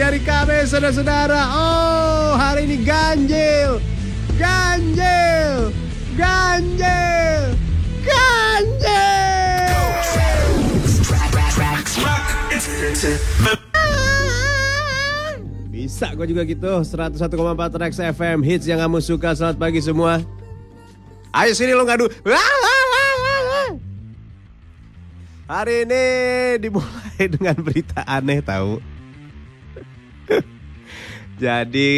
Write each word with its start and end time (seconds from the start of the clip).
di 0.00 0.08
hari 0.08 0.24
Kamis, 0.24 0.72
saudara-saudara. 0.72 1.44
Oh, 1.52 2.32
hari 2.32 2.64
ini 2.64 2.80
ganjil. 2.80 3.84
Ganjil. 4.40 5.68
Ganjil. 6.16 7.52
Ganjil. 8.00 8.96
Bisa 15.68 16.16
kok 16.16 16.24
juga 16.24 16.48
gitu 16.48 16.80
101,4 16.80 17.20
Rex 17.76 17.92
FM 18.00 18.40
Hits 18.40 18.64
yang 18.64 18.80
kamu 18.80 19.04
suka 19.04 19.36
Selamat 19.36 19.60
pagi 19.60 19.84
semua 19.84 20.24
Ayo 21.28 21.52
sini 21.52 21.76
lo 21.76 21.84
ngadu. 21.84 22.08
Hari 25.44 25.84
ini 25.84 26.04
dimulai 26.56 27.24
dengan 27.36 27.56
berita 27.60 28.00
aneh 28.08 28.40
tahu 28.40 28.80
Jadi 31.42 31.92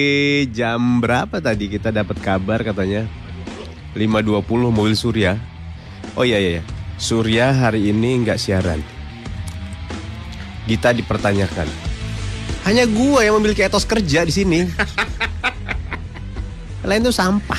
jam 0.54 1.02
berapa 1.02 1.42
tadi 1.42 1.66
kita 1.66 1.90
dapat 1.90 2.22
kabar 2.22 2.62
katanya 2.62 3.10
5.20 3.98 4.38
mobil 4.70 4.94
Surya 4.94 5.34
Oh 6.14 6.22
iya 6.22 6.38
iya 6.38 6.60
iya. 6.60 6.62
Surya 7.00 7.50
hari 7.50 7.90
ini 7.90 8.22
nggak 8.22 8.38
siaran 8.38 8.78
Gita 10.70 10.94
dipertanyakan 10.94 11.92
hanya 12.62 12.86
gua 12.86 13.26
yang 13.26 13.42
memiliki 13.42 13.66
etos 13.66 13.82
kerja 13.82 14.22
di 14.22 14.30
sini. 14.30 14.62
Lain 16.86 17.02
tuh 17.02 17.14
sampah. 17.14 17.58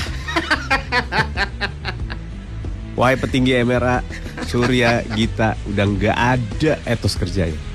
Wahai 2.95 3.19
petinggi 3.19 3.59
MRA, 3.67 3.99
Surya, 4.47 5.03
Gita, 5.11 5.59
udah 5.67 5.85
nggak 5.87 6.17
ada 6.17 6.73
etos 6.87 7.19
kerjanya. 7.19 7.72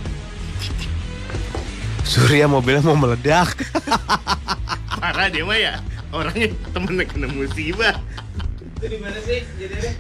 Surya 2.09 2.49
mobilnya 2.49 2.81
mau 2.81 2.97
meledak. 2.97 3.69
Parah 4.97 5.29
dia 5.29 5.45
mah 5.45 5.61
ya. 5.61 5.77
Orangnya 6.09 6.57
temennya 6.73 7.05
kena 7.05 7.29
musibah. 7.29 8.01
Itu 8.81 8.87
di 8.89 8.97
mana 8.97 9.21
sih? 9.29 9.45
Jadi 9.61 9.93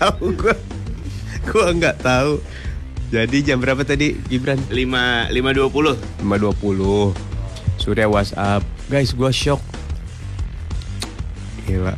tahu 0.00 0.32
gua. 0.32 0.56
Gua 1.52 1.68
nggak 1.76 2.00
tahu. 2.00 2.40
Jadi 3.12 3.44
jam 3.44 3.60
berapa 3.60 3.84
tadi 3.84 4.16
Gibran? 4.32 4.56
5 4.72 4.72
5.20. 4.72 6.24
5.20 6.24 7.12
Surya 7.76 8.08
WhatsApp 8.08 8.64
Guys 8.88 9.12
gua 9.12 9.28
shock 9.28 9.60
Gila 11.68 11.92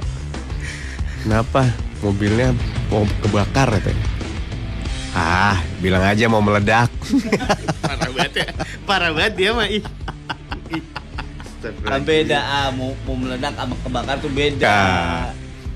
Kenapa? 1.23 1.71
Mobilnya 2.03 2.51
mau 2.91 3.07
kebakar 3.23 3.79
katanya 3.79 4.14
Ah, 5.15 5.63
bilang 5.79 6.03
aja 6.03 6.27
mau 6.27 6.43
meledak 6.43 6.91
Parah 7.87 8.11
banget 8.11 8.33
ya. 8.35 8.49
Parah 8.83 9.11
banget 9.15 9.33
dia 9.39 9.51
mah. 9.55 9.71
Ih. 9.71 9.85
Kan 11.87 12.03
beda 12.03 12.39
ah, 12.43 12.69
mau, 12.75 12.93
mau 13.07 13.17
meledak 13.17 13.55
sama 13.55 13.75
kebakar 13.81 14.17
tuh 14.21 14.33
beda. 14.35 14.67
Nah. 14.67 15.31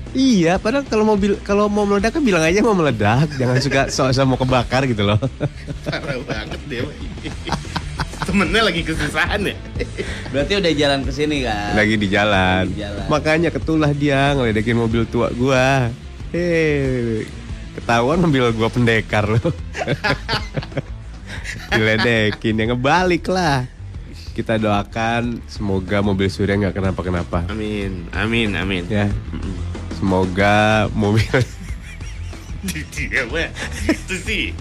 Iya, 0.09 0.57
padahal 0.57 0.89
kalau 0.89 1.05
mobil 1.05 1.37
kalau 1.45 1.69
mau 1.69 1.85
meledak 1.85 2.17
kan 2.17 2.23
bilang 2.25 2.41
aja 2.41 2.65
mau 2.65 2.73
meledak, 2.73 3.29
jangan 3.37 3.57
suka 3.61 3.81
sok-sok 3.93 4.25
mau 4.25 4.37
kebakar 4.41 4.89
gitu 4.89 5.05
loh. 5.05 5.21
Parah 5.85 6.17
banget 6.25 6.59
dia 6.65 6.81
mah. 6.81 6.95
Temennya 8.25 8.61
lagi 8.61 8.81
kesusahan 8.85 9.41
ya. 9.41 9.55
Berarti 10.29 10.53
udah 10.61 10.71
jalan 10.73 10.99
ke 11.01 11.11
sini 11.13 11.37
kan? 11.45 11.73
Lagi 11.73 11.95
di 11.97 12.07
jalan. 12.09 12.63
Lagi 12.69 12.73
di 12.77 12.81
jalan. 12.85 13.05
Makanya 13.09 13.49
ketulah 13.49 13.91
dia 13.93 14.37
ngeledekin 14.37 14.77
mobil 14.77 15.05
tua 15.09 15.33
gua. 15.33 15.89
Hei, 16.29 17.25
ketahuan 17.77 18.21
mobil 18.21 18.49
gua 18.55 18.69
pendekar 18.71 19.27
loh. 19.27 19.41
Diledekin 21.73 22.61
ya 22.61 22.65
ngebalik 22.73 23.29
lah. 23.29 23.65
Kita 24.33 24.55
doakan 24.55 25.43
semoga 25.51 25.99
mobil 25.99 26.31
Surya 26.31 26.55
nggak 26.55 26.77
kenapa-kenapa. 26.77 27.43
Amin. 27.51 28.07
Amin, 28.15 28.55
amin. 28.55 28.87
Ya, 28.87 29.11
semoga 29.99 30.87
mobil 30.95 31.27
gitu 33.87 34.15
sih. 34.19 34.51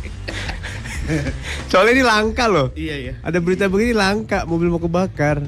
soalnya 1.70 1.92
ini 1.98 2.04
langka 2.04 2.46
loh. 2.46 2.70
Iya, 2.76 2.96
iya. 3.00 3.14
Ada 3.24 3.40
berita 3.40 3.64
begini 3.66 3.96
langka, 3.96 4.44
mobil 4.44 4.68
mau 4.70 4.78
kebakar. 4.78 5.42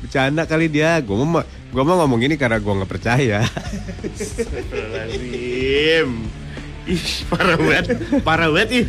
Bercanda 0.00 0.46
kali 0.46 0.68
dia. 0.68 1.00
Gue 1.00 1.16
mau 1.18 1.42
gua 1.72 1.82
mau 1.82 1.96
ngomong 2.04 2.22
ini 2.22 2.36
karena 2.38 2.60
gue 2.60 2.72
nggak 2.72 2.88
percaya. 2.88 3.42
Astagfirullahaladzim. 4.04 6.43
Ih, 6.84 7.24
parah 7.32 7.56
banget. 7.56 7.84
Parah 8.20 8.48
banget 8.52 8.84
ih. 8.84 8.86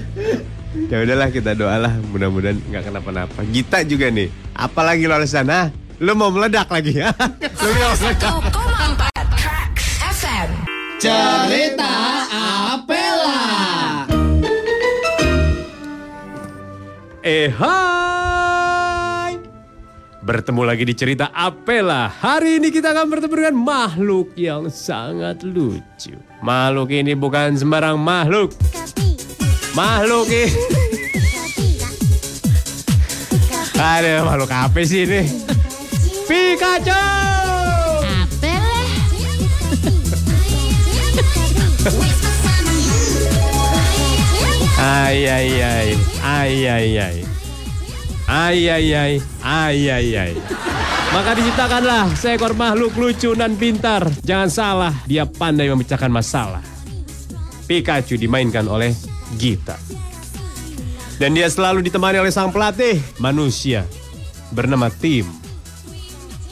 ya 0.91 1.00
udahlah 1.00 1.31
kita 1.31 1.56
doalah 1.56 1.95
mudah-mudahan 2.11 2.59
nggak 2.59 2.83
kenapa-napa. 2.91 3.39
Gita 3.47 3.79
juga 3.88 4.11
nih. 4.11 4.28
Apalagi 4.51 5.07
lo 5.07 5.16
alasan 5.16 5.47
ah? 5.47 5.72
Lo 6.03 6.11
mau 6.11 6.28
meledak 6.28 6.67
lagi 6.67 7.00
ya? 7.00 7.16
Lo 7.63 7.72
mau 7.72 7.95
meledak. 7.95 8.31
1,4 8.51 9.39
Tracks 9.39 9.88
FM. 10.19 10.50
Cerita 11.00 11.94
Apela. 12.75 13.44
Eh 17.25 17.50
hai 17.50 19.34
Bertemu 20.22 20.61
lagi 20.61 20.85
di 20.85 20.94
cerita 20.94 21.34
Apela 21.34 22.05
Hari 22.05 22.61
ini 22.61 22.69
kita 22.69 22.94
akan 22.94 23.09
bertemu 23.09 23.34
dengan 23.34 23.57
makhluk 23.66 24.29
yang 24.38 24.69
sangat 24.69 25.41
lucu 25.41 26.13
Makhluk 26.45 26.94
ini 26.94 27.17
bukan 27.17 27.57
sembarang 27.57 27.97
makhluk. 27.97 28.53
Makhluk 29.73 30.29
ini. 30.29 30.53
Ada 33.73 34.22
makhluk 34.22 34.53
apa 34.53 34.78
sih 34.85 35.09
ini? 35.09 35.25
Pikachu. 36.29 37.01
Apel. 38.05 38.61
Ay 44.78 45.25
ay 45.25 45.50
ay. 45.66 45.89
Ay 46.22 46.53
ay 46.69 46.89
ay. 46.94 47.17
Ay 48.29 48.59
ay 48.69 48.88
ay. 48.94 49.13
Ay 49.41 49.89
ay 49.89 50.07
ay 50.13 50.34
maka 51.16 51.31
diciptakanlah 51.31 52.12
seekor 52.20 52.52
makhluk 52.59 52.92
lucu 53.00 53.31
dan 53.40 53.56
pintar 53.56 54.03
jangan 54.28 54.52
salah 54.52 54.92
dia 55.08 55.24
pandai 55.24 55.72
memecahkan 55.72 56.12
masalah 56.12 56.59
Pikachu 57.72 58.20
dimainkan 58.20 58.68
oleh 58.68 58.92
Gita 59.40 59.80
dan 61.16 61.31
dia 61.31 61.48
selalu 61.48 61.88
ditemani 61.88 62.20
oleh 62.20 62.36
sang 62.36 62.52
pelatih 62.52 63.00
manusia 63.24 63.88
bernama 64.52 64.92
Tim 64.92 65.24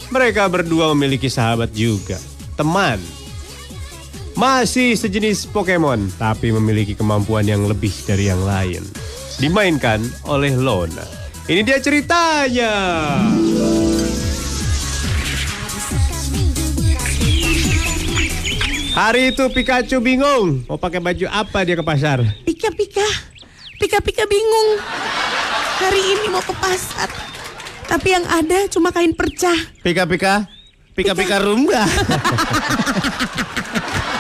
mereka 0.07 0.47
berdua 0.47 0.95
memiliki 0.95 1.27
sahabat 1.27 1.75
juga 1.75 2.15
teman 2.55 3.03
masih 4.33 4.97
sejenis 4.97 5.45
Pokemon, 5.53 6.09
tapi 6.17 6.49
memiliki 6.49 6.97
kemampuan 6.97 7.45
yang 7.45 7.69
lebih 7.69 7.93
dari 8.09 8.33
yang 8.33 8.41
lain. 8.41 8.81
Dimainkan 9.37 10.01
oleh 10.25 10.57
Lona. 10.57 11.05
Ini 11.45 11.61
dia 11.61 11.77
ceritanya. 11.77 12.73
Hari 18.93 19.33
itu 19.33 19.41
Pikachu 19.49 19.97
bingung 19.97 20.69
mau 20.69 20.77
pakai 20.77 21.01
baju 21.01 21.25
apa 21.33 21.65
dia 21.65 21.73
ke 21.73 21.81
pasar. 21.81 22.21
Pika 22.45 22.69
Pika, 22.69 23.09
Pika 23.81 23.97
Pika 24.05 24.21
bingung. 24.29 24.77
Hari 25.81 25.97
ini 25.97 26.29
mau 26.29 26.45
ke 26.45 26.53
pasar, 26.53 27.09
tapi 27.89 28.13
yang 28.13 28.21
ada 28.29 28.69
cuma 28.69 28.93
kain 28.93 29.17
percah. 29.17 29.57
Pika-pika. 29.81 30.45
Pika-pika 30.93 31.41
rumba. 31.41 31.89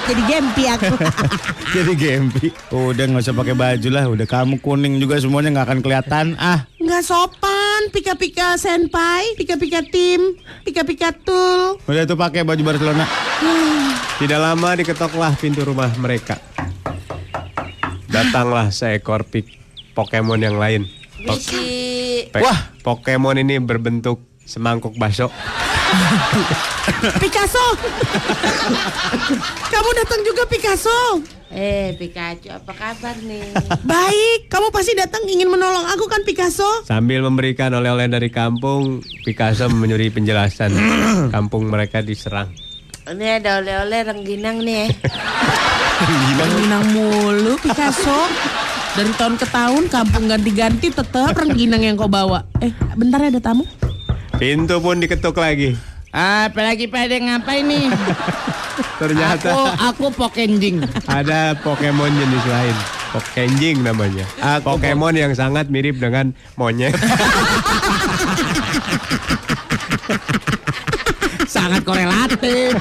Jadi 0.09 0.21
gempi 0.25 0.63
aku. 0.67 0.93
Jadi 1.77 1.93
gempi. 1.93 2.47
Udah 2.73 3.03
nggak 3.07 3.23
usah 3.23 3.37
pakai 3.37 3.55
baju 3.55 3.89
lah. 3.93 4.05
Udah 4.09 4.25
kamu 4.25 4.57
kuning 4.59 4.97
juga 4.97 5.21
semuanya 5.21 5.53
nggak 5.53 5.67
akan 5.69 5.79
kelihatan. 5.85 6.25
Ah, 6.41 6.65
Nggak 6.83 6.99
sopan, 7.01 7.81
Pika 7.89 8.19
Pika 8.19 8.59
senpai, 8.59 9.39
Pika 9.39 9.55
Pika 9.55 9.79
tim, 9.81 10.35
Pika 10.67 10.83
Pika 10.83 11.15
tul. 11.15 11.79
udah 11.79 12.03
tuh 12.03 12.19
pakai 12.19 12.43
baju 12.43 12.59
Barcelona. 12.61 13.07
Tidak 14.19 14.35
lama 14.35 14.75
diketoklah 14.75 15.31
pintu 15.39 15.63
rumah 15.63 15.87
mereka. 15.95 16.43
Datanglah 18.05 18.67
seekor 18.69 19.23
pik 19.23 19.47
Pokemon 19.95 20.43
yang 20.43 20.59
lain. 20.59 20.83
Pe- 21.23 22.43
Wah. 22.43 22.75
Pokemon 22.83 23.39
ini 23.39 23.63
berbentuk 23.63 24.19
semangkuk 24.43 24.95
bakso. 24.99 25.31
Picasso. 27.21 27.65
Kamu 29.69 29.89
datang 29.97 30.21
juga 30.25 30.43
Picasso. 30.49 31.21
Eh, 31.53 31.93
Pikachu, 32.01 32.49
apa 32.49 32.73
kabar 32.73 33.13
nih? 33.21 33.53
Baik, 33.85 34.49
kamu 34.49 34.73
pasti 34.73 34.97
datang 34.97 35.21
ingin 35.29 35.53
menolong 35.53 35.85
aku 35.85 36.09
kan 36.09 36.25
Picasso? 36.25 36.65
Sambil 36.81 37.21
memberikan 37.21 37.69
oleh-oleh 37.77 38.09
dari 38.09 38.33
kampung, 38.33 39.05
Picasso 39.21 39.69
menyuri 39.69 40.09
penjelasan. 40.09 40.73
kampung 41.35 41.69
mereka 41.69 42.01
diserang. 42.01 42.49
Ini 43.05 43.37
ada 43.37 43.61
oleh-oleh 43.61 43.99
rengginang 44.01 44.65
nih. 44.65 44.89
Minang 46.57 46.89
mulu 46.89 47.53
Picasso. 47.61 48.25
Dari 48.93 49.13
tahun 49.17 49.35
ke 49.37 49.47
tahun 49.49 49.83
kampung 49.89 50.29
ganti-ganti 50.29 50.89
tetap 50.89 51.37
rengginang 51.37 51.85
yang 51.85 51.95
kau 51.97 52.09
bawa. 52.09 52.45
Eh, 52.61 52.73
bentar 52.97 53.21
ya 53.21 53.29
ada 53.29 53.41
tamu. 53.41 53.65
Pintu 54.33 54.81
pun 54.81 54.97
diketuk 54.97 55.37
lagi. 55.37 55.77
Apalagi 56.13 56.85
pada 56.85 57.17
ngapain 57.17 57.65
nih? 57.65 57.89
Ternyata 59.01 59.49
Aku 59.49 59.61
aku 59.77 60.05
pokenjing. 60.13 60.81
ada 61.05 61.53
Pokemon 61.57 62.09
jenis 62.09 62.45
lain. 62.45 62.75
Pokenjing 63.09 63.81
namanya. 63.81 64.25
Pokemon 64.61 65.13
yang 65.13 65.33
sangat 65.33 65.69
mirip 65.69 65.97
dengan 65.97 66.33
monyet. 66.53 66.93
Sangat 71.45 71.85
korelatif. 71.85 72.73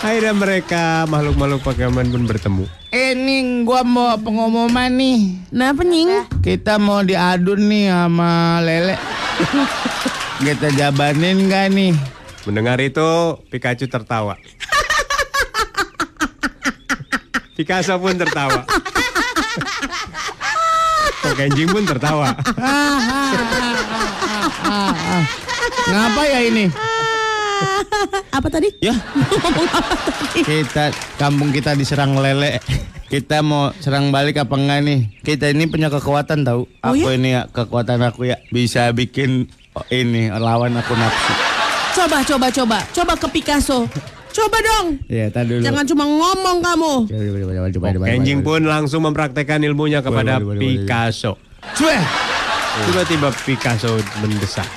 Akhirnya 0.00 0.30
mereka 0.30 1.04
makhluk-makhluk 1.10 1.60
Pokemon 1.60 2.06
pun 2.08 2.22
bertemu. 2.22 2.64
Ini 2.88 3.36
gua 3.66 3.82
mau 3.82 4.14
pengumuman 4.14 4.90
nih. 4.90 5.50
Nah, 5.50 5.74
penying. 5.74 6.30
Kita 6.38 6.78
mau 6.78 7.02
diadun 7.02 7.66
nih 7.66 7.90
sama 7.90 8.62
Lele. 8.62 8.94
Kita 10.40 10.72
jabanin 10.72 11.52
gak 11.52 11.68
nih? 11.76 11.92
Mendengar 12.48 12.80
itu, 12.80 13.36
Pikachu 13.52 13.84
tertawa. 13.84 14.40
Picasso 17.60 17.92
pun 18.00 18.16
tertawa. 18.16 18.64
Pokenjing 21.20 21.68
pun 21.68 21.84
tertawa. 21.84 22.32
Ngapa 25.92 26.22
ya 26.24 26.40
ini? 26.48 26.72
Apa 28.32 28.48
tadi? 28.48 28.72
Ya. 28.80 28.96
kita 30.48 30.88
kampung 31.20 31.52
kita 31.52 31.76
diserang 31.76 32.16
lele. 32.16 32.64
Kita 33.12 33.44
mau 33.44 33.76
serang 33.84 34.08
balik 34.08 34.40
apa 34.40 34.56
enggak 34.56 34.80
nih? 34.80 35.00
Kita 35.20 35.52
ini 35.52 35.68
punya 35.68 35.92
kekuatan 35.92 36.48
tahu. 36.48 36.64
Oh, 36.64 36.96
aku 36.96 37.12
ya? 37.12 37.20
ini 37.20 37.28
ya 37.36 37.44
kekuatan 37.52 38.00
aku 38.08 38.24
ya 38.24 38.40
bisa 38.48 38.88
bikin 38.96 39.52
ini 39.90 40.30
lawan 40.30 40.74
aku 40.74 40.94
nafsu. 40.94 41.32
Coba, 41.90 42.18
coba, 42.22 42.46
coba. 42.50 42.78
Coba 42.90 43.12
ke 43.18 43.26
Picasso. 43.30 43.86
Coba 44.30 44.58
dong. 44.62 45.02
Ya, 45.10 45.26
tadi 45.26 45.58
dulu. 45.58 45.62
Jangan 45.66 45.84
cuma 45.90 46.04
ngomong 46.06 46.58
kamu. 46.62 46.92
Coba, 47.10 47.18
coba, 47.18 47.34
coba, 47.34 47.68
coba, 47.70 47.88
coba, 47.90 48.06
Pokenjing 48.06 48.40
coba. 48.42 48.46
pun 48.46 48.60
langsung 48.62 49.00
mempraktekkan 49.02 49.58
ilmunya 49.66 49.98
kepada 50.02 50.38
waduh, 50.38 50.54
waduh, 50.54 50.62
waduh. 50.62 50.86
Picasso. 50.86 51.32
Cueh. 51.74 52.02
Tiba-tiba 52.86 53.28
Picasso 53.34 53.90
mendesak. 54.22 54.68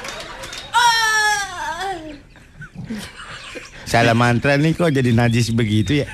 Salah 3.85 4.17
mantra 4.17 4.57
nih 4.57 4.73
kok 4.73 4.89
jadi 4.89 5.13
najis 5.13 5.53
begitu 5.53 6.01
ya? 6.01 6.09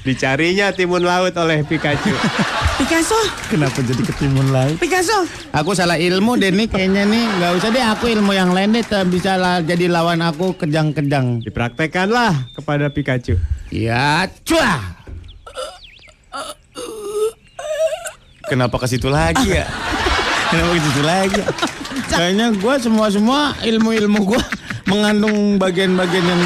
Dicarinya 0.00 0.72
timun 0.72 1.04
laut 1.04 1.36
oleh 1.36 1.60
Pikachu. 1.60 2.08
Picasso, 2.82 3.14
Kenapa 3.46 3.78
jadi 3.78 4.02
ketimun 4.02 4.50
laut? 4.50 4.74
Picasso. 4.74 5.22
Aku 5.54 5.70
salah 5.70 6.02
ilmu 6.02 6.34
deh 6.34 6.50
nih 6.50 6.66
kayaknya 6.66 7.06
nih 7.06 7.30
nggak 7.38 7.52
usah 7.62 7.70
deh 7.70 7.78
aku 7.78 8.10
ilmu 8.10 8.34
yang 8.34 8.50
lain 8.50 8.74
deh 8.74 8.82
bisa 9.06 9.38
lah 9.38 9.62
jadi 9.62 9.86
lawan 9.86 10.18
aku 10.18 10.58
kejang-kejang. 10.58 11.46
Dipraktekkanlah 11.46 12.50
kepada 12.58 12.90
Pikachu. 12.90 13.38
Ya 13.70 14.26
cuah. 14.42 14.98
Kenapa 18.50 18.74
ke 18.82 18.90
situ 18.90 19.06
lagi 19.06 19.62
ya? 19.62 19.70
Kenapa 20.50 20.70
ke 20.74 20.80
situ 20.82 21.02
lagi? 21.06 21.40
Kayaknya 22.10 22.46
gue 22.50 22.74
semua 22.82 23.06
semua 23.14 23.40
ilmu-ilmu 23.62 24.26
gue 24.26 24.42
mengandung 24.90 25.54
bagian-bagian 25.54 26.26
yang 26.26 26.42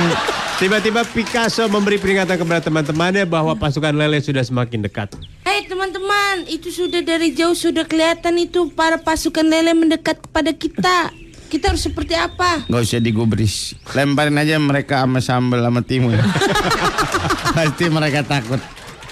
Tiba-tiba 0.56 1.04
Picasso 1.04 1.68
memberi 1.68 2.00
peringatan 2.00 2.40
kepada 2.40 2.64
teman-temannya 2.64 3.28
bahwa 3.28 3.52
pasukan 3.52 3.92
lele 3.92 4.24
sudah 4.24 4.40
semakin 4.40 4.88
dekat. 4.88 5.12
Hei 5.44 5.68
teman-teman, 5.68 6.48
itu 6.48 6.72
sudah 6.72 7.04
dari 7.04 7.36
jauh 7.36 7.52
sudah 7.52 7.84
kelihatan 7.84 8.40
itu 8.40 8.72
para 8.72 8.96
pasukan 8.96 9.44
lele 9.44 9.76
mendekat 9.76 10.16
kepada 10.16 10.56
kita. 10.56 11.12
Kita 11.52 11.76
harus 11.76 11.84
seperti 11.84 12.16
apa? 12.16 12.64
nggak 12.72 12.82
usah 12.88 13.04
digubris. 13.04 13.76
Lemparin 13.92 14.40
aja 14.40 14.56
mereka 14.56 15.04
sama 15.04 15.20
sambal 15.20 15.60
sama 15.60 15.84
timun. 15.84 16.16
Pasti 17.56 17.92
mereka 17.92 18.24
takut. 18.24 18.58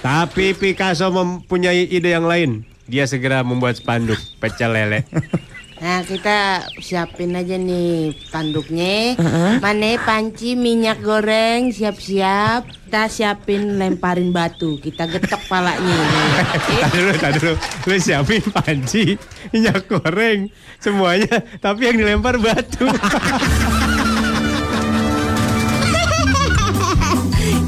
Tapi 0.01 0.57
Picasso 0.57 1.13
mempunyai 1.13 1.93
ide 1.93 2.09
yang 2.09 2.25
lain. 2.25 2.65
Dia 2.89 3.05
segera 3.05 3.45
membuat 3.45 3.77
spanduk 3.77 4.17
pecel 4.41 4.73
lele. 4.73 5.05
Nah 5.75 6.07
kita 6.07 6.71
siapin 6.79 7.35
aja 7.35 7.59
nih 7.59 8.15
panduknya. 8.31 9.19
Mana 9.59 9.99
panci 10.07 10.55
minyak 10.55 11.03
goreng 11.03 11.75
siap-siap. 11.75 12.71
Kita 12.87 13.11
siapin 13.11 13.75
lemparin 13.75 14.31
batu. 14.31 14.79
Kita 14.79 15.11
getok 15.11 15.43
palanya. 15.51 15.99
Tadi 16.85 16.95
dulu, 16.95 17.13
tadi 17.19 17.39
dulu. 17.43 17.57
Lu 17.91 17.95
siapin 17.99 18.43
panci, 18.55 19.19
minyak 19.51 19.91
goreng, 19.91 20.47
semuanya. 20.79 21.43
Tapi 21.59 21.91
yang 21.91 21.97
dilempar 21.99 22.39
batu. 22.39 22.87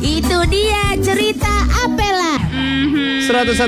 Itu 0.06 0.38
dia 0.46 0.94
cerita 1.02 1.52
Apela. 1.82 2.38
101,4 3.26 3.66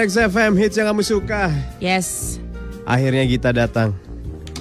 Rex 0.00 0.08
FM 0.16 0.52
hits 0.56 0.80
yang 0.80 0.88
kamu 0.96 1.04
suka. 1.04 1.52
Yes. 1.76 2.40
Akhirnya 2.86 3.26
Gita 3.26 3.50
datang. 3.50 3.90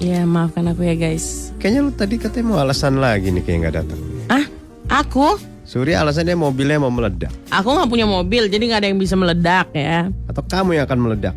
Ya 0.01 0.25
maafkan 0.25 0.65
aku 0.67 0.81
ya 0.81 0.97
guys. 0.97 1.53
Kayaknya 1.61 1.79
lu 1.85 1.91
tadi 1.93 2.15
katanya 2.17 2.45
mau 2.49 2.57
alasan 2.59 2.97
lagi 2.97 3.29
nih 3.29 3.45
kayak 3.45 3.57
nggak 3.63 3.75
datang. 3.85 3.99
Ah, 4.27 4.45
aku? 4.89 5.37
Surya 5.63 6.01
alasannya 6.01 6.33
mobilnya 6.33 6.81
mau 6.81 6.89
meledak. 6.89 7.31
Aku 7.53 7.69
nggak 7.69 7.89
punya 7.89 8.09
mobil, 8.09 8.49
jadi 8.49 8.59
nggak 8.65 8.81
ada 8.81 8.89
yang 8.89 8.99
bisa 8.99 9.15
meledak 9.15 9.69
ya. 9.71 10.09
Atau 10.25 10.41
kamu 10.41 10.75
yang 10.75 10.89
akan 10.89 10.99
meledak? 10.99 11.35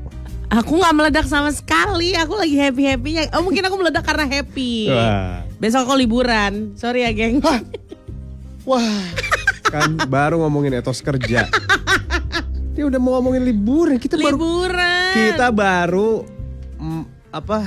Aku 0.49 0.81
nggak 0.81 0.94
meledak 0.96 1.26
sama 1.29 1.52
sekali. 1.52 2.17
Aku 2.17 2.35
lagi 2.40 2.56
happy 2.56 2.82
happynya. 2.88 3.23
Oh 3.37 3.44
mungkin 3.44 3.62
aku 3.69 3.76
meledak 3.85 4.02
karena 4.02 4.25
happy. 4.25 4.88
Wah. 4.88 5.44
Besok 5.61 5.85
aku 5.85 6.00
liburan. 6.00 6.73
Sorry 6.73 7.05
ya 7.05 7.12
geng. 7.12 7.44
Wah. 8.64 9.05
Kan 9.69 10.00
baru 10.08 10.40
ngomongin 10.40 10.81
etos 10.81 11.05
kerja. 11.05 11.44
Dia 12.75 12.85
udah 12.88 12.96
mau 12.96 13.20
ngomongin 13.20 13.44
liburan. 13.44 14.00
Kita 14.00 14.17
baru 14.17 14.40
liburan. 14.40 15.12
kita 15.12 15.46
baru 15.52 16.38
mm, 16.78 17.34
apa 17.34 17.60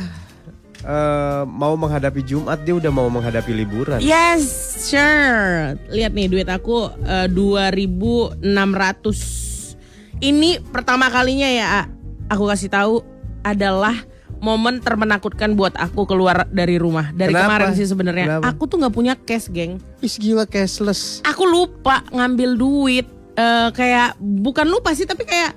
eh, 0.81 1.43
mau 1.45 1.77
menghadapi 1.77 2.21
Jumat 2.25 2.63
dia 2.65 2.73
udah 2.75 2.91
mau 2.91 3.07
menghadapi 3.11 3.51
liburan. 3.53 3.99
Yes, 4.01 4.47
sure. 4.89 5.77
Lihat 5.93 6.15
nih 6.17 6.27
duit 6.31 6.49
aku 6.49 6.89
eh, 7.05 7.27
2.600. 7.29 8.41
Ini 10.21 10.61
pertama 10.69 11.09
kalinya 11.09 11.49
ya 11.49 11.65
A. 11.81 11.89
aku 12.29 12.45
kasih 12.47 12.69
tahu 12.69 13.01
adalah 13.41 13.97
momen 14.41 14.81
termenakutkan 14.81 15.53
buat 15.53 15.77
aku 15.77 16.09
keluar 16.09 16.49
dari 16.49 16.81
rumah 16.81 17.13
dari 17.13 17.33
Kenapa? 17.33 17.45
kemarin 17.45 17.69
sih 17.77 17.85
sebenarnya. 17.89 18.41
Aku 18.41 18.65
tuh 18.65 18.81
nggak 18.81 18.93
punya 18.93 19.13
cash, 19.17 19.49
geng. 19.53 19.77
Is 20.01 20.17
gila 20.17 20.45
cashless. 20.49 21.21
Aku 21.25 21.45
lupa 21.45 22.01
ngambil 22.09 22.57
duit. 22.57 23.07
Eh, 23.31 23.69
kayak 23.71 24.19
bukan 24.19 24.67
lupa 24.67 24.91
sih 24.91 25.07
tapi 25.07 25.23
kayak 25.25 25.55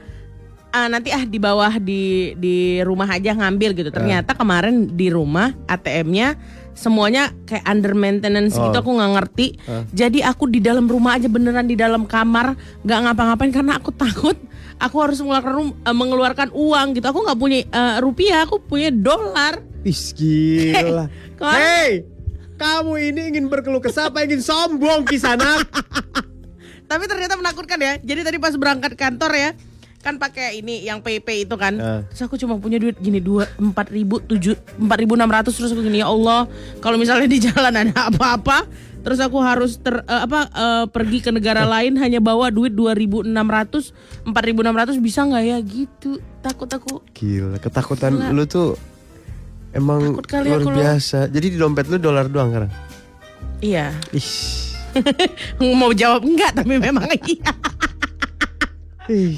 ah, 0.74 0.90
nanti 0.90 1.08
ah 1.08 1.22
di 1.22 1.38
bawah 1.38 1.78
di 1.78 2.02
di 2.34 2.56
rumah 2.82 3.06
aja 3.08 3.30
ngambil 3.32 3.70
gitu. 3.72 3.90
Ternyata 3.90 4.34
kemarin 4.34 4.90
di 4.90 5.06
rumah 5.08 5.54
ATM-nya 5.64 6.34
semuanya 6.74 7.30
kayak 7.46 7.62
under 7.64 7.94
maintenance 7.94 8.58
Oh. 8.58 8.66
gitu 8.66 8.82
aku 8.82 8.90
nggak 8.92 9.12
ngerti. 9.14 9.46
Jadi 9.90 10.18
aku 10.20 10.50
di 10.50 10.58
dalam 10.58 10.84
rumah 10.84 11.14
aja 11.14 11.30
beneran 11.30 11.64
di 11.64 11.78
dalam 11.78 12.02
kamar 12.04 12.52
nggak 12.82 12.98
ngapa-ngapain 13.06 13.52
karena 13.54 13.78
aku 13.78 13.94
takut 13.94 14.34
aku 14.74 14.96
harus 14.98 15.22
mengeluarkan 15.22 15.54
eh, 15.70 15.94
mengeluarkan 15.94 16.48
uang 16.50 16.86
gitu. 16.92 17.06
Aku 17.06 17.22
nggak 17.22 17.38
punya 17.38 17.58
eh, 17.62 17.96
rupiah, 17.98 18.42
aku 18.42 18.58
punya 18.58 18.90
dolar. 18.90 19.62
Is 19.86 20.10
gila. 20.10 21.06
Kok- 21.38 21.54
Hei, 21.54 22.02
kamu 22.54 22.92
ini 23.04 23.20
ingin 23.30 23.46
berkeluh 23.46 23.78
kesah 23.78 24.10
apa 24.10 24.26
ingin 24.26 24.40
sombong 24.40 25.06
kisanak? 25.06 25.62
Tapi 26.90 27.04
ternyata 27.06 27.34
menakutkan 27.34 27.78
ya. 27.78 27.96
Jadi 27.98 28.20
tadi 28.22 28.36
pas 28.36 28.52
berangkat 28.52 28.92
kantor 28.94 29.32
ya, 29.32 29.50
kan 30.04 30.20
pakai 30.20 30.60
ini 30.60 30.84
yang 30.84 31.00
PP 31.00 31.48
itu 31.48 31.56
kan. 31.56 31.72
Eh. 31.80 32.00
Terus 32.12 32.22
aku 32.22 32.36
cuma 32.36 32.60
punya 32.60 32.76
duit 32.76 33.00
gini 33.00 33.18
dua 33.18 33.48
empat 33.56 33.88
ribu 33.88 34.20
tujuh 34.20 34.52
empat 34.76 34.98
ribu 35.00 35.16
enam 35.16 35.26
ratus 35.26 35.56
terus 35.56 35.72
aku 35.72 35.80
gini 35.80 36.04
ya 36.04 36.12
Allah 36.12 36.44
kalau 36.78 37.00
misalnya 37.00 37.24
di 37.24 37.40
jalan 37.40 37.72
ada 37.72 38.12
apa-apa 38.12 38.68
terus 39.00 39.20
aku 39.20 39.36
harus 39.36 39.76
ter 39.76 40.00
eh, 40.00 40.20
apa 40.20 40.48
eh, 40.48 40.84
pergi 40.88 41.20
ke 41.20 41.28
negara 41.28 41.64
lain 41.64 41.96
hanya 41.96 42.20
bawa 42.20 42.48
duit 42.48 42.72
dua 42.72 42.92
ribu 42.92 43.20
enam 43.20 43.44
ratus 43.44 43.92
empat 44.24 44.42
ribu 44.44 44.60
enam 44.60 44.72
ratus 44.72 44.96
bisa 44.96 45.24
nggak 45.24 45.44
ya 45.44 45.58
gitu 45.60 46.20
takut 46.40 46.68
aku 46.68 47.00
Gila, 47.12 47.56
ketakutan 47.56 48.12
Gila. 48.12 48.32
lu 48.32 48.44
tuh 48.44 48.76
emang 49.72 50.20
Takut 50.20 50.26
kali 50.28 50.48
luar 50.48 50.60
aku 50.60 50.70
lu. 50.70 50.78
biasa. 50.78 51.18
Jadi 51.28 51.46
di 51.52 51.58
dompet 51.58 51.88
lu 51.88 51.96
dolar 51.98 52.28
doang 52.28 52.48
sekarang. 52.48 52.70
iya 53.58 53.92
Ih. 54.12 54.28
mau 55.80 55.90
jawab 55.90 56.22
enggak 56.22 56.54
tapi 56.54 56.78
memang 56.78 57.04
iya 57.18 57.50
Ih. 59.08 59.36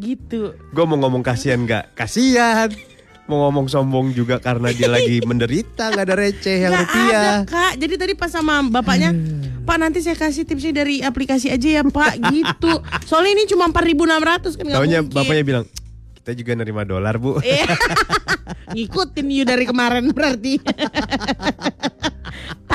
Gitu 0.00 0.56
Gue 0.70 0.84
mau 0.84 0.96
ngomong 0.96 1.20
kasihan 1.20 1.60
nggak? 1.60 1.92
Kasihan. 1.94 2.72
Mau 3.24 3.46
ngomong 3.46 3.68
sombong 3.68 4.10
juga 4.10 4.36
karena 4.36 4.68
dia 4.70 4.86
lagi 4.86 5.22
menderita 5.28 5.88
nggak 5.88 6.02
ada 6.02 6.16
receh 6.16 6.56
yang 6.58 6.72
Nggak 6.72 6.82
rupiah. 6.84 7.22
ada 7.36 7.46
kak 7.46 7.72
Jadi 7.76 7.94
tadi 7.96 8.12
pas 8.14 8.26
sama 8.26 8.58
bapaknya 8.64 9.14
Pak 9.60 9.76
nanti 9.76 10.00
saya 10.00 10.16
kasih 10.16 10.42
tipsnya 10.42 10.74
dari 10.74 10.98
aplikasi 10.98 11.46
aja 11.46 11.78
ya 11.78 11.82
pak 11.84 12.18
Gitu 12.32 12.72
Soalnya 13.04 13.32
ini 13.32 13.44
cuma 13.46 13.68
4.600 13.68 14.50
kan 14.50 14.64
Taunya 14.66 14.98
mungkin 14.98 15.14
bapaknya 15.14 15.44
bilang, 15.44 15.64
Kita 16.16 16.32
juga 16.34 16.52
nerima 16.54 16.82
dolar, 16.82 17.16
Bu. 17.16 17.38
Iya. 17.40 17.70
Ngikutin 18.74 19.26
you 19.26 19.42
dari 19.42 19.64
kemarin 19.64 20.10
berarti. 20.10 20.60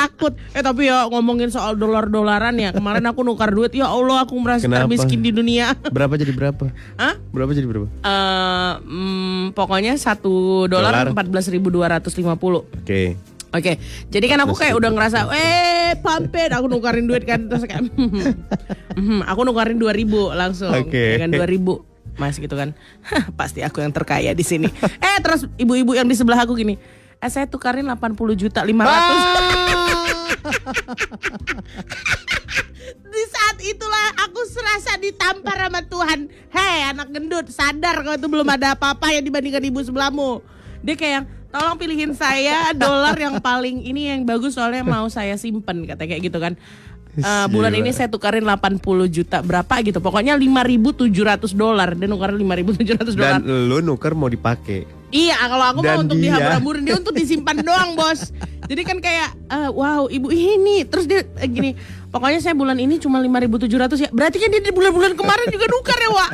Takut. 0.05 0.33
Eh 0.53 0.61
tapi 0.61 0.85
ya 0.85 1.09
ngomongin 1.09 1.49
soal 1.49 1.73
dolar-dolaran 1.73 2.53
ya. 2.55 2.69
Kemarin 2.69 3.05
aku 3.05 3.25
nukar 3.25 3.49
duit. 3.49 3.73
Ya 3.73 3.89
Allah 3.89 4.21
aku 4.21 4.37
merasa 4.37 4.69
Kenapa? 4.69 4.85
termiskin 4.85 5.19
di 5.19 5.33
dunia. 5.33 5.73
Berapa 5.89 6.13
jadi 6.13 6.29
berapa? 6.29 6.69
Hah? 6.95 7.17
Berapa 7.33 7.51
jadi 7.51 7.65
berapa? 7.65 7.89
Eh, 7.89 8.71
mm, 8.79 9.43
pokoknya 9.51 9.97
satu 9.97 10.65
dolar 10.65 11.09
Dolar. 11.09 11.25
14.250. 11.25 12.69
Oke. 12.77 13.17
Oke, 13.49 13.79
jadi 14.11 14.25
kan 14.27 14.43
aku 14.43 14.51
kayak 14.51 14.75
udah 14.75 14.91
ngerasa, 14.91 15.31
eh 15.31 15.95
pampet, 16.03 16.51
aku 16.51 16.67
nukarin 16.67 17.07
duit 17.07 17.23
kan 17.23 17.47
terus 17.47 17.63
kayak, 17.63 17.87
"Hmm, 18.99 19.23
aku 19.23 19.47
nukarin 19.47 19.79
2000 19.79 20.35
langsung, 20.35 20.75
Oke. 20.75 21.15
ya 21.15 21.23
kan 21.23 21.31
2000 21.31 21.79
mas 22.19 22.35
gitu 22.35 22.51
kan, 22.51 22.75
Hah, 23.07 23.31
pasti 23.31 23.63
aku 23.63 23.79
yang 23.79 23.95
terkaya 23.95 24.35
di 24.35 24.43
sini. 24.43 24.67
eh 24.99 25.17
terus 25.23 25.47
ibu-ibu 25.55 25.95
yang 25.95 26.03
di 26.03 26.19
sebelah 26.19 26.43
aku 26.43 26.51
gini, 26.51 26.75
eh 27.15 27.29
saya 27.31 27.47
tukarin 27.47 27.87
80 27.87 28.35
juta 28.35 28.59
500 28.59 29.64
Di 32.85 33.23
saat 33.31 33.57
itulah 33.65 34.07
aku 34.29 34.41
serasa 34.45 34.99
ditampar 35.01 35.57
sama 35.57 35.81
Tuhan. 35.85 36.29
Hei 36.53 36.85
anak 36.91 37.09
gendut, 37.09 37.49
sadar 37.49 38.05
kalau 38.05 38.17
itu 38.17 38.27
belum 38.29 38.45
ada 38.45 38.77
apa-apa 38.77 39.09
yang 39.15 39.25
dibandingkan 39.25 39.63
ibu 39.65 39.81
sebelahmu. 39.81 40.45
Dia 40.85 40.93
kayak 40.93 41.25
tolong 41.49 41.79
pilihin 41.79 42.13
saya 42.13 42.75
dolar 42.75 43.15
yang 43.15 43.39
paling 43.39 43.81
ini 43.87 44.11
yang 44.11 44.21
bagus 44.27 44.59
soalnya 44.59 44.83
mau 44.83 45.07
saya 45.09 45.33
simpen 45.39 45.87
kata 45.87 46.05
kayak 46.05 46.21
gitu 46.29 46.37
kan. 46.37 46.53
Eh, 47.15 47.45
bulan 47.47 47.71
ini 47.71 47.95
saya 47.95 48.11
tukarin 48.11 48.43
80 48.43 48.83
juta 49.07 49.39
berapa 49.39 49.71
gitu. 49.81 50.03
Pokoknya 50.03 50.35
5.700 50.35 51.55
dolar. 51.55 51.95
Dia 51.95 52.07
nukarin 52.07 52.35
5.700 52.35 53.15
dolar. 53.15 53.39
Dan 53.39 53.71
lu 53.71 53.79
nuker 53.79 54.11
mau 54.11 54.27
dipakai. 54.27 54.83
Iya, 55.15 55.37
kalau 55.47 55.65
aku 55.65 55.79
mau 55.79 55.95
Dan 55.95 55.97
untuk 56.03 56.17
dia- 56.19 56.27
dihambur-hamburin 56.27 56.83
dia 56.83 56.95
untuk 56.99 57.15
disimpan 57.15 57.55
doang, 57.63 57.95
Bos. 57.95 58.35
Jadi 58.69 58.81
kan 58.83 58.97
kayak 58.99 59.31
eh, 59.47 59.69
wow, 59.71 60.09
ibu 60.09 60.27
ini 60.27 60.83
terus 60.83 61.07
dia 61.07 61.23
eh, 61.39 61.47
gini, 61.47 61.71
pokoknya 62.15 62.39
saya 62.39 62.55
bulan 62.55 62.79
ini 62.79 62.95
cuma 62.95 63.19
5.700 63.19 64.07
ya. 64.07 64.09
Berarti 64.15 64.39
kan 64.39 64.47
dia 64.47 64.63
di 64.63 64.71
bulan-bulan 64.71 65.19
kemarin 65.19 65.51
juga 65.51 65.67
nukar 65.67 65.99
ya, 65.99 66.09
Wak. 66.15 66.31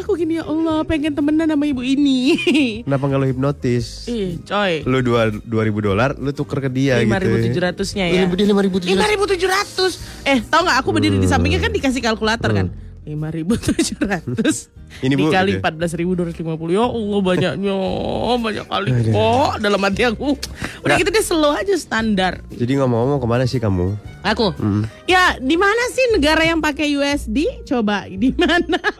Aku 0.00 0.16
gini 0.16 0.40
ya 0.40 0.48
Allah, 0.48 0.80
pengen 0.88 1.12
temenan 1.12 1.52
sama 1.52 1.68
ibu 1.68 1.84
ini. 1.84 2.40
Kenapa 2.88 3.04
nggak 3.04 3.20
lu 3.20 3.26
hipnotis? 3.28 4.08
Ih, 4.08 4.40
coy. 4.48 4.80
Lu 4.88 5.04
dua 5.04 5.28
dua 5.44 5.62
ribu 5.68 5.84
dolar, 5.84 6.16
lu 6.16 6.32
tuker 6.32 6.64
ke 6.64 6.70
dia 6.72 7.04
gitu. 7.04 7.12
5.700-nya 7.12 8.04
ya. 8.08 8.24
Dia 8.24 8.46
lima 8.48 8.64
ribu 8.64 8.80
tujuh 8.80 8.96
5.700. 8.96 10.24
Eh, 10.24 10.38
tau 10.48 10.64
nggak 10.64 10.80
aku 10.80 10.88
berdiri 10.96 11.20
di 11.20 11.28
sampingnya 11.28 11.60
kan 11.60 11.76
dikasih 11.76 12.00
kalkulator 12.00 12.48
kan. 12.56 12.87
5.700 13.08 14.68
Ini, 15.04 15.14
Bu, 15.20 15.28
dikali 15.28 15.60
gitu. 15.60 15.64
14.250 15.64 16.72
ya 16.72 16.84
Allah 16.88 17.20
banyaknya 17.20 17.76
banyak 18.40 18.66
kali 18.68 18.88
kok. 19.12 19.52
Dalam 19.60 19.80
hati 19.84 20.02
aku 20.08 20.32
udah 20.84 20.96
gitu 20.96 21.10
dia 21.12 21.24
slow 21.24 21.52
aja 21.52 21.76
standar. 21.76 22.40
Jadi 22.52 22.72
ngomong-ngomong 22.80 23.20
ke 23.20 23.26
mana 23.28 23.44
sih 23.44 23.60
kamu? 23.60 23.96
aku? 24.24 24.52
Ya 25.04 25.36
di 25.40 25.56
mana 25.60 25.82
sih 25.92 26.04
negara 26.16 26.44
yang 26.44 26.60
pakai 26.64 26.92
USD 26.96 27.68
coba 27.68 28.08
di 28.08 28.32
mana? 28.36 28.80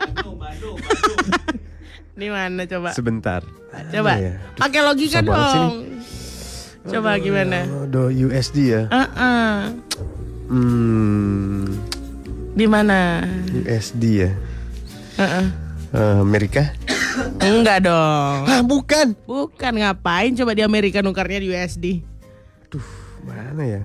Di 2.19 2.27
mana 2.35 2.67
coba? 2.67 2.91
Sebentar. 2.99 3.47
coba. 3.95 4.19
Ya? 4.19 4.43
pakai 4.59 4.83
logika 4.83 5.23
sih 5.23 5.31
dong. 5.31 5.87
coba 6.91 7.15
gimana? 7.23 7.63
Oh, 7.71 7.87
do 7.87 8.11
USD 8.11 8.75
ya? 8.75 8.83
Ah-ah. 8.91 9.71
Hmm, 10.51 11.79
di 12.59 12.67
mana 12.67 13.23
USD 13.51 14.03
ya? 14.29 14.31
Eh, 15.19 16.17
Amerika? 16.21 16.71
enggak 17.43 17.89
dong 17.89 18.47
Ah, 18.47 18.63
bukan. 18.63 19.17
Bukan 19.27 19.73
ngapain 19.83 20.37
coba 20.37 20.55
di 20.55 20.63
Amerika 20.63 21.03
nukarnya 21.03 21.43
di 21.43 21.49
USD. 21.51 21.85
Mana 23.27 23.65
ya? 23.67 23.83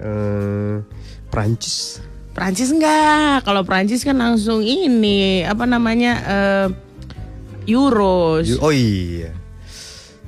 Eh, 0.00 0.76
Prancis. 1.28 2.00
Prancis 2.34 2.72
enggak. 2.72 3.46
Kalau 3.46 3.62
Prancis 3.62 4.02
kan 4.02 4.18
langsung 4.18 4.64
ini 4.64 5.44
apa 5.44 5.68
namanya 5.68 6.12
eh, 6.24 6.68
euros. 7.68 8.48
Oh 8.58 8.72
iya. 8.74 9.30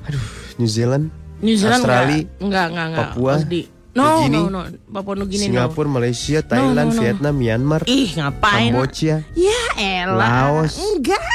Aduh, 0.07 0.23
New 0.55 0.69
Zealand, 0.71 1.11
New 1.43 1.57
Zealand 1.59 1.83
Australia, 1.83 2.23
enggak. 2.39 2.39
Enggak, 2.39 2.65
enggak, 2.71 2.85
enggak. 2.87 3.09
Papua, 3.11 3.31
USD. 3.35 3.55
No, 3.97 4.21
Nugini, 4.21 4.37
no, 4.37 4.49
no. 4.53 4.61
Papua 4.93 5.17
Nugini 5.17 5.49
no. 5.49 5.57
Singapura, 5.57 5.89
Malaysia, 5.89 6.39
Thailand, 6.45 6.93
no, 6.93 6.95
no. 6.95 7.01
Vietnam, 7.01 7.33
Myanmar, 7.33 7.81
Ih, 7.89 8.13
ngapain? 8.13 8.69
Kamboja, 8.69 9.25
Ya 9.33 9.63
elah. 9.73 10.61
Laos. 10.61 10.77
Enggak. 10.77 11.25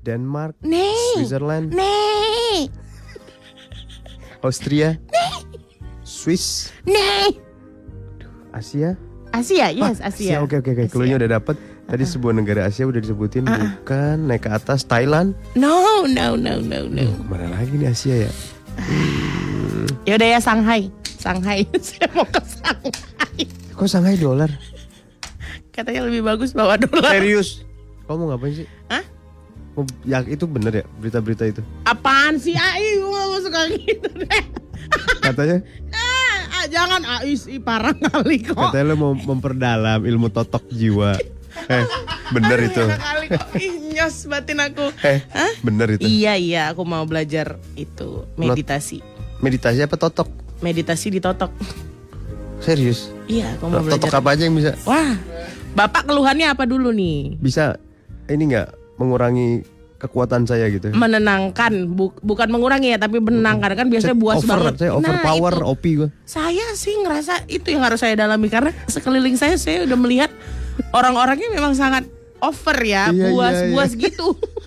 Denmark, 0.00 0.54
Nih. 0.62 1.18
Switzerland, 1.18 1.74
Nih. 1.74 2.70
Austria, 4.40 4.96
Swiss, 6.00 6.70
Nih. 6.86 7.36
Asia. 8.50 8.96
Asia, 9.30 9.70
yes, 9.70 10.00
Ah, 10.00 10.10
Asia. 10.10 10.42
Oke 10.42 10.58
oke 10.58 10.74
oke. 10.74 10.84
Cluenya 10.90 11.18
udah 11.18 11.38
dapat. 11.38 11.54
Tadi 11.86 12.06
sebuah 12.06 12.34
negara 12.34 12.70
Asia 12.70 12.86
udah 12.86 12.98
disebutin 12.98 13.46
bukan 13.46 14.26
naik 14.26 14.46
ke 14.46 14.50
atas 14.50 14.86
Thailand. 14.86 15.34
No, 15.54 16.06
no, 16.06 16.38
no, 16.38 16.58
no, 16.58 16.78
no. 16.86 17.04
Mana 17.26 17.50
lagi 17.50 17.74
nih 17.74 17.90
Asia 17.90 18.26
ya? 18.26 18.30
Ya 20.08 20.16
udah 20.16 20.28
ya 20.36 20.38
Shanghai. 20.40 20.88
Shanghai. 21.20 21.68
Saya 21.84 22.08
mau 22.16 22.24
ke 22.24 22.40
Shanghai. 22.40 23.44
Kok 23.76 23.88
Shanghai 23.88 24.16
dolar? 24.16 24.48
Katanya 25.70 26.08
lebih 26.08 26.24
bagus 26.24 26.56
bawa 26.56 26.80
dolar. 26.80 27.12
Serius? 27.12 27.64
Kamu 28.08 28.32
ngapain 28.32 28.64
sih? 28.64 28.66
Hah? 28.88 29.04
Ya 30.04 30.20
itu 30.26 30.44
bener 30.44 30.82
ya 30.82 30.84
berita-berita 30.98 31.44
itu. 31.46 31.62
Apaan 31.86 32.36
sih 32.36 32.52
Ai? 32.52 33.00
Gue 33.00 33.08
gak 33.08 33.42
suka 33.44 33.60
gitu 33.70 34.08
deh. 34.18 34.44
Katanya 35.24 35.62
Ah, 35.94 36.38
ah, 36.60 36.64
jangan 36.68 37.00
Ai 37.06 37.32
sih 37.38 37.60
parah 37.62 37.94
kali 37.94 38.44
kok. 38.44 38.56
katanya 38.56 38.92
lo 38.92 38.94
mau 38.98 39.12
memperdalam 39.14 40.04
ilmu 40.04 40.28
totok 40.32 40.64
jiwa. 40.72 41.16
Eh, 41.50 41.82
bener 42.30 42.62
itu. 42.62 42.78
Parah 42.78 43.02
kali 43.02 43.26
kok. 43.26 43.46
Ih, 43.58 43.74
nyos 43.92 44.22
batin 44.30 44.62
aku. 44.62 44.86
Eh, 45.02 45.18
Hah? 45.34 45.50
bener 45.66 45.98
itu. 45.98 46.06
Iya 46.06 46.38
iya, 46.38 46.62
aku 46.70 46.86
mau 46.86 47.02
belajar 47.04 47.58
itu 47.74 48.22
meditasi. 48.38 49.02
Meditasi 49.40 49.80
apa 49.80 49.96
totok? 49.96 50.28
Meditasi 50.60 51.08
ditotok. 51.10 51.48
Serius? 52.60 53.08
Iya, 53.24 53.56
aku 53.56 53.66
mau 53.66 53.80
Totok 53.80 53.88
belajar. 54.04 54.20
apa 54.20 54.28
aja 54.30 54.42
yang 54.44 54.54
bisa? 54.54 54.72
Wah, 54.84 55.16
bapak 55.72 56.04
keluhannya 56.04 56.46
apa 56.46 56.64
dulu 56.64 56.92
nih? 56.92 57.40
Bisa 57.40 57.80
ini 58.28 58.52
nggak 58.52 58.68
mengurangi 59.00 59.64
kekuatan 59.96 60.44
saya 60.44 60.68
gitu? 60.68 60.92
Menenangkan, 60.92 61.88
bu- 61.88 62.16
bukan 62.18 62.48
mengurangi 62.48 62.92
ya, 62.92 62.98
tapi 62.98 63.16
menenangkan 63.16 63.72
kan 63.74 63.86
biasanya 63.88 64.12
Saya 64.12 64.20
buas 64.20 64.36
over, 64.38 64.48
banget. 64.60 64.74
Saya 64.78 64.92
overpower, 64.92 65.52
Nah, 65.54 65.60
itu. 65.62 65.72
OP 65.72 65.84
gue. 65.94 66.08
Saya 66.22 66.66
sih 66.74 66.94
ngerasa 66.94 67.34
itu 67.48 67.68
yang 67.68 67.80
harus 67.80 67.98
saya 67.98 68.12
dalami 68.14 68.48
karena 68.48 68.76
sekeliling 68.86 69.36
saya 69.36 69.56
saya 69.56 69.84
udah 69.84 69.96
melihat 69.96 70.28
orang-orangnya 70.90 71.48
memang 71.50 71.72
sangat 71.72 72.04
over 72.38 72.76
ya, 72.78 73.08
Iya, 73.08 73.12
iya, 73.12 73.28
buas-buas 73.30 73.90
iya. 73.94 74.00
gitu. 74.04 74.36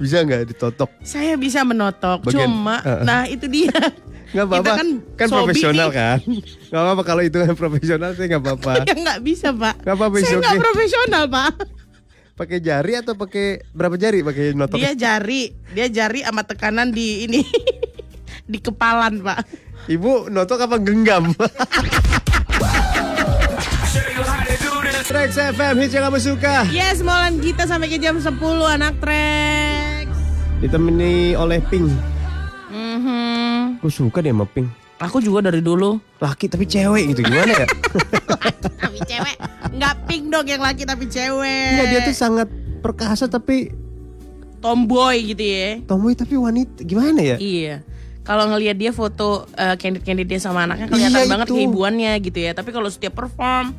Bisa 0.00 0.24
nggak 0.24 0.42
ditotok? 0.48 0.90
saya 1.04 1.36
bisa 1.36 1.60
menotok, 1.62 2.24
Bagian- 2.24 2.48
cuma 2.48 2.80
uh-uh. 2.80 3.04
nah 3.04 3.28
itu 3.28 3.44
dia. 3.46 3.74
Nggak 4.30 4.46
apa-apa. 4.46 4.74
Kan, 4.78 4.88
kan 5.18 5.26
profesional 5.26 5.88
nih. 5.90 5.98
kan? 5.98 6.18
Nggak 6.70 6.82
apa-apa 6.86 7.02
kalau 7.02 7.22
itu 7.26 7.36
kan 7.42 7.54
profesional 7.58 8.10
saya 8.14 8.26
nggak 8.30 8.42
apa-apa. 8.46 8.72
ya 8.86 8.94
nggak 8.94 9.20
bisa 9.26 9.48
pak. 9.50 9.74
Nggak 9.82 9.96
apa-apa, 9.98 10.16
saya 10.22 10.36
nggak 10.38 10.54
okay. 10.54 10.62
profesional 10.62 11.24
pak. 11.26 11.52
Pakai 12.38 12.58
jari 12.62 12.92
atau 12.96 13.14
pakai 13.18 13.46
berapa 13.74 13.98
jari 13.98 14.22
pakai 14.22 14.54
notok? 14.54 14.78
Dia 14.78 14.94
jari, 14.94 15.50
dia 15.74 15.90
jari 15.90 16.22
sama 16.22 16.46
tekanan 16.46 16.94
di 16.94 17.26
ini 17.26 17.42
di 18.54 18.58
kepalan 18.62 19.18
pak. 19.18 19.42
Ibu 19.90 20.30
notok 20.30 20.70
apa 20.70 20.76
genggam? 20.78 21.34
Trax 25.10 25.34
FM 25.34 25.74
hits 25.76 25.90
yang 25.90 26.06
kamu 26.06 26.22
suka. 26.22 26.62
Yes, 26.70 27.02
molan 27.02 27.42
kita 27.42 27.66
sampai 27.66 27.90
ke 27.90 27.98
jam 27.98 28.14
10 28.14 28.30
anak 28.62 28.94
Trax. 29.02 30.06
Ditemani 30.62 31.34
oleh 31.34 31.58
Pink. 31.60 31.90
Mhm. 32.70 33.82
Gue 33.82 33.90
suka 33.90 34.22
deh 34.22 34.30
sama 34.30 34.46
Pink. 34.46 34.70
Aku 35.00 35.18
juga 35.18 35.50
dari 35.50 35.58
dulu. 35.58 35.98
Laki 36.16 36.46
tapi 36.46 36.62
cewek 36.62 37.10
gitu 37.10 37.26
gimana 37.26 37.50
ya? 37.50 37.66
Tapi 38.80 38.98
cewek 39.02 39.36
nggak 39.70 39.94
pink 40.04 40.24
dong 40.28 40.46
yang 40.46 40.60
laki 40.60 40.82
tapi 40.84 41.04
cewek. 41.06 41.68
Enggak 41.72 41.86
dia 41.88 42.00
tuh 42.04 42.14
sangat 42.14 42.48
perkasa 42.78 43.26
tapi 43.26 43.72
tomboy 44.58 45.16
gitu 45.26 45.40
ya. 45.40 45.80
tomboy 45.86 46.12
tapi 46.12 46.36
wanita 46.36 46.84
gimana 46.84 47.18
ya? 47.18 47.36
Iya. 47.36 47.82
Kalau 48.20 48.46
ngelihat 48.46 48.76
dia 48.76 48.92
foto 48.92 49.48
uh, 49.48 49.74
candid-candid 49.74 50.28
dia 50.28 50.38
sama 50.38 50.68
anaknya 50.68 50.86
kelihatan 50.86 51.18
Iya, 51.18 51.26
banget 51.26 51.46
itu. 51.48 51.54
keibuannya 51.56 52.12
gitu 52.20 52.38
ya. 52.38 52.52
Tapi 52.52 52.70
kalau 52.70 52.86
setiap 52.86 53.16
perform 53.16 53.72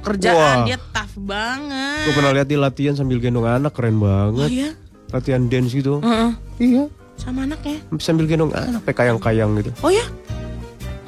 kerjaan 0.00 0.62
Wah. 0.62 0.64
dia 0.64 0.78
tough 0.88 1.14
banget. 1.18 2.04
Gue 2.06 2.14
pernah 2.14 2.32
lihat 2.32 2.46
dia 2.46 2.56
latihan 2.56 2.94
sambil 2.94 3.18
gendong 3.18 3.44
anak 3.44 3.74
keren 3.74 3.96
Oh 3.96 4.06
banget. 4.06 4.48
iya? 4.48 4.70
Latihan 5.10 5.44
dance 5.44 5.74
gitu. 5.74 6.00
Heeh. 6.00 6.30
Iya. 6.56 6.82
Sama 7.18 7.44
anaknya. 7.44 7.76
Sambil 7.98 8.24
gendong 8.24 8.54
anak 8.54 8.80
sampai 8.80 8.94
kayang-kayang 8.94 9.50
gitu. 9.60 9.70
Oh 9.82 9.90
ya? 9.90 10.04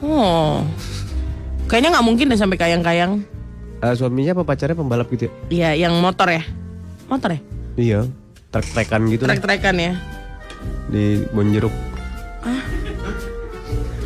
Oh. 0.02 0.60
Kayaknya 1.64 1.96
nggak 1.96 2.06
mungkin 2.06 2.26
deh 2.28 2.36
sampai 2.36 2.58
kayang-kayang. 2.58 3.24
Eh, 3.80 3.94
suaminya 3.96 4.32
apa 4.32 4.44
pacarnya 4.44 4.76
pembalap 4.76 5.08
gitu 5.08 5.28
ya? 5.28 5.32
Iya, 5.48 5.88
yang 5.88 5.96
motor 5.96 6.28
ya. 6.28 6.44
Motor 7.08 7.36
ya? 7.36 7.40
Iya, 7.74 8.00
trek-trekan 8.48 9.08
gitu 9.08 9.24
Trek-trekan 9.24 9.76
ya. 9.76 9.92
di 10.88 11.24
Bonjeruk. 11.30 11.72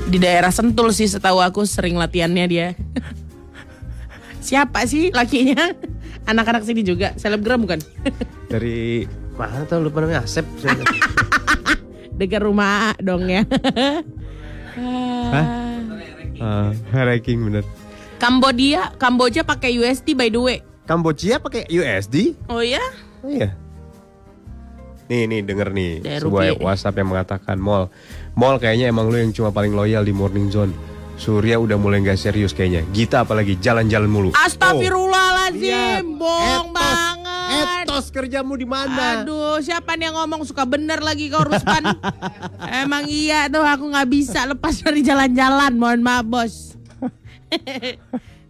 Di 0.08 0.16
daerah 0.16 0.49
Sentul 0.49 0.88
sih 0.90 1.04
setahu 1.04 1.37
aku 1.38 1.68
sering 1.68 1.94
latihannya 1.94 2.47
dia. 2.49 2.68
Siapa 4.49 4.88
sih 4.88 5.12
lakinya? 5.12 5.76
Anak-anak 6.31 6.64
sini 6.64 6.81
juga, 6.81 7.12
selebgram 7.21 7.69
bukan? 7.69 7.85
Dari 8.52 9.05
mana 9.37 9.69
tuh 9.69 9.85
lupa 9.85 10.00
namanya 10.00 10.25
Asep. 10.25 10.49
Dekat 12.19 12.40
rumah 12.40 12.97
dong 12.97 13.28
ya. 13.28 13.45
Hah? 15.28 15.47
Ah, 16.40 16.73
ranking 17.05 17.45
bener. 17.45 17.64
Kambodia, 18.17 18.97
Kamboja 18.97 19.45
pakai 19.45 19.76
USD 19.76 20.17
by 20.17 20.33
the 20.33 20.40
way. 20.40 20.59
Kamboja 20.88 21.37
pakai 21.38 21.69
USD? 21.69 22.33
Oh 22.49 22.64
ya? 22.64 22.81
Oh 23.21 23.28
iya. 23.28 23.52
Nih 25.12 25.28
nih 25.28 25.40
denger 25.45 25.69
nih 25.76 25.93
Dari 26.00 26.21
sebuah 26.25 26.43
rupiah. 26.57 26.64
WhatsApp 26.64 26.97
yang 26.97 27.09
mengatakan 27.12 27.57
mall 27.61 27.93
mall 28.33 28.57
kayaknya 28.57 28.88
emang 28.88 29.12
lu 29.12 29.17
yang 29.21 29.31
cuma 29.31 29.52
paling 29.52 29.76
loyal 29.76 30.02
di 30.02 30.17
morning 30.17 30.49
zone. 30.49 30.73
Surya 31.18 31.58
udah 31.58 31.75
mulai 31.75 31.98
nggak 31.98 32.14
serius 32.16 32.50
kayaknya. 32.50 32.87
Gita 32.88 33.20
apalagi 33.20 33.58
jalan-jalan 33.58 34.06
mulu. 34.06 34.30
Astagfirullahaladzim, 34.32 36.06
Oh. 36.08 36.16
bohong 36.16 36.68
Etos. 36.68 36.78
banget. 36.78 37.66
Etos 37.82 38.06
kerjamu 38.08 38.54
di 38.54 38.64
mana? 38.64 39.20
Aduh, 39.20 39.58
siapa 39.58 39.92
nih 39.92 40.08
yang 40.08 40.16
ngomong 40.16 40.46
suka 40.46 40.62
bener 40.62 41.00
lagi 41.00 41.26
kau 41.26 41.42
Ruspan? 41.42 41.82
Emang 42.80 43.02
iya 43.04 43.48
tuh 43.48 43.60
aku 43.60 43.88
nggak 43.88 44.06
bisa 44.06 44.46
lepas 44.46 44.78
dari 44.78 45.02
jalan-jalan. 45.02 45.75
Mohon 45.75 46.00
maaf 46.00 46.25
bos. 46.25 46.54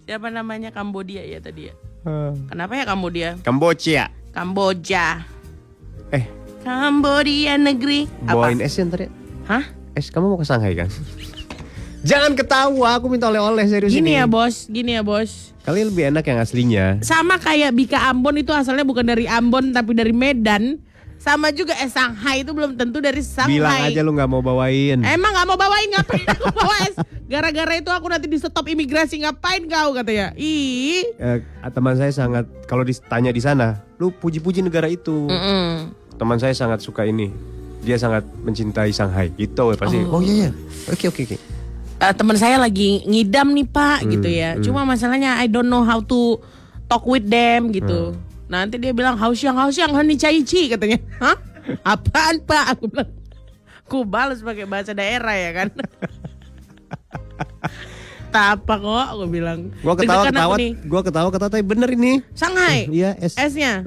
siapa 0.05 0.29
namanya 0.29 0.69
Kambodia 0.69 1.23
ya 1.23 1.41
tadi 1.41 1.69
ya? 1.69 1.75
Kenapa 2.47 2.73
ya 2.75 2.85
Kambodia? 2.85 3.29
Kamboja. 3.41 4.13
Kamboja. 4.31 5.25
Eh, 6.11 6.25
Kambodia 6.61 7.57
negeri. 7.57 8.05
bawain 8.23 8.61
es 8.61 8.77
yang 8.77 8.89
tadi. 8.89 9.09
Hah? 9.45 9.65
Es 9.93 10.09
kamu 10.09 10.29
mau 10.29 10.39
ke 10.39 10.45
Shanghai 10.45 10.75
kan? 10.75 10.89
Jangan 12.09 12.33
ketawa, 12.33 12.97
aku 12.97 13.13
minta 13.13 13.29
oleh-oleh 13.29 13.69
serius 13.69 13.93
Gini 13.93 14.17
ini. 14.17 14.21
ya 14.21 14.25
bos, 14.25 14.65
gini 14.73 14.97
ya 14.97 15.05
bos. 15.05 15.53
Kali 15.61 15.85
lebih 15.85 16.09
enak 16.09 16.25
yang 16.25 16.41
aslinya. 16.41 16.87
Sama 17.05 17.37
kayak 17.37 17.77
Bika 17.77 18.09
Ambon 18.09 18.41
itu 18.41 18.49
asalnya 18.57 18.89
bukan 18.89 19.05
dari 19.05 19.29
Ambon 19.29 19.77
tapi 19.77 19.93
dari 19.93 20.17
Medan. 20.17 20.81
Sama 21.19 21.51
juga 21.53 21.75
es 21.83 21.93
Shanghai 21.93 22.47
itu 22.47 22.55
belum 22.55 22.79
tentu 22.79 23.05
dari 23.05 23.21
Shanghai. 23.21 23.61
Bilang 23.61 23.79
aja 23.93 24.01
lu 24.01 24.17
nggak 24.17 24.31
mau 24.31 24.41
bawain. 24.41 25.03
Emang 25.05 25.35
nggak 25.35 25.47
mau 25.51 25.59
bawain 25.61 25.89
ngapain 25.93 26.25
aku 26.25 26.47
bawa 26.55 26.77
es? 26.89 26.97
Gara-gara 27.29 27.75
itu 27.77 27.91
aku 27.93 28.07
nanti 28.09 28.31
di 28.31 28.39
stop 28.41 28.65
imigrasi 28.65 29.21
ngapain 29.27 29.69
kau 29.69 29.93
katanya? 29.93 30.33
Ih. 30.39 31.05
Eh, 31.21 31.39
teman 31.69 31.99
saya 31.99 32.15
sangat 32.15 32.49
kalau 32.65 32.87
ditanya 32.87 33.35
di 33.35 33.43
sana, 33.45 33.85
lu 34.01 34.09
puji-puji 34.15 34.65
negara 34.65 34.89
itu. 34.89 35.29
Mm-mm. 35.29 35.93
Teman 36.17 36.41
saya 36.41 36.55
sangat 36.57 36.81
suka 36.81 37.05
ini. 37.05 37.29
Dia 37.83 38.01
sangat 38.01 38.25
mencintai 38.47 38.95
Shanghai. 38.95 39.29
Gitu 39.35 39.75
pasti. 39.77 39.99
Oh, 40.09 40.23
iya 40.23 40.49
iya. 40.49 40.51
Oke 40.89 41.11
oke 41.13 41.29
oke. 41.29 41.58
Eh, 41.99 42.13
teman 42.15 42.39
saya 42.39 42.57
lagi 42.57 43.03
ngidam 43.05 43.51
nih 43.51 43.67
pak 43.67 43.99
Hmm, 44.01 44.11
gitu 44.15 44.29
ya. 44.29 44.55
Cuma 44.59 44.87
masalahnya 44.87 45.35
I 45.37 45.47
don't 45.47 45.67
know 45.67 45.83
how 45.83 45.99
to 45.99 46.39
talk 46.87 47.03
with 47.03 47.27
them 47.27 47.71
gitu. 47.71 48.15
Hmm. 48.15 48.23
Nanti 48.47 48.79
dia 48.79 48.95
bilang 48.95 49.19
haus 49.19 49.37
yang 49.39 49.59
haus 49.59 49.75
yang 49.75 49.91
hani 49.91 50.15
caici 50.15 50.71
katanya. 50.71 51.03
Hah? 51.19 51.37
Apaan 51.83 52.39
pak? 52.41 52.65
Aku 52.73 52.87
bilang. 52.87 53.11
Aku 53.83 53.97
balas 54.05 54.41
pakai 54.41 54.65
bahasa 54.65 54.93
daerah 54.93 55.33
ya 55.33 55.51
kan. 55.55 55.69
Tapa 58.29 58.75
kok 58.77 59.07
aku 59.17 59.25
bilang. 59.27 59.73
Gua 59.81 59.97
ketawa 59.97 60.29
ketawa, 60.29 60.55
gua 60.85 61.01
ketawa 61.03 61.29
ketawa 61.33 61.51
tapi 61.51 61.65
bener 61.65 61.89
ini. 61.91 62.21
Shanghai. 62.33 62.85
Iya 62.87 63.17
es 63.17 63.35
Esnya. 63.35 63.81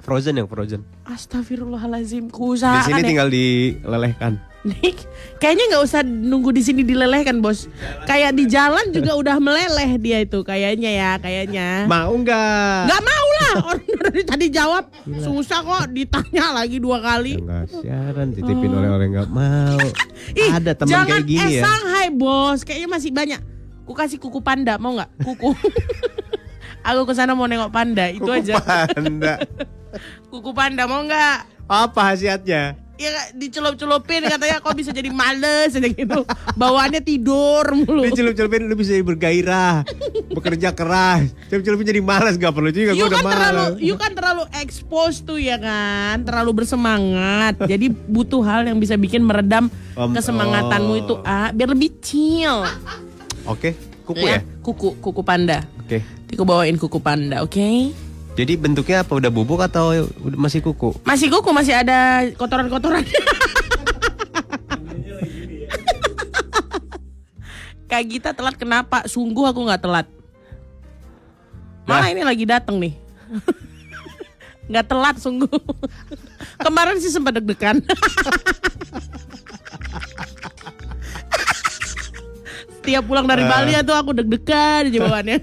frozen 0.00 0.36
yang 0.36 0.46
frozen. 0.46 0.84
Astagfirullahalazim. 1.04 2.28
Di 2.28 2.32
Kuusahakan 2.32 2.86
sini 2.86 3.00
ya. 3.00 3.08
tinggal 3.08 3.28
dilelehkan. 3.28 4.32
Nih, 4.60 4.92
kayaknya 5.40 5.72
nggak 5.72 5.84
usah 5.88 6.04
nunggu 6.04 6.52
di 6.52 6.60
sini 6.60 6.84
dileleh 6.84 7.24
kan 7.24 7.40
bos. 7.40 7.64
Kayak 8.04 8.36
di 8.36 8.44
jalan 8.44 8.92
juga 8.92 9.16
udah 9.16 9.36
meleleh 9.40 9.96
dia 9.96 10.20
itu 10.20 10.44
kayaknya 10.44 10.92
ya, 10.92 11.10
kayaknya. 11.16 11.88
Mau 11.88 12.12
nggak? 12.12 12.80
Nggak 12.84 13.02
mau 13.08 13.28
lah, 13.40 13.54
orang 13.72 13.88
dari 13.88 14.22
tadi 14.28 14.46
jawab 14.52 14.84
susah 15.24 15.64
kok 15.64 15.84
ditanya 15.96 16.52
lagi 16.52 16.76
dua 16.76 17.00
kali. 17.00 17.40
Enggak 17.40 17.72
siaran 17.72 18.36
titipin 18.36 18.68
oleh-oleh 18.68 19.06
nggak 19.16 19.30
mau. 19.32 19.80
Ih, 20.44 20.50
Ada 20.52 20.76
teman 20.76 21.08
kayak 21.08 21.24
gini 21.24 21.40
eh, 21.40 21.50
ya. 21.56 21.62
Shanghai 21.64 22.08
bos, 22.12 22.60
kayaknya 22.60 22.88
masih 22.92 23.10
banyak. 23.16 23.40
Ku 23.88 23.96
kasih 23.96 24.20
kuku 24.20 24.44
panda, 24.44 24.76
mau 24.76 24.92
nggak? 24.92 25.10
Kuku. 25.24 25.56
Aku 26.88 27.04
ke 27.08 27.12
sana 27.16 27.32
mau 27.32 27.48
nengok 27.48 27.72
panda, 27.72 28.08
itu 28.12 28.28
aja. 28.28 28.60
Panda. 28.92 29.40
Kuku 30.28 30.52
panda 30.52 30.84
mau 30.84 31.00
nggak? 31.00 31.64
Apa 31.64 32.12
khasiatnya? 32.12 32.76
Ya 33.00 33.32
dicelup-celupin 33.32 34.28
katanya 34.28 34.60
kok 34.60 34.76
bisa 34.76 34.92
jadi 34.92 35.08
males 35.08 35.72
aja 35.72 35.88
gitu. 35.88 36.20
Bawaannya 36.52 37.00
tidur 37.00 37.64
mulu. 37.72 38.04
Ini 38.04 38.12
celup-celupin 38.12 38.68
lu 38.68 38.76
bisa 38.76 38.92
bergairah, 39.00 39.88
bekerja 40.36 40.76
keras. 40.76 41.32
Celup-celupin 41.48 41.88
jadi 41.88 42.04
malas 42.04 42.36
gak 42.36 42.52
perlu 42.52 42.68
juga. 42.68 42.92
You 42.92 43.08
Gue 43.08 43.16
udah 43.16 43.20
kan 43.24 43.32
terlalu, 43.32 43.64
malas. 43.64 43.80
you 43.80 43.94
kan 43.96 44.12
terlalu 44.12 44.42
expose 44.60 45.24
tuh 45.24 45.40
ya 45.40 45.56
kan, 45.56 46.28
terlalu 46.28 46.60
bersemangat. 46.60 47.56
Jadi 47.64 47.88
butuh 47.88 48.44
hal 48.44 48.68
yang 48.68 48.76
bisa 48.76 49.00
bikin 49.00 49.24
meredam 49.24 49.72
Om, 49.96 50.12
kesemangatanmu 50.12 50.92
oh. 50.92 51.00
itu 51.00 51.14
ah, 51.24 51.48
biar 51.56 51.72
lebih 51.72 51.96
chill. 52.04 52.68
Oke, 53.48 53.72
kuku 54.04 54.28
ya. 54.28 54.44
Kuku, 54.60 55.00
kuku 55.00 55.24
panda. 55.24 55.64
Oke. 55.80 56.04
Aku 56.36 56.44
bawain 56.44 56.76
kuku 56.76 57.00
panda, 57.00 57.40
oke? 57.40 57.96
Jadi 58.40 58.56
bentuknya 58.56 59.04
apa? 59.04 59.20
Udah 59.20 59.28
bubuk 59.28 59.60
atau 59.60 59.92
masih 60.32 60.64
kuku? 60.64 60.96
Masih 61.04 61.28
kuku, 61.28 61.52
masih 61.52 61.76
ada 61.76 62.24
kotoran-kotoran. 62.40 63.04
Kak 67.84 68.02
Gita 68.08 68.32
telat 68.32 68.56
kenapa? 68.56 69.04
Sungguh 69.04 69.44
aku 69.44 69.60
nggak 69.68 69.84
telat. 69.84 70.08
Malah 71.84 72.08
ini 72.08 72.24
lagi 72.24 72.48
dateng 72.48 72.80
nih. 72.80 72.96
Nggak 74.72 74.88
telat 74.88 75.20
sungguh. 75.20 75.60
Kemarin 76.64 76.96
sih 76.96 77.12
sempat 77.12 77.36
deg-degan. 77.36 77.84
Setiap 82.80 83.04
pulang 83.04 83.28
dari 83.28 83.44
Bali 83.44 83.76
ya 83.76 83.84
tuh 83.84 84.00
aku 84.00 84.16
deg-degan 84.16 84.88
aja 84.88 84.98
bawaannya. 85.04 85.38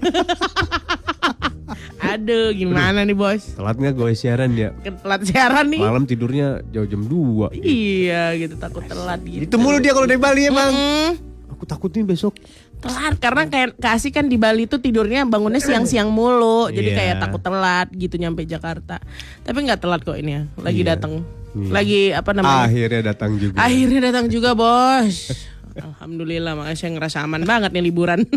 Aduh, 2.10 2.48
gimana 2.50 3.00
nih 3.00 3.12
bos? 3.12 3.52
Telat 3.52 3.76
nggak 3.76 3.92
gue 3.92 4.10
siaran 4.12 4.50
ya? 4.52 4.70
Telat 4.74 5.20
siaran 5.22 5.66
nih. 5.66 5.80
Malam 5.80 6.04
tidurnya 6.04 6.64
jauh 6.66 6.84
jam 6.84 7.02
2 7.02 7.52
Iya 7.54 8.32
gitu 8.34 8.54
takut 8.54 8.82
telat 8.82 9.20
gitu. 9.20 9.44
Itu 9.44 9.56
mulu 9.56 9.76
dia 9.76 9.92
kalau 9.92 10.04
dari 10.04 10.16
Bali 10.16 10.42
emang. 10.44 10.70
Mm, 10.70 11.10
Aku 11.50 11.64
takut 11.64 11.90
nih 11.90 12.04
besok. 12.04 12.38
telat 12.78 13.18
karena 13.18 13.42
kayak 13.44 13.74
kasih 13.74 14.08
kan 14.08 14.24
di 14.24 14.38
Bali 14.38 14.64
tuh 14.64 14.78
tidurnya 14.78 15.26
bangunnya 15.26 15.58
siang-siang 15.58 16.08
mulu. 16.08 16.70
Jadi 16.70 16.88
Iya. 16.88 16.96
kayak 16.96 17.14
takut 17.18 17.42
telat 17.42 17.90
gitu 17.90 18.14
nyampe 18.14 18.42
Jakarta. 18.42 19.02
Tapi 19.42 19.58
nggak 19.60 19.80
telat 19.80 20.00
kok 20.00 20.14
ini 20.14 20.30
ya. 20.30 20.42
Lagi 20.56 20.80
Iya. 20.80 20.94
datang. 20.94 21.26
Iya. 21.50 21.70
Lagi 21.74 22.00
apa 22.12 22.30
namanya? 22.30 22.64
Akhirnya 22.64 23.02
datang 23.04 23.34
juga. 23.34 23.58
Akhirnya 23.58 24.00
datang 24.00 24.26
juga 24.28 24.54
bos. 24.54 25.34
Alhamdulillah 25.74 26.54
makanya 26.54 26.74
saya 26.76 26.90
ngerasa 26.92 27.18
aman 27.22 27.42
banget 27.42 27.70
nih 27.70 27.84
liburan. 27.84 28.22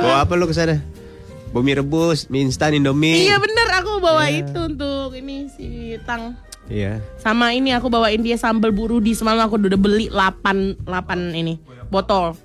Bawa 0.00 0.16
apa 0.24 0.32
lu 0.36 0.48
ke 0.48 0.54
sana? 0.56 0.80
Bumi 1.50 1.74
rebus, 1.74 2.30
mie 2.30 2.46
instan, 2.46 2.78
indomie. 2.78 3.26
Iya 3.26 3.42
bener 3.42 3.68
aku 3.82 3.98
bawa 3.98 4.30
itu 4.30 4.70
untuk 4.70 5.12
ini 5.18 5.50
si 5.50 5.98
Tang. 6.06 6.38
Iya. 6.70 7.02
Sama 7.18 7.50
ini 7.50 7.74
aku 7.74 7.90
bawain 7.90 8.22
dia 8.22 8.38
sambal 8.38 8.70
burudi 8.70 9.18
semalam 9.18 9.42
aku 9.42 9.58
udah 9.58 9.74
beli 9.74 10.06
8 10.06 10.86
8 10.86 11.34
ini 11.34 11.58
botol. 11.90 12.38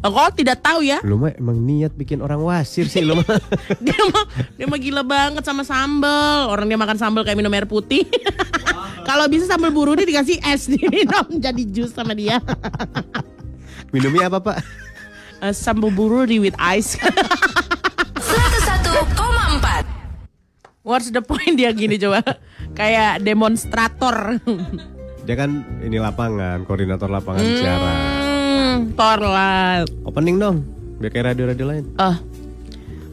Kok 0.00 0.32
tidak 0.32 0.64
tahu 0.64 0.80
ya? 0.80 1.00
Lu 1.04 1.20
mah 1.20 1.36
emang 1.36 1.60
niat 1.60 1.92
bikin 1.92 2.24
orang 2.24 2.40
wasir 2.40 2.88
sih 2.88 3.04
lu 3.04 3.20
mah. 3.20 3.24
Dia 3.84 4.00
mah 4.08 4.24
dia 4.56 4.64
mah 4.64 4.80
gila 4.80 5.04
banget 5.04 5.44
sama 5.44 5.60
sambal. 5.60 6.48
Orang 6.48 6.72
dia 6.72 6.80
makan 6.80 6.96
sambal 6.96 7.20
kayak 7.20 7.36
minum 7.36 7.52
air 7.52 7.68
putih. 7.68 8.08
Kalau 9.08 9.28
bisa 9.28 9.44
sambal 9.44 9.68
burudi 9.68 10.08
dikasih 10.08 10.40
es 10.40 10.72
diminum 10.72 11.36
jadi 11.44 11.62
jus 11.68 11.92
sama 11.92 12.16
dia. 12.16 12.40
Minumnya 13.92 14.32
apa, 14.32 14.40
Pak? 14.40 14.56
Eh, 15.40 15.56
sambal 15.56 15.88
burudi 15.88 16.36
with 16.36 16.52
ice. 16.60 17.00
101,4 17.00 19.88
What's 20.84 21.08
the 21.08 21.24
point 21.24 21.56
dia 21.56 21.72
gini 21.72 21.96
coba? 21.96 22.20
Kayak 22.76 23.24
demonstrator. 23.24 24.36
Dia 25.24 25.36
kan 25.36 25.64
ini 25.80 26.00
lapangan, 26.00 26.64
koordinator 26.64 27.08
lapangan 27.08 27.40
siaran. 27.40 27.96
Hmm, 27.96 28.76
Thor 28.96 29.20
lah. 29.20 29.84
Opening 30.08 30.40
dong, 30.40 30.64
biar 31.00 31.10
kayak 31.12 31.26
radio-radio 31.32 31.66
lain. 31.68 31.84
Oh, 32.00 32.16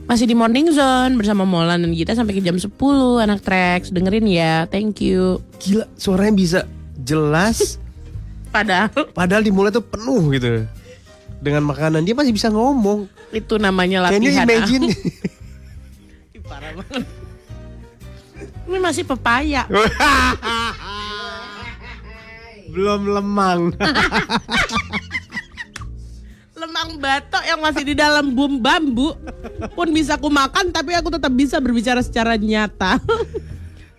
masih 0.08 0.28
di 0.28 0.36
Morning 0.36 0.72
Zone 0.72 1.20
bersama 1.20 1.44
Molan 1.44 1.84
dan 1.84 1.92
kita 1.92 2.16
sampai 2.16 2.40
ke 2.40 2.44
jam 2.44 2.56
10 2.56 2.72
anak 3.20 3.44
Trax. 3.44 3.92
Dengerin 3.92 4.28
ya, 4.28 4.66
thank 4.72 5.04
you. 5.04 5.44
Gila, 5.60 5.86
suaranya 6.00 6.34
bisa 6.36 6.60
jelas, 7.04 7.76
Padahal 8.56 9.12
padahal 9.12 9.44
di 9.44 9.52
mulut 9.52 9.76
tuh 9.76 9.84
penuh 9.84 10.32
gitu. 10.34 10.64
Dengan 11.38 11.64
makanan 11.66 12.04
dia 12.04 12.16
masih 12.18 12.34
bisa 12.34 12.50
ngomong. 12.50 13.08
Itu 13.30 13.62
namanya 13.62 14.10
Can 14.10 14.24
you 14.24 14.34
latihan. 14.34 14.48
imagine? 14.48 14.84
Parah 16.48 16.72
banget. 16.80 17.04
Ini 18.68 18.78
masih 18.80 19.04
pepaya. 19.08 19.64
Belum 22.74 23.02
lemang. 23.10 23.74
Lemang 26.58 26.98
batok 26.98 27.44
yang 27.46 27.62
masih 27.62 27.86
di 27.86 27.94
dalam 27.94 28.34
bum 28.34 28.58
bambu 28.58 29.14
pun 29.78 29.94
bisa 29.94 30.18
aku 30.18 30.26
makan 30.26 30.74
tapi 30.74 30.98
aku 30.98 31.14
tetap 31.14 31.30
bisa 31.30 31.62
berbicara 31.62 32.02
secara 32.02 32.34
nyata. 32.34 32.98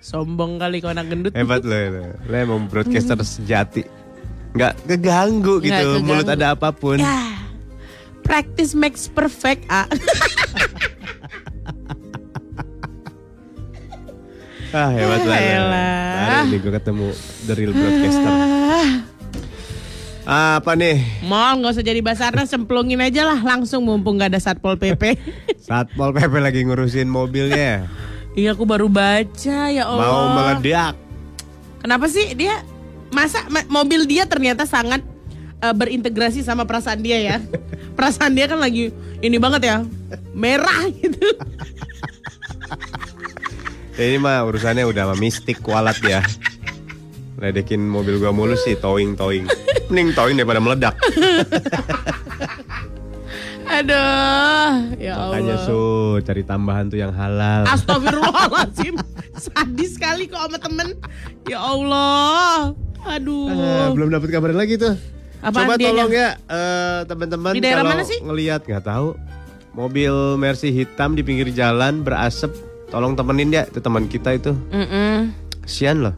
Sombong 0.03 0.59
kali 0.59 0.83
kau 0.83 0.91
anak 0.91 1.07
gendut. 1.07 1.33
Hebat 1.39 1.63
lo 1.63 1.75
itu. 1.75 2.03
Lo 2.27 2.35
emang 2.35 2.67
broadcaster 2.67 3.15
sejati. 3.23 3.87
Nggak 4.55 4.73
keganggu 4.87 5.55
gitu. 5.61 5.73
Nggak 5.73 5.85
keganggu. 5.85 6.09
Mulut 6.09 6.29
ada 6.29 6.47
apa 6.57 6.69
pun. 6.73 6.97
Ya, 7.01 7.37
practice 8.25 8.73
makes 8.73 9.09
perfect. 9.11 9.65
Ah. 9.69 9.89
Ah 14.69 14.93
hebat 14.93 15.25
lah. 15.25 15.41
Hari 15.41 16.53
ini 16.53 16.57
gue 16.61 16.73
ketemu 16.77 17.09
the 17.49 17.53
real 17.57 17.73
broadcaster. 17.73 18.33
Apa 20.29 20.77
nih? 20.77 21.25
Mal 21.25 21.57
nggak 21.57 21.73
usah 21.73 21.85
jadi 21.85 22.05
basarnas 22.05 22.53
semplungin 22.53 23.01
aja 23.01 23.25
lah 23.25 23.41
langsung 23.41 23.89
mumpung 23.89 24.21
nggak 24.21 24.37
ada 24.37 24.41
satpol 24.45 24.77
pp. 24.77 25.17
Satpol 25.69 26.13
PP 26.13 26.33
lagi 26.37 26.61
ngurusin 26.69 27.09
mobilnya. 27.09 27.89
Iya 28.37 28.53
aku 28.53 28.69
baru 28.69 28.93
baca 28.93 29.61
ya 29.73 29.89
Allah. 29.89 30.05
Mau 30.05 30.25
meledak. 30.37 30.95
Kenapa 31.81 32.05
sih 32.13 32.37
dia 32.37 32.61
masa 33.11 33.45
ma- 33.49 33.67
mobil 33.69 34.05
dia 34.05 34.25
ternyata 34.25 34.65
sangat 34.65 35.01
eh, 35.59 35.75
berintegrasi 35.75 36.41
sama 36.41 36.65
perasaan 36.65 37.01
dia 37.01 37.19
ya. 37.19 37.37
perasaan 37.99 38.33
dia 38.33 38.47
kan 38.47 38.59
lagi 38.59 38.95
ini 39.19 39.37
banget 39.37 39.63
ya 39.65 39.77
merah 40.33 40.87
gitu. 40.93 41.27
Ya, 43.99 44.05
ini 44.07 44.19
mah 44.19 44.47
urusannya 44.47 44.87
udah 44.87 45.11
sama 45.11 45.17
mistik 45.19 45.59
kualat 45.59 45.99
ya. 46.01 46.23
Ledekin 47.39 47.83
mobil 47.83 48.19
gua 48.19 48.31
mulu 48.31 48.55
sih 48.55 48.75
towing 48.75 49.15
towing. 49.15 49.47
Mending 49.91 50.15
towing 50.15 50.39
daripada 50.39 50.59
meledak. 50.59 50.95
Aduh, 53.69 54.97
ya 54.97 55.13
Makanya 55.29 55.61
Allah. 55.61 55.67
su 55.69 55.81
cari 56.25 56.41
tambahan 56.41 56.89
tuh 56.89 56.99
yang 56.99 57.13
halal. 57.13 57.69
Astagfirullahaladzim 57.69 58.97
Sadis 59.37 59.95
sekali 59.95 60.25
kok 60.25 60.41
sama 60.41 60.57
temen 60.57 60.97
Ya 61.45 61.61
Allah 61.61 62.73
Aduh 63.05 63.47
Ah, 63.49 63.89
belum 63.91 64.09
dapat 64.09 64.29
kabar 64.31 64.51
lagi 64.51 64.75
tuh. 64.75 64.95
Apaan 65.39 65.71
Coba 65.71 65.75
tolong 65.77 66.11
ya 66.11 66.35
eh, 66.35 67.01
teman-teman 67.07 67.53
Di 67.53 67.61
daerah 67.61 67.83
kalau 67.83 67.93
mana 67.93 68.03
sih? 68.03 68.19
ngelihat 68.19 68.61
nggak 68.63 68.83
tahu 68.83 69.15
mobil 69.71 70.11
Mercy 70.35 70.73
hitam 70.73 71.13
di 71.13 71.23
pinggir 71.23 71.51
jalan 71.51 72.03
berasap. 72.03 72.51
Tolong 72.89 73.13
temenin 73.13 73.53
ya, 73.53 73.63
itu 73.63 73.79
teman 73.79 74.05
kita 74.05 74.33
itu. 74.33 74.57
Mm-mm. 74.73 75.31
Kasian 75.61 76.01
loh. 76.01 76.15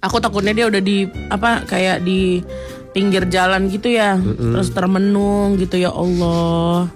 Aku 0.00 0.18
takutnya 0.18 0.50
dia 0.52 0.64
udah 0.64 0.78
di 0.78 1.04
Apa 1.28 1.62
kayak 1.62 2.00
di 2.00 2.38
Pinggir 2.88 3.26
jalan 3.26 3.66
gitu 3.66 3.90
ya 3.90 4.14
Terus 4.16 4.70
termenung 4.70 5.54
gitu 5.54 5.74
ya 5.74 5.90
Allah 5.90 6.86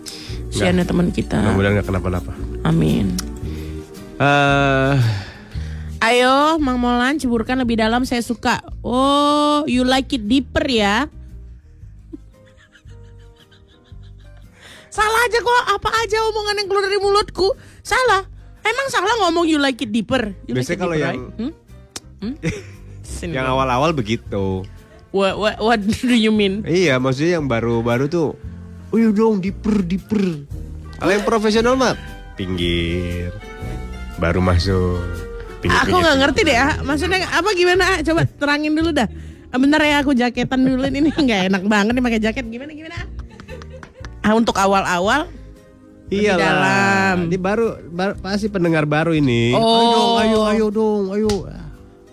Siannya 0.48 0.82
teman 0.82 1.10
kita 1.10 1.34
Mudah-mudahan 1.36 1.72
nggak 1.76 1.86
kenapa-napa. 1.86 2.32
Amin 2.62 3.12
Eh, 4.16 4.94
Ayo 6.02 6.58
Mang 6.58 6.82
Molan 6.82 7.22
ceburkan 7.22 7.62
lebih 7.62 7.78
dalam 7.78 8.02
saya 8.02 8.26
suka 8.26 8.58
Oh 8.82 9.62
you 9.70 9.86
like 9.86 10.10
it 10.10 10.26
deeper 10.26 10.66
ya 10.66 11.06
Salah 14.90 15.20
aja 15.24 15.38
kok 15.38 15.62
apa 15.78 15.88
aja 16.02 16.18
omongan 16.26 16.58
yang 16.58 16.66
keluar 16.66 16.84
dari 16.84 16.98
mulutku 16.98 17.54
Salah 17.80 18.26
Emang 18.62 18.86
salah 18.90 19.14
ngomong 19.22 19.46
you 19.46 19.62
like 19.62 19.78
it 19.78 19.90
deeper 19.90 20.34
You 20.46 20.58
like 20.58 20.66
Biasanya 20.66 20.74
it 20.74 20.82
kalau 20.82 20.94
deeper, 20.98 21.06
yang- 21.06 21.22
right? 21.22 21.38
Hmm? 21.38 21.52
Hmm? 22.22 22.34
Yang 23.22 23.54
awal-awal 23.54 23.94
begitu. 23.94 24.66
what, 25.14 25.34
what, 25.38 25.54
what 25.66 25.78
do 25.78 26.10
you 26.10 26.34
mean? 26.34 26.66
Iya, 26.66 26.98
maksudnya 26.98 27.38
yang 27.38 27.46
baru-baru 27.46 28.10
tuh, 28.10 28.34
oh 28.90 28.98
iya 28.98 29.14
dong, 29.14 29.38
diper, 29.38 29.78
diper. 29.86 30.42
Kalau 30.98 31.12
yang 31.14 31.22
profesional 31.22 31.78
mah 31.78 31.94
pinggir, 32.34 33.30
baru 34.18 34.42
masuk. 34.42 34.98
Aku 35.62 35.94
nggak 35.94 36.16
ngerti 36.18 36.40
deh, 36.42 36.56
ah. 36.56 36.74
maksudnya 36.80 37.22
apa 37.28 37.48
gimana? 37.52 37.84
ah? 37.84 37.98
Coba 38.00 38.26
terangin 38.26 38.72
dulu 38.72 38.90
dah. 38.90 39.06
Ah, 39.48 39.58
Bentar 39.60 39.78
ya 39.80 40.00
aku 40.00 40.10
jaketan 40.12 40.64
dulu 40.64 40.82
ini 40.82 41.12
nggak 41.28 41.52
enak 41.52 41.62
banget 41.66 41.92
nih 41.92 42.02
pakai 42.02 42.20
jaket. 42.20 42.44
Gimana 42.46 42.72
gimana? 42.72 42.98
Ah 44.20 44.32
untuk 44.32 44.54
awal-awal 44.54 45.26
Iya 46.06 46.36
dalam. 46.36 47.32
Ini 47.32 47.38
baru, 47.40 47.66
baru 47.88 48.12
pasti 48.16 48.46
pendengar 48.46 48.84
baru 48.84 49.12
ini. 49.12 49.56
Oh. 49.56 49.64
Ayo 49.64 49.88
dong, 49.88 50.12
ayo, 50.18 50.38
ayo 50.44 50.66
dong, 50.68 51.04
ayo. 51.10 51.32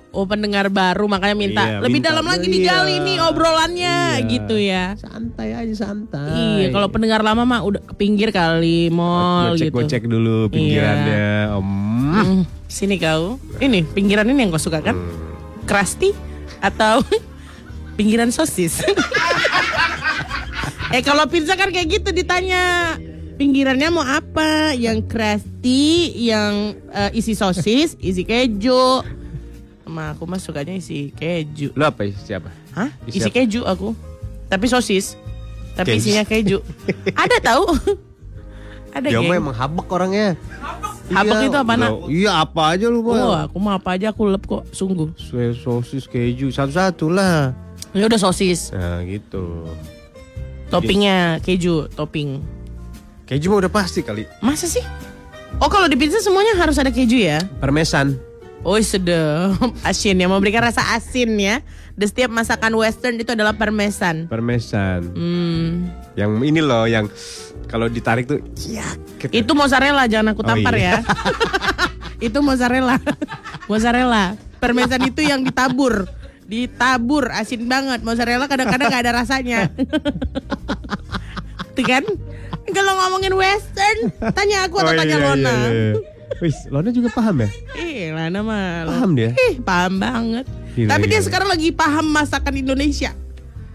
oh 0.09 0.25
pendengar 0.25 0.73
baru 0.73 1.05
makanya 1.05 1.37
minta 1.37 1.63
Iya, 1.63 1.85
lebih 1.85 2.01
minta. 2.01 2.09
dalam 2.09 2.25
lagi 2.25 2.41
Iya. 2.41 2.53
digali 2.55 2.95
nih 2.97 3.17
obrolannya 3.21 3.97
Iya. 4.17 4.25
gitu 4.25 4.55
ya. 4.57 4.97
Santai 4.97 5.53
aja, 5.53 5.75
santai. 5.85 6.33
Iya, 6.33 6.67
kalau 6.73 6.89
pendengar 6.89 7.21
lama 7.21 7.45
mah 7.45 7.61
udah 7.61 7.77
ke 7.83 7.93
pinggir 7.93 8.33
kali 8.33 8.89
mall 8.89 9.53
Gocek, 9.53 9.69
gitu. 9.69 9.75
gocek 9.77 10.03
dulu 10.09 10.49
pinggirannya, 10.49 11.53
Om. 11.53 11.69
Hmm, 12.09 12.41
sini 12.69 13.01
kau. 13.01 13.41
Ini 13.57 13.83
pinggiran 13.91 14.29
ini 14.29 14.47
yang 14.47 14.53
kau 14.53 14.61
suka 14.61 14.79
kan? 14.79 14.95
Hmm. 14.95 15.65
Krusty 15.65 16.13
atau 16.61 17.01
pinggiran 17.97 18.29
sosis? 18.29 18.85
eh 20.95 21.01
kalau 21.01 21.25
pizza 21.27 21.57
kan 21.57 21.73
kayak 21.73 21.99
gitu 21.99 22.09
ditanya. 22.13 22.95
Pinggirannya 23.39 23.87
mau 23.87 24.03
apa? 24.03 24.75
Yang 24.75 25.07
crusty, 25.07 26.11
yang 26.27 26.75
eh, 26.91 27.11
isi 27.15 27.39
sosis, 27.39 27.95
isi 27.97 28.27
keju. 28.27 28.99
Sama 29.87 30.11
aku 30.11 30.27
mah 30.27 30.43
sukanya 30.43 30.75
isi 30.75 31.15
keju. 31.15 31.71
Lu 31.71 31.87
apa 31.87 32.03
siapa? 32.11 32.51
Hah? 32.75 32.91
Isi 33.07 33.23
Isi 33.23 33.31
apa? 33.31 33.35
keju 33.39 33.63
aku. 33.63 33.95
Tapi 34.51 34.65
sosis. 34.67 35.15
Tapi 35.79 35.95
Keju. 35.95 35.99
isinya 36.03 36.23
keju. 36.27 36.59
Ada 37.15 37.39
tahu? 37.39 37.63
Ada 38.99 39.23
mah 39.23 39.39
emang 39.39 39.55
habek 39.55 39.87
orangnya. 39.87 40.35
Habek 40.59 40.98
itu 41.09 41.57
apa, 41.57 41.73
Nak? 41.75 41.89
Loh, 41.89 42.07
Iya, 42.07 42.31
apa 42.39 42.61
aja 42.71 42.85
lu, 42.85 43.01
Bang. 43.01 43.17
Oh, 43.19 43.33
aku 43.33 43.57
mah 43.57 43.75
apa 43.75 43.97
aja 43.97 44.09
aku 44.09 44.25
lep 44.25 44.43
kok, 44.43 44.63
sungguh. 44.69 45.09
Swe- 45.15 45.53
sosis 45.53 46.05
keju 46.05 46.49
satu-satu 46.49 47.09
lah. 47.09 47.51
Ya 47.91 48.05
udah 48.05 48.21
sosis, 48.21 48.69
Nah 48.69 49.01
gitu. 49.01 49.65
toppingnya 50.69 51.41
keju, 51.41 51.89
topping. 51.89 52.37
Keju 53.25 53.49
mah 53.49 53.59
udah 53.59 53.73
pasti 53.73 53.99
kali. 53.99 54.29
Masa 54.39 54.65
sih? 54.65 54.85
Oh 55.57 55.65
kalau 55.65 55.89
di 55.89 55.97
pizza 55.97 56.21
semuanya 56.21 56.53
harus 56.55 56.77
ada 56.77 56.89
keju 56.89 57.17
ya? 57.17 57.41
Parmesan. 57.57 58.17
Oh 58.59 58.75
sedap, 58.77 59.55
asin 59.87 60.19
ya, 60.19 60.27
memberikan 60.27 60.59
rasa 60.61 60.83
asin 60.93 61.31
ya. 61.35 61.63
Dan 61.95 62.07
setiap 62.07 62.27
masakan 62.27 62.75
western 62.75 63.15
itu 63.15 63.31
adalah 63.31 63.51
parmesan. 63.51 64.27
Parmesan. 64.27 65.03
Hmm. 65.11 65.91
Yang 66.15 66.31
ini 66.43 66.59
loh 66.59 66.83
yang 66.83 67.07
kalau 67.67 67.87
ditarik 67.87 68.23
tuh 68.23 68.39
yak. 68.65 68.95
gitu. 69.19 69.31
Itu 69.33 69.51
mozzarella, 69.51 70.07
jangan 70.07 70.31
aku 70.31 70.43
Oh, 70.43 70.47
tampar 70.47 70.75
iya. 70.75 70.99
ya. 70.99 71.07
itu 72.27 72.39
mozzarella. 72.39 72.99
mozzarella. 73.65 74.35
Parmesan 74.59 75.03
itu 75.05 75.23
yang 75.23 75.39
ditabur. 75.39 76.07
Ditabur, 76.43 77.31
asin 77.31 77.63
banget. 77.63 77.99
Mozzarella 78.01 78.47
kadang-kadang 78.47 78.87
nggak 78.91 79.03
ada 79.03 79.13
rasanya. 79.15 79.59
Tuh 81.75 81.85
kan? 81.85 82.03
Kalau 82.69 82.93
ngomongin 82.97 83.33
western, 83.33 83.97
tanya 84.31 84.67
aku 84.67 84.77
atau 84.77 84.93
Oh, 84.93 84.97
tanya 84.97 85.15
iya, 85.15 85.25
Lona. 85.25 85.55
iya, 85.55 85.71
iya. 85.71 85.93
Wih, 86.39 86.55
Lona 86.71 86.89
juga 86.89 87.11
paham 87.11 87.43
ya? 87.43 87.49
Ih, 87.75 88.15
Lana 88.15 88.39
mah. 88.39 88.87
Paham 88.87 89.11
dia? 89.11 89.35
Ih, 89.35 89.59
paham 89.59 89.99
banget. 89.99 90.45
Gila, 90.71 90.87
Tapi 90.87 91.05
dia 91.05 91.19
gila. 91.19 91.25
sekarang 91.27 91.49
lagi 91.51 91.69
paham 91.69 92.05
masakan 92.07 92.55
Indonesia. 92.55 93.11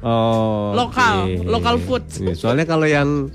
Oh. 0.00 0.72
Lokal, 0.72 1.28
oke. 1.28 1.44
lokal 1.44 1.76
food. 1.78 2.04
Iya, 2.16 2.32
soalnya 2.32 2.64
kalau 2.64 2.84
yang 2.84 3.28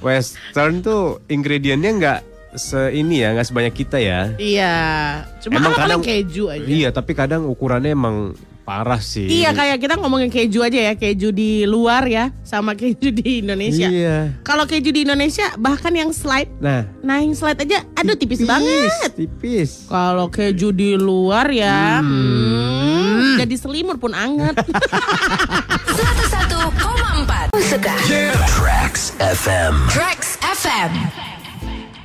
western 0.00 0.82
tuh 0.82 1.22
ingredientnya 1.26 1.90
nggak 1.92 2.20
se 2.52 2.90
ini 2.92 3.22
ya, 3.22 3.32
nggak 3.32 3.46
sebanyak 3.46 3.74
kita 3.74 3.98
ya. 3.98 4.34
Iya. 4.36 4.74
Cuma 5.40 5.58
Emang 5.58 5.74
kadang- 5.74 6.02
keju 6.02 6.50
aja. 6.50 6.66
Iya, 6.66 6.88
tapi 6.90 7.14
kadang 7.14 7.46
ukurannya 7.46 7.90
emang 7.90 8.34
parah 8.72 9.04
sih. 9.04 9.28
Iya 9.28 9.52
kayak 9.52 9.84
kita 9.84 10.00
ngomongin 10.00 10.32
keju 10.32 10.64
aja 10.64 10.80
ya, 10.88 10.96
keju 10.96 11.28
di 11.28 11.68
luar 11.68 12.08
ya, 12.08 12.32
sama 12.40 12.72
keju 12.72 13.12
di 13.12 13.44
Indonesia. 13.44 13.92
Iya. 13.92 14.32
Kalau 14.40 14.64
keju 14.64 14.88
di 14.88 15.04
Indonesia 15.04 15.52
bahkan 15.60 15.92
yang 15.92 16.08
slide, 16.16 16.48
Nah, 16.56 16.88
nah 17.04 17.20
yang 17.20 17.36
slide 17.36 17.60
aja, 17.60 17.84
aduh 17.92 18.16
tipis, 18.16 18.40
banget. 18.48 19.12
Tipis. 19.12 19.84
Kalau 19.92 20.32
keju 20.32 20.72
di 20.72 20.96
luar 20.96 21.52
ya, 21.52 22.00
hmm, 22.00 23.44
jadi 23.44 23.54
selimut 23.60 24.00
pun 24.00 24.16
anget. 24.16 24.56
101,4 24.56 27.52
Suka 27.68 27.92
Tracks 28.56 29.12
FM. 29.20 29.74
Tracks 29.92 30.40
FM 30.40 30.96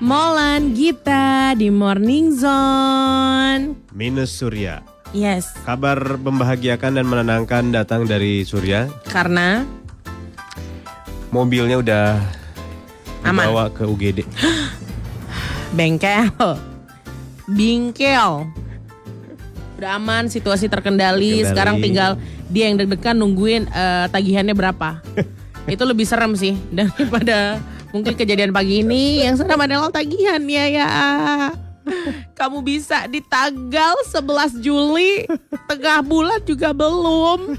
Molan 0.03 0.75
Gita 0.75 1.55
di 1.57 1.71
Morning 1.71 2.35
Zone. 2.35 3.87
Minus 3.95 4.35
Surya. 4.35 4.96
Yes, 5.15 5.55
Kabar 5.63 5.97
membahagiakan 6.19 6.99
dan 6.99 7.05
menenangkan 7.07 7.63
datang 7.71 8.03
dari 8.03 8.43
Surya. 8.43 8.91
karena 9.07 9.63
mobilnya 11.31 11.79
udah 11.79 12.05
Aman. 13.23 13.47
dibawa 13.47 13.71
ke 13.71 13.83
UGD. 13.87 14.19
Bengkel. 15.77 16.31
Bingkel. 17.47 18.47
Udah 19.77 19.91
aman, 19.95 20.25
situasi 20.27 20.67
terkendali. 20.67 21.43
Terkendali. 21.43 21.49
Sekarang 21.53 21.75
tinggal 21.79 22.11
dia 22.49 22.67
yang 22.67 22.79
deg-degan 22.79 23.15
nungguin 23.15 23.67
eh, 23.69 24.05
tagihannya 24.09 24.55
berapa. 24.55 24.99
Itu 25.67 25.83
lebih 25.83 26.07
serem 26.07 26.33
sih 26.35 26.55
daripada 26.71 27.59
mungkin 27.91 28.15
kejadian 28.15 28.55
pagi 28.55 28.83
ini 28.83 29.23
yang 29.23 29.35
serem 29.35 29.59
adalah 29.59 29.91
tagihannya 29.91 30.63
ya. 30.71 30.87
Kamu 32.35 32.61
bisa 32.61 33.07
di 33.09 33.23
tanggal 33.23 33.95
11 34.11 34.61
Juli 34.61 35.25
tengah 35.67 35.99
bulan 36.03 36.39
juga 36.43 36.71
belum. 36.71 37.57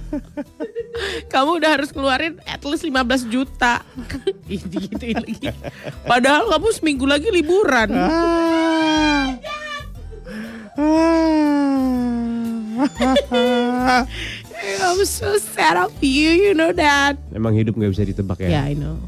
Kamu 1.32 1.50
udah 1.60 1.70
harus 1.78 1.90
keluarin 1.90 2.40
at 2.46 2.62
least 2.64 2.86
15 2.86 3.28
juta. 3.28 3.82
Ih, 4.48 4.62
digituin 4.64 5.18
lagi. 5.20 5.52
Padahal 6.06 6.48
kamu 6.52 6.68
seminggu 6.72 7.04
lagi 7.04 7.28
liburan. 7.28 7.90
I'm 14.78 15.02
so 15.06 15.38
sad 15.38 15.76
of 15.78 15.94
you, 15.98 16.30
you 16.30 16.52
know 16.54 16.70
that. 16.70 17.18
Emang 17.34 17.54
hidup 17.58 17.74
nggak 17.74 17.92
bisa 17.94 18.04
ditebak 18.06 18.38
ya? 18.46 18.62
Yeah, 18.62 18.64
I 18.70 18.74
know. 18.78 18.98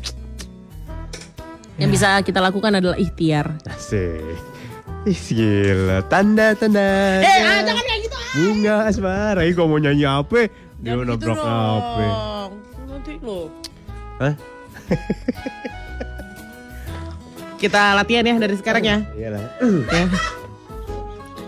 Yang 1.80 1.96
bisa 1.96 2.20
kita 2.20 2.44
lakukan 2.44 2.76
adalah 2.76 2.98
ikhtiar. 3.00 3.56
Asik. 3.64 4.49
Ih, 5.08 5.16
gila. 5.16 6.04
Tanda-tanda. 6.04 7.24
Eh, 7.24 7.40
ah, 7.40 7.64
jangan 7.64 7.84
kayak 7.88 8.00
gitu. 8.04 8.16
ah. 8.20 8.32
Bunga 8.36 8.76
asmara. 8.84 9.40
Ih, 9.48 9.56
mau 9.56 9.80
nyanyi 9.80 10.04
apa? 10.04 10.52
Dia 10.80 10.96
Jangan 10.96 11.04
gitu 11.08 11.28
nabrak 11.28 11.40
apa? 11.40 12.04
Nanti 12.84 13.12
lo. 13.24 13.48
Hah? 14.20 14.34
Kita 17.60 17.96
latihan 17.96 18.24
ya 18.24 18.34
dari 18.36 18.56
sekarang 18.56 18.84
ya. 18.84 18.98
Iyalah. 19.16 19.44
ya. 19.88 20.04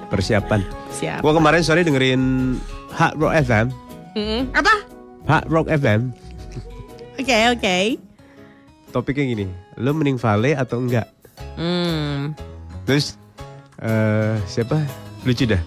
Persiapan. 0.09 0.61
Siap. 0.93 1.25
Gua 1.25 1.33
kemarin 1.33 1.65
sore 1.65 1.85
dengerin 1.85 2.57
Hard 2.93 3.17
Rock 3.17 3.33
FM. 3.45 3.67
Mm-mm. 4.13 4.43
Apa? 4.53 4.75
Hard 5.25 5.47
Rock 5.49 5.69
FM. 5.73 6.13
Oke, 7.17 7.39
oke. 7.53 7.77
Topiknya 8.93 9.25
gini. 9.25 9.47
Lo 9.81 9.97
mending 9.97 10.21
vale 10.21 10.53
atau 10.53 10.85
enggak? 10.85 11.09
Hmm. 11.57 12.37
Terus 12.85 13.17
eh 13.83 14.35
siapa? 14.45 14.79
Lucu 15.23 15.45
dah. 15.45 15.61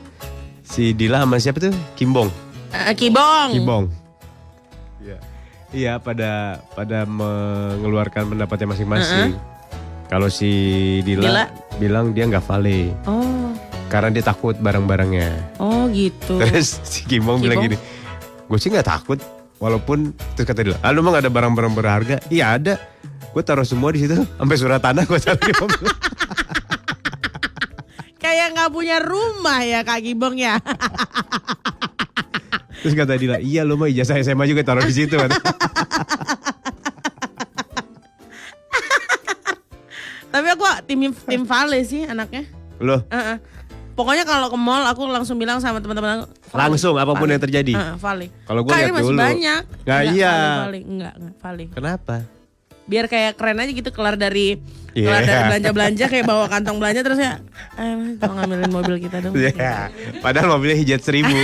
Si 0.61 0.91
Dila 0.91 1.21
sama 1.21 1.37
siapa 1.37 1.59
tuh? 1.59 1.75
Kimbong. 1.93 2.27
Eh, 2.71 2.91
Kibong. 2.93 3.49
Kibong. 3.53 3.85
Iya. 4.99 5.17
Iya 5.71 5.93
pada 5.97 6.31
pada 6.71 7.03
mengeluarkan 7.05 8.31
pendapatnya 8.31 8.67
masing-masing. 8.67 9.35
Kalau 10.05 10.29
si 10.29 10.49
Dila, 11.01 11.23
Dila? 11.23 11.45
bilang 11.75 12.13
dia 12.13 12.23
nggak 12.23 12.45
vale 12.45 12.93
Oh, 13.03 13.49
karena 13.87 14.09
dia 14.11 14.23
takut 14.23 14.53
barang-barangnya. 14.55 15.57
oh 15.57 15.89
gitu. 15.89 16.37
Terus 16.41 16.77
si 16.83 17.03
Kimbong 17.03 17.41
bilang 17.41 17.57
Kimbong? 17.59 17.73
gini, 17.73 17.77
gue 18.45 18.59
sih 18.59 18.69
nggak 18.69 18.85
takut. 18.85 19.17
Walaupun 19.55 20.11
terus 20.35 20.45
kata 20.45 20.61
Dila, 20.61 20.77
ah, 20.79 20.91
lu 20.91 20.99
emang 20.99 21.15
ada 21.15 21.31
barang-barang 21.31 21.73
berharga? 21.73 22.15
Iya 22.27 22.59
ada. 22.59 22.73
Gue 23.31 23.41
taruh 23.41 23.63
semua 23.63 23.89
di 23.89 24.03
situ, 24.03 24.13
sampai 24.37 24.55
surat 24.55 24.79
tanah 24.79 25.03
gue 25.03 25.17
taruh 25.17 25.41
di 25.41 25.53
mobil. 25.55 25.87
Kayak 28.35 28.51
nggak 28.51 28.71
punya 28.75 28.99
rumah 28.99 29.63
ya 29.63 29.79
Kak 29.87 30.03
Kibong 30.03 30.35
ya. 30.35 30.59
Terus 32.83 32.91
kata 32.91 33.15
Dila, 33.15 33.39
iya 33.39 33.63
lu 33.63 33.79
mah 33.79 33.87
ijazah 33.87 34.19
SMA 34.19 34.43
juga 34.43 34.59
taruh 34.59 34.83
di 34.83 34.91
situ. 34.91 35.15
kata. 35.15 35.39
Tapi 40.35 40.47
aku 40.51 40.67
tim 40.83 40.99
tim 41.15 41.47
Vale 41.47 41.79
sih 41.87 42.03
anaknya. 42.03 42.43
Loh, 42.83 43.07
Heeh. 43.07 43.39
Pokoknya 43.95 44.27
kalau 44.27 44.51
ke 44.51 44.59
mall 44.59 44.83
aku 44.83 45.07
langsung 45.07 45.39
bilang 45.39 45.63
sama 45.63 45.79
teman-teman 45.79 46.19
aku, 46.19 46.27
Vale. 46.51 46.59
Langsung, 46.67 46.99
apa 46.99 47.15
pun 47.15 47.23
Vale. 47.23 47.39
yang 47.39 47.43
terjadi? 47.47 47.71
Heeh, 47.71 47.95
Vale. 47.95 48.27
Kalau 48.43 48.67
gua 48.67 48.71
Kak, 48.75 48.79
lihat 48.83 48.91
ini 48.91 48.95
masih 48.99 49.07
dulu. 49.07 49.19
banyak. 49.23 49.61
Nggak, 49.87 50.01
iya. 50.11 50.33
Vale, 50.35 50.59
Vale. 50.59 50.79
Enggak, 50.83 51.13
enggak, 51.15 51.35
Vale. 51.39 51.63
kenapa? 51.71 52.15
Biar 52.85 53.05
kayak 53.05 53.35
keren 53.35 53.57
aja 53.57 53.69
gitu 53.69 53.89
kelar 53.89 54.15
dari 54.15 54.57
Iya. 54.95 55.11
kelar 55.11 55.21
dari 55.21 55.41
belanja-belanja 55.49 56.05
kayak 56.07 56.23
bawa 56.23 56.45
kantong 56.47 56.79
belanja 56.79 57.03
terus 57.03 57.19
ya 57.19 57.43
eh 57.75 58.15
tolong 58.15 58.35
ngambilin 58.39 58.71
mobil 58.71 58.95
kita 58.97 59.19
dong. 59.19 59.33
Ya, 59.35 59.91
padahal 60.23 60.47
mobilnya 60.49 60.75
hijat 60.75 61.01
seribu. 61.01 61.35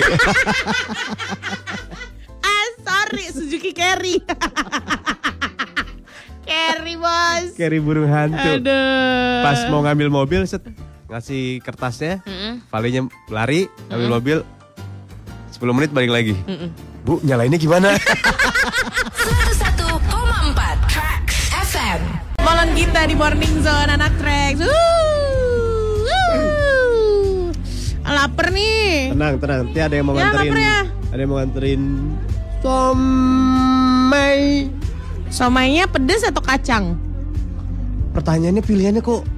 Ah, 2.41 2.65
sorry 2.79 3.27
Suzuki 3.27 3.71
Carry. 3.71 4.17
Carry 6.41 6.93
bos. 6.95 7.53
Kayak 7.53 7.79
burung 7.79 8.07
hantu. 8.07 8.59
Aduh. 8.59 9.39
Pas 9.41 9.59
mau 9.67 9.79
ngambil 9.81 10.07
mobil, 10.07 10.41
set, 10.43 10.63
ngasih 11.07 11.59
kertasnya, 11.59 12.19
valenya 12.67 13.07
lari, 13.27 13.67
ngambil 13.87 14.07
mobil, 14.09 14.37
10 15.51 15.71
menit 15.71 15.89
balik 15.91 16.11
lagi. 16.11 16.33
Bu, 17.03 17.19
nyalainnya 17.21 17.55
gimana? 17.55 17.95
kita 22.81 23.05
di 23.05 23.13
Morning 23.13 23.61
Zone 23.61 23.93
anak. 23.93 24.09
Uh, 24.17 24.57
uh. 26.09 27.45
Laper 28.01 28.49
nih. 28.49 29.13
tenang, 29.13 29.37
tenang. 29.37 29.69
Nanti 29.69 29.77
ada 29.85 29.93
yang 29.93 30.05
mau 30.09 30.17
Ya, 30.17 30.33
nganterin. 30.33 30.57
ya. 30.57 30.79
Ada 31.13 31.19
yang 31.21 31.29
mau 31.29 31.37
nganterin 31.37 31.81
somai. 32.65 34.41
Somainya 35.29 35.85
pedes 35.85 36.25
atau 36.25 36.41
kacang? 36.41 36.97
Pertanyaannya 38.17 38.65
pilihannya 38.65 39.05
kok 39.05 39.29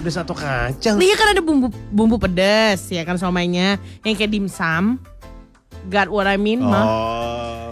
pedas 0.00 0.16
atau 0.16 0.32
kacang? 0.32 0.96
Iya 0.96 1.14
kan 1.20 1.36
ada 1.36 1.44
bumbu 1.44 1.68
bumbu 1.92 2.16
pedes 2.16 2.88
ya 2.88 3.04
kan 3.04 3.20
somainya 3.20 3.76
yang 4.00 4.16
kayak 4.16 4.32
dimsum. 4.32 4.96
Got 5.92 6.08
what 6.08 6.24
I 6.24 6.40
mean, 6.40 6.64
mah? 6.64 6.88
Oh, 6.88 7.68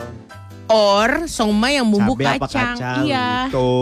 Or 0.69 1.25
somai 1.25 1.81
yang 1.81 1.89
bumbu 1.89 2.21
apa 2.21 2.45
kacang. 2.45 2.77
kacang? 2.77 3.09
Iya. 3.09 3.49
Gitu. 3.49 3.73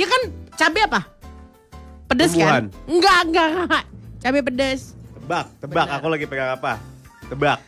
Iya 0.00 0.08
kan 0.08 0.47
cabai 0.58 0.82
apa? 0.84 1.00
Pedes 2.08 2.34
Tumbuhan. 2.34 2.50
kan? 2.50 2.64
Enggak, 2.90 3.18
enggak, 3.24 3.46
enggak. 3.54 3.84
Cabai 4.18 4.42
pedes. 4.42 4.80
Tebak, 5.14 5.46
tebak. 5.62 5.86
Aku 5.94 6.06
lagi 6.10 6.26
pegang 6.26 6.50
apa? 6.52 6.82
Tebak. 7.30 7.58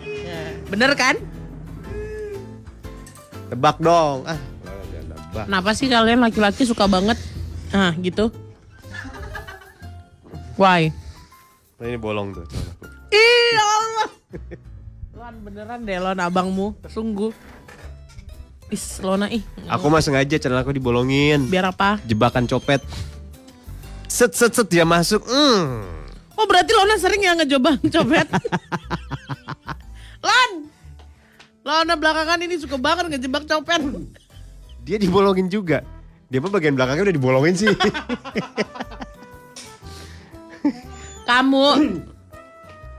Ya, 0.00 0.40
Bener 0.70 0.90
kan? 0.94 1.18
Tebak 3.50 3.76
dong. 3.82 4.22
Ah, 4.24 4.38
tebak. 4.64 5.44
Kenapa 5.50 5.70
sih 5.74 5.90
kalian 5.90 6.22
laki-laki 6.22 6.62
suka 6.62 6.86
banget? 6.86 7.18
Ah, 7.74 7.90
gitu. 7.98 8.30
Why? 10.54 10.94
Nah, 11.76 11.86
ini 11.86 11.98
bolong 11.98 12.30
tuh. 12.32 12.44
celanaku. 12.46 12.84
Ih, 13.10 13.46
ya 13.50 13.64
Allah. 13.64 14.08
Lon 15.16 15.34
beneran 15.42 15.80
deh 15.82 15.98
Lon 15.98 16.20
abangmu. 16.20 16.66
Sungguh. 16.86 17.34
Is, 18.70 18.98
Lona 19.00 19.26
ih. 19.28 19.42
Aku 19.66 19.86
mah 19.86 19.98
sengaja 19.98 20.38
celana 20.38 20.62
aku 20.62 20.70
dibolongin. 20.70 21.44
Biar 21.44 21.68
apa? 21.68 21.98
Jebakan 22.04 22.46
copet. 22.46 22.78
Set 24.06 24.30
set 24.32 24.50
set 24.52 24.66
dia 24.66 24.82
masuk. 24.84 25.22
Hmm. 25.22 25.82
Oh 26.34 26.46
berarti 26.46 26.70
Lona 26.70 26.94
sering 26.96 27.20
ya 27.20 27.34
ngecoba 27.34 27.76
copet? 27.94 28.26
Lon! 30.20 30.50
Lona 31.60 31.94
belakangan 31.94 32.40
ini 32.40 32.56
suka 32.56 32.74
banget 32.74 33.10
ngejebak 33.10 33.44
copet. 33.44 33.82
Dia 34.80 34.96
dibolongin 34.96 35.46
juga. 35.46 35.82
Dia 36.26 36.38
mah 36.38 36.48
bagian 36.48 36.72
belakangnya 36.72 37.04
udah 37.04 37.16
dibolongin 37.16 37.54
sih. 37.54 37.68
Kamu 41.22 41.66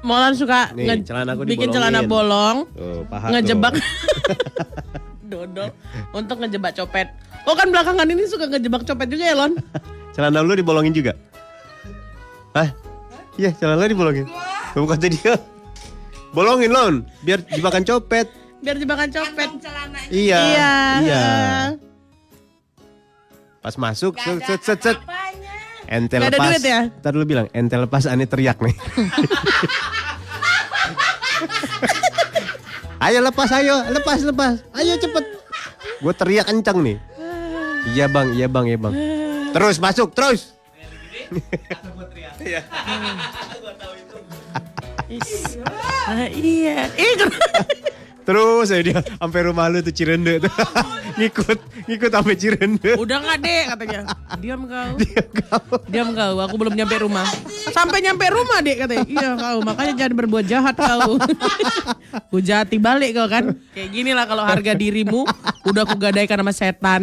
Molan 0.02 0.34
suka 0.34 0.74
Nih, 0.74 0.90
nge- 0.90 1.06
celana 1.06 1.32
aku 1.32 1.46
bikin 1.46 1.70
dibolongin. 1.70 1.74
celana 1.94 2.02
bolong, 2.04 2.58
Tuh, 2.72 3.06
ngejebak. 3.30 3.74
dodol 5.32 5.72
untuk 6.12 6.44
ngejebak 6.44 6.76
copet. 6.76 7.08
Oh 7.48 7.56
kan 7.56 7.72
belakangan 7.72 8.04
ini 8.04 8.28
suka 8.28 8.52
ngejebak 8.52 8.84
copet 8.84 9.08
juga 9.08 9.24
ya 9.32 9.36
Lon? 9.40 9.56
Celana 10.16 10.44
lu 10.44 10.60
dibolongin 10.60 10.92
juga? 10.92 11.16
Hah? 12.52 12.68
Iya, 13.40 13.56
celana 13.56 13.88
lu 13.88 13.96
dibolongin. 13.96 14.28
Kamu 14.76 14.84
kata 14.84 15.08
dia. 15.08 15.40
Bolongin 16.36 16.72
lon, 16.72 16.96
biar 17.24 17.40
jebakan 17.48 17.88
copet. 17.88 18.28
Biar 18.60 18.76
jebakan 18.76 19.08
copet. 19.08 19.50
Iya. 20.12 20.40
Iya. 20.52 20.72
Iya. 21.00 21.24
Pas 23.64 23.76
masuk, 23.80 24.20
set 24.20 24.44
set 24.44 24.62
set 24.68 24.80
set. 24.84 24.98
Ente 25.92 26.20
ada 26.20 26.28
lepas. 26.28 26.56
duit 26.56 26.64
ya? 26.64 26.88
Ntar 26.88 27.12
dulu 27.16 27.26
bilang, 27.28 27.48
ente 27.52 27.76
lepas 27.76 28.08
aneh 28.08 28.28
teriak 28.28 28.60
nih. 28.64 28.76
ayo 33.02 33.18
lepas, 33.26 33.50
ayo, 33.58 33.76
lepas, 33.90 34.20
lepas. 34.22 34.54
Ayo 34.78 34.94
cepet. 35.02 35.26
Gue 36.02 36.14
teriak 36.14 36.46
kencang 36.50 36.80
nih. 36.86 36.98
Iya 37.98 38.06
bang, 38.06 38.28
iya 38.38 38.46
bang, 38.46 38.66
iya 38.70 38.78
bang. 38.78 38.94
Terus 39.52 39.82
masuk, 39.82 40.14
terus. 40.14 40.54
Ah, 46.08 46.28
iya. 46.30 46.88
Terus 48.22 48.70
ya 48.70 48.80
dia 48.86 49.00
sampai 49.02 49.42
rumah 49.50 49.66
lu 49.68 49.82
tuh 49.82 49.94
Cirende 49.94 50.38
tuh. 50.38 50.54
ngikut, 51.20 51.58
ngikut 51.90 52.12
sampai 52.14 52.36
Cirende. 52.38 52.92
Udah 52.98 53.18
nggak 53.18 53.38
dek 53.42 53.66
katanya. 53.74 54.00
Diam 54.38 54.62
kau. 54.70 54.94
Diam 55.90 56.10
kau. 56.14 56.36
Aku 56.46 56.56
belum 56.62 56.74
nyampe 56.78 56.96
rumah. 57.02 57.26
Sampai 57.74 58.06
nyampe 58.06 58.30
rumah 58.30 58.62
dek 58.62 58.78
katanya. 58.86 59.06
Iya 59.10 59.30
kau. 59.36 59.58
Makanya 59.66 59.94
jangan 59.98 60.14
berbuat 60.22 60.46
jahat 60.46 60.76
kau. 60.78 61.18
Hujati 62.34 62.78
balik 62.78 63.18
kau 63.18 63.28
kan. 63.28 63.58
Kayak 63.74 63.90
gini 63.90 64.12
lah 64.14 64.30
kalau 64.30 64.46
harga 64.46 64.78
dirimu 64.78 65.26
udah 65.66 65.82
aku 65.84 65.98
gadaikan 65.98 66.40
sama 66.46 66.54
setan. 66.54 67.02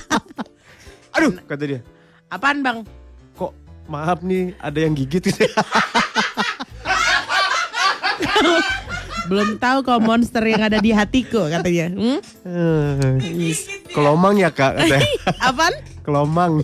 Aduh, 1.14 1.36
kata 1.46 1.62
dia. 1.68 1.80
Apaan 2.32 2.64
bang? 2.64 2.82
Kok 3.36 3.52
maaf 3.86 4.24
nih 4.24 4.56
ada 4.58 4.78
yang 4.80 4.96
gigit 4.96 5.30
gitu. 5.30 5.46
Belum 9.24 9.56
tahu 9.56 9.80
kau 9.82 9.96
monster 9.98 10.44
yang 10.44 10.62
ada 10.62 10.78
di 10.78 10.92
hatiku 10.92 11.48
katanya. 11.48 11.88
Hmm? 11.90 12.20
kelomang 13.90 14.36
ya 14.36 14.50
kak 14.50 14.76
katanya. 14.76 15.08
Apaan? 15.48 15.74
Kelomang. 16.04 16.60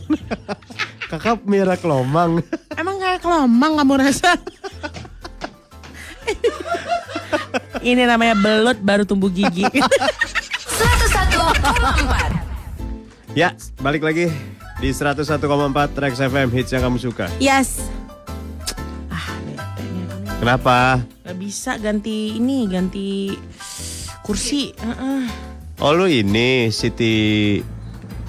Kakak 1.09 1.43
merah 1.43 1.75
kelomang. 1.75 2.45
Emang 2.77 3.01
kayak 3.01 3.25
kelomang 3.25 3.81
kamu 3.81 3.95
rasa? 3.99 4.37
Ini 7.81 8.05
namanya 8.05 8.37
belut 8.37 8.79
baru 8.79 9.09
tumbuh 9.09 9.33
gigi. 9.33 9.65
101,4 9.65 9.73
Ya, 13.39 13.55
balik 13.79 14.03
lagi 14.03 14.27
di 14.83 14.91
101,4 14.91 15.39
Trax 15.95 16.19
FM 16.19 16.51
hits 16.51 16.75
yang 16.75 16.83
kamu 16.83 16.99
suka. 16.99 17.31
yes. 17.39 18.00
Kenapa? 20.41 21.05
Gak 21.21 21.37
bisa 21.37 21.77
ganti 21.77 22.41
ini, 22.41 22.65
ganti 22.65 23.37
kursi. 24.25 24.73
Heeh. 24.73 25.29
Oh 25.85 25.93
lu 25.93 26.09
ini 26.09 26.73
City 26.73 27.61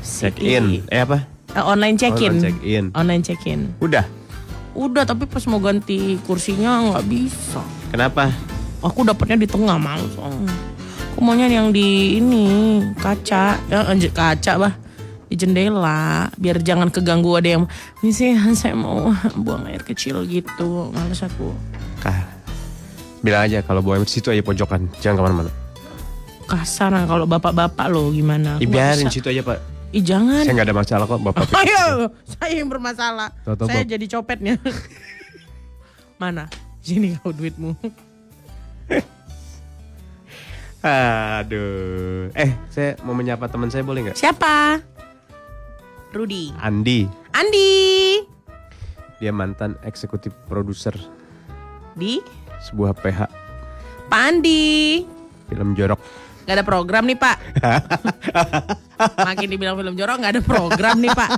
check 0.04 0.36
in. 0.43 0.84
Eh 0.91 1.08
apa? 1.08 1.24
Eh, 1.56 1.63
online 1.63 1.95
check-in. 1.95 2.36
Online 2.36 2.43
check-in. 2.43 2.86
Online 2.91 3.24
check-in. 3.24 3.60
Udah. 3.80 4.04
Udah, 4.76 5.08
tapi 5.08 5.24
pas 5.24 5.43
mau 5.47 5.63
ganti 5.63 6.19
kursinya 6.28 6.91
nggak 6.91 7.06
bisa. 7.08 7.63
Kenapa? 7.95 8.28
Aku 8.84 9.08
dapatnya 9.08 9.43
di 9.43 9.47
tengah 9.47 9.80
males. 9.80 10.12
Aku 11.15 11.19
maunya 11.24 11.47
yang 11.47 11.71
di 11.71 12.19
ini 12.19 12.43
kaca, 13.00 13.56
ya, 13.71 13.88
eh, 13.88 14.12
kaca 14.12 14.54
bah 14.60 14.74
di 15.32 15.39
jendela 15.39 16.28
biar 16.36 16.60
jangan 16.60 16.91
keganggu 16.91 17.39
ada 17.39 17.56
yang 17.56 17.63
ini 18.04 18.12
sih 18.12 18.36
saya 18.60 18.76
mau 18.76 19.15
buang 19.39 19.63
air 19.63 19.80
kecil 19.88 20.28
gitu 20.28 20.91
males 20.91 21.24
aku 21.24 21.56
Kah. 22.02 22.26
Bilang 23.22 23.46
aja 23.46 23.62
kalau 23.62 23.86
bawa 23.86 24.02
situ 24.10 24.34
aja 24.34 24.42
pojokan, 24.42 24.90
jangan 24.98 25.22
ke 25.22 25.24
mana-mana. 25.30 25.52
kasar 26.52 26.92
nah, 26.92 27.08
kalau 27.08 27.24
bapak-bapak 27.24 27.88
lo 27.88 28.12
gimana 28.12 28.60
Aku 28.60 28.68
nggak 28.68 28.76
biarin 28.76 29.08
situ 29.08 29.32
aja 29.32 29.40
pak. 29.40 29.64
Ih 29.96 30.04
jangan 30.04 30.44
Saya 30.44 30.52
nggak 30.52 30.68
ada 30.68 30.76
masalah 30.76 31.06
kok 31.08 31.22
bapak. 31.24 31.48
Ayo, 31.64 32.12
saya 32.28 32.52
yang 32.60 32.68
bermasalah. 32.68 33.32
Tahu-tahu 33.48 33.72
saya 33.72 33.88
Bob. 33.88 33.92
jadi 33.96 34.06
copetnya. 34.12 34.60
Mana? 36.22 36.52
Sini 36.84 37.16
kau 37.24 37.32
duitmu. 37.32 37.72
Aduh. 41.40 42.34
Eh, 42.36 42.52
saya 42.74 43.00
mau 43.06 43.16
menyapa 43.16 43.48
teman 43.48 43.72
saya 43.72 43.86
boleh 43.86 44.12
nggak? 44.12 44.18
Siapa? 44.20 44.82
Rudy. 46.12 46.52
Andi. 46.60 47.08
Andi. 47.32 47.72
Dia 49.24 49.32
mantan 49.32 49.80
eksekutif 49.86 50.36
produser 50.50 50.98
Di 51.95 52.21
sebuah 52.62 52.93
PH 52.95 53.19
Pak 54.12 54.21
Andi. 54.27 55.08
film 55.47 55.71
jorok. 55.71 55.99
Gak 56.43 56.56
ada 56.60 56.65
program 56.67 57.04
nih 57.08 57.15
Pak. 57.15 57.38
Makin 59.27 59.47
dibilang 59.47 59.80
film 59.80 59.95
jorok 59.95 60.19
gak 60.19 60.34
ada 60.36 60.43
program 60.43 60.99
nih 60.99 61.12
Pak. 61.15 61.30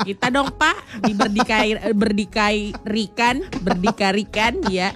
Kita 0.00 0.26
dong 0.32 0.50
Pak 0.56 1.06
di 1.06 1.12
berdikai 1.14 1.94
berdikai 1.94 2.74
rikan, 2.82 3.46
berdikarikan 3.62 4.58
ya. 4.66 4.90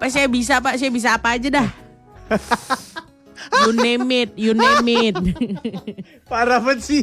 Pak 0.00 0.08
saya 0.08 0.32
bisa 0.32 0.64
Pak, 0.64 0.80
saya 0.80 0.88
bisa 0.88 1.18
apa 1.18 1.36
aja 1.36 1.48
dah. 1.50 1.68
You 3.66 3.74
name 3.74 4.08
it, 4.16 4.30
you 4.38 4.54
name 4.54 4.86
it. 4.86 5.16
Parah 6.30 6.62
banget 6.62 6.80
sih. 6.88 7.02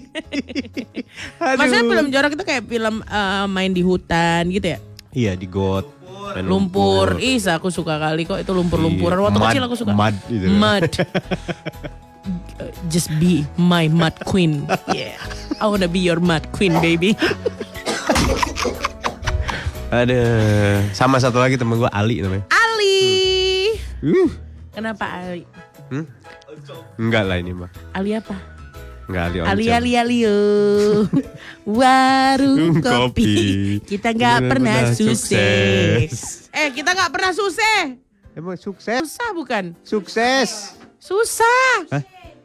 Maksudnya 1.38 1.84
film 1.84 2.08
jorok 2.10 2.32
itu 2.34 2.44
kayak 2.48 2.64
film 2.66 3.06
eh, 3.06 3.46
main 3.46 3.70
di 3.76 3.84
hutan 3.84 4.48
gitu 4.50 4.74
ya? 4.74 4.80
Iya 5.14 5.32
di 5.36 5.46
got. 5.46 5.99
Main 6.32 6.46
Lumpur. 6.46 7.18
Ih, 7.18 7.38
aku 7.40 7.70
suka 7.70 7.98
kali 7.98 8.24
kok 8.24 8.38
itu 8.38 8.52
lumpur-lumpuran. 8.52 9.18
Waktu 9.20 9.34
Iya, 9.34 9.42
Mud- 9.42 9.52
kecil 9.52 9.64
aku 9.64 9.76
suka. 9.76 9.92
mud 9.92 10.16
gitu. 10.26 10.46
Mud. 10.52 10.92
Just 12.88 13.10
be 13.18 13.48
my 13.56 13.88
mud 13.88 14.14
queen. 14.24 14.68
Yeah. 14.90 15.18
I 15.58 15.66
wanna 15.66 15.88
be 15.88 16.00
your 16.00 16.20
mud 16.20 16.46
queen, 16.52 16.76
baby. 16.80 17.18
Ada 19.90 20.20
sama 20.94 21.18
satu 21.18 21.42
lagi 21.42 21.58
temen 21.58 21.74
gue 21.76 21.90
Ali 21.90 22.22
namanya. 22.22 22.46
Ali. 22.48 23.74
Uh. 24.06 24.30
Kenapa 24.70 25.06
Ali? 25.10 25.44
Hmm? 25.90 26.06
Enggak 26.96 27.26
lah 27.26 27.42
ini 27.42 27.52
mah. 27.52 27.74
Ali 27.92 28.14
apa? 28.14 28.38
Enggak 29.10 29.26
Ali 29.50 29.66
Ali. 29.74 29.98
Ali. 29.98 30.20
Warung 31.66 32.78
kopi. 32.78 32.86
kopi. 32.86 33.34
Kita 33.82 34.14
nggak 34.14 34.40
pernah 34.46 34.94
sukses. 34.94 35.26
sukses. 35.26 36.48
Eh, 36.54 36.70
kita 36.70 36.94
nggak 36.94 37.10
pernah 37.10 37.32
sukses. 37.34 37.98
Emang 38.38 38.56
sukses? 38.56 39.02
Susah 39.02 39.30
bukan? 39.34 39.74
Sukses. 39.82 40.78
Susah. 41.02 41.90
Hah? 41.90 42.04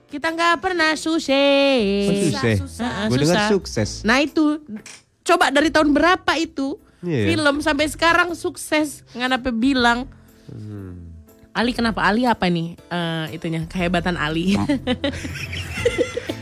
Kita 0.08 0.32
nggak 0.32 0.64
pernah 0.64 0.96
sukses. 0.96 2.08
Oh, 2.08 2.16
sukses. 2.32 2.58
Heeh, 2.80 3.06
Gue 3.12 3.18
dengar 3.20 3.36
susah. 3.36 3.48
sukses. 3.52 3.90
Nah 4.00 4.24
itu, 4.24 4.62
coba 5.20 5.52
dari 5.52 5.68
tahun 5.68 5.92
berapa 5.92 6.32
itu 6.40 6.80
Iya. 7.04 7.36
film 7.36 7.60
sampai 7.60 7.84
sekarang 7.92 8.32
sukses 8.32 9.04
nggak 9.12 9.36
apa 9.36 9.52
bilang. 9.52 10.08
Hmm. 10.48 11.12
Ali 11.52 11.70
kenapa 11.70 12.00
Ali 12.02 12.24
apa 12.24 12.48
nih 12.48 12.74
eh, 12.80 13.36
itunya 13.36 13.68
kehebatan 13.68 14.16
Ali? 14.16 14.56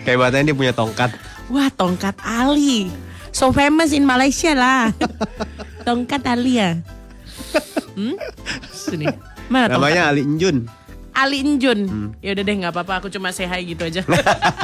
Kehebatannya 0.02 0.50
dia 0.50 0.56
punya 0.56 0.74
tongkat. 0.74 1.14
Wah 1.46 1.68
tongkat 1.68 2.16
Ali, 2.18 2.90
so 3.30 3.50
famous 3.50 3.92
in 3.92 4.02
Malaysia 4.02 4.50
lah. 4.52 4.90
tongkat 5.86 6.22
Ali 6.24 6.58
ya. 6.58 6.78
Hmm? 7.92 8.16
Sini. 8.68 9.06
Mana 9.46 9.68
tongkat? 9.68 9.76
Namanya 9.78 10.02
Ali 10.08 10.22
Enjun. 10.24 10.66
Ali 11.12 11.44
Enjun. 11.44 11.80
Hmm. 11.84 12.08
Ya 12.24 12.32
udah 12.32 12.42
deh 12.42 12.54
nggak 12.56 12.72
apa-apa, 12.72 13.04
aku 13.04 13.08
cuma 13.12 13.30
say 13.30 13.44
hi 13.44 13.62
gitu 13.62 13.84
aja. 13.84 14.00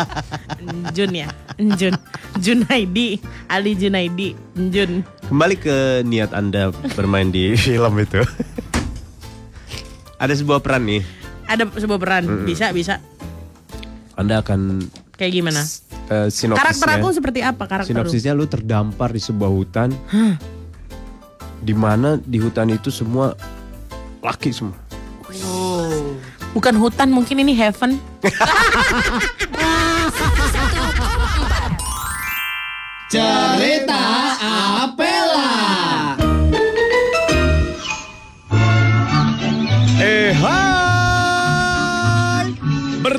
Enjun 0.65 1.13
ya, 1.13 1.29
Enjun. 1.55 1.93
Junaidi, 2.41 3.21
Ali 3.47 3.77
Junaidi, 3.77 4.33
Enjun. 4.57 5.05
Kembali 5.29 5.55
ke 5.55 5.77
niat 6.03 6.33
Anda 6.33 6.73
bermain 6.97 7.29
di 7.29 7.53
film 7.61 7.95
itu. 8.01 8.25
Ada 10.19 10.35
sebuah 10.35 10.59
peran 10.59 10.89
nih. 10.89 11.03
Ada 11.47 11.69
sebuah 11.71 12.01
peran, 12.01 12.25
Hmm. 12.27 12.45
bisa 12.49 12.73
bisa. 12.73 12.99
Anda 14.17 14.41
akan 14.43 14.83
Kayak 15.19 15.33
gimana? 15.35 15.63
eh, 16.09 16.31
sinopsisnya. 16.31 16.55
Karakter 16.57 16.89
aku 16.95 17.09
seperti 17.11 17.41
apa 17.43 17.65
karakter 17.67 17.91
lu? 17.91 18.07
Sinopsisnya 18.07 18.33
lu 18.33 18.47
terdampar 18.47 19.11
di 19.11 19.19
sebuah 19.19 19.51
hutan. 19.51 19.91
Di 21.59 21.75
mana 21.75 22.15
di 22.23 22.39
hutan 22.39 22.71
itu 22.71 22.89
semua 22.89 23.35
laki 24.23 24.55
semua. 24.55 24.79
Bukan 26.55 26.75
hutan, 26.79 27.11
mungkin 27.11 27.43
ini 27.43 27.53
heaven. 27.53 27.99
Cerita 33.09 34.05
Apela. 34.85 35.88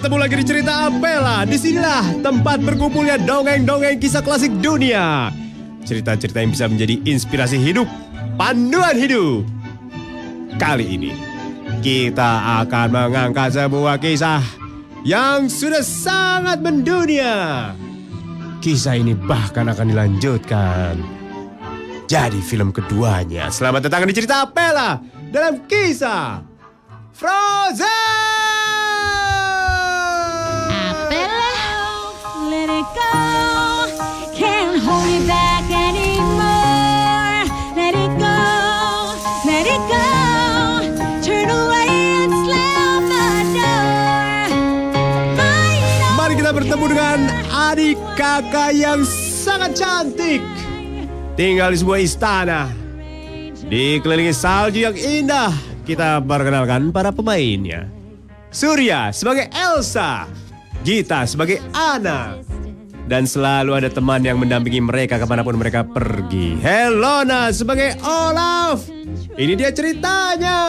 Bertemu 0.10 0.26
lagi 0.26 0.42
di 0.42 0.48
cerita 0.50 0.90
Apela 0.90 1.46
Di 1.46 1.54
sinilah 1.54 2.26
tempat 2.26 2.58
berkumpulnya 2.66 3.22
dongeng-dongeng 3.22 4.02
kisah 4.02 4.26
klasik 4.26 4.50
dunia. 4.58 5.30
Cerita-cerita 5.86 6.42
yang 6.42 6.50
bisa 6.50 6.66
menjadi 6.66 6.98
inspirasi 7.06 7.62
hidup 7.62 7.86
Panduan 8.34 8.98
hidup. 8.98 9.46
Kali 10.58 10.98
ini 10.98 11.14
Kita 11.86 12.58
akan 12.66 12.90
mengangkat 12.90 13.54
sebuah 13.54 14.02
kisah 14.02 14.42
Yang 15.06 15.62
sudah 15.62 15.86
sangat 15.86 16.58
mendunia. 16.58 17.78
Kisah 18.66 18.98
ini 18.98 19.14
bahkan 19.14 19.70
akan 19.70 19.94
dilanjutkan. 19.94 20.98
Jadi 22.10 22.42
film 22.42 22.74
keduanya. 22.74 23.54
Selamat 23.54 23.86
datang 23.86 24.10
di 24.10 24.18
cerita 24.18 24.42
Apela 24.42 25.06
dalam 25.30 25.70
kisah 25.70 26.42
Frozen. 27.14 28.39
Adik 47.80 47.96
kakak 48.20 48.76
yang 48.76 49.08
sangat 49.08 49.72
cantik. 49.72 50.44
Tinggal 51.40 51.72
di 51.72 51.80
sebuah 51.80 52.00
istana. 52.04 52.68
Dikelilingi 53.72 54.36
salju 54.36 54.84
yang 54.84 54.96
indah. 55.00 55.56
Kita 55.88 56.20
perkenalkan 56.20 56.92
para 56.92 57.16
pemainnya. 57.16 57.88
Surya 58.52 59.16
sebagai 59.16 59.48
Elsa. 59.56 60.28
Gita 60.84 61.24
sebagai 61.24 61.64
Ana. 61.72 62.44
Dan 63.08 63.24
selalu 63.24 63.72
ada 63.80 63.88
teman 63.88 64.28
yang 64.28 64.44
mendampingi 64.44 64.84
mereka 64.84 65.16
ke 65.16 65.24
mana 65.24 65.48
pun 65.48 65.56
mereka 65.56 65.88
pergi. 65.88 66.60
Helona 66.60 67.48
sebagai 67.56 67.96
Olaf. 68.04 68.84
Ini 69.40 69.56
dia 69.56 69.72
ceritanya. 69.72 70.60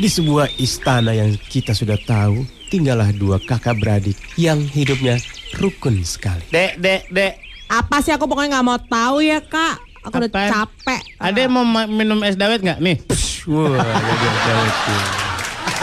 Di 0.00 0.08
sebuah 0.08 0.48
istana 0.56 1.12
yang 1.12 1.36
kita 1.36 1.76
sudah 1.76 2.00
tahu, 2.00 2.40
tinggallah 2.72 3.12
dua 3.12 3.36
kakak 3.36 3.76
beradik 3.76 4.16
yang 4.32 4.56
hidupnya 4.56 5.20
rukun 5.60 6.00
sekali. 6.00 6.40
Dek, 6.48 6.80
dek, 6.80 7.12
dek. 7.12 7.36
Apa 7.68 8.00
sih 8.00 8.08
aku 8.08 8.24
pokoknya 8.24 8.56
nggak 8.56 8.64
mau 8.64 8.80
tahu 8.80 9.20
ya 9.20 9.44
kak. 9.44 9.76
Aku 10.00 10.16
udah 10.16 10.32
Apaan? 10.32 10.48
capek. 10.48 11.00
Ada 11.20 11.38
yang 11.44 11.52
mau 11.52 11.68
ma- 11.68 11.84
minum 11.84 12.16
es 12.24 12.32
dawet 12.32 12.64
nggak? 12.64 12.80
Nih. 12.80 12.96
Wah, 13.44 13.76
jadi 13.76 14.26
ada 14.26 14.52
itu. 14.64 14.94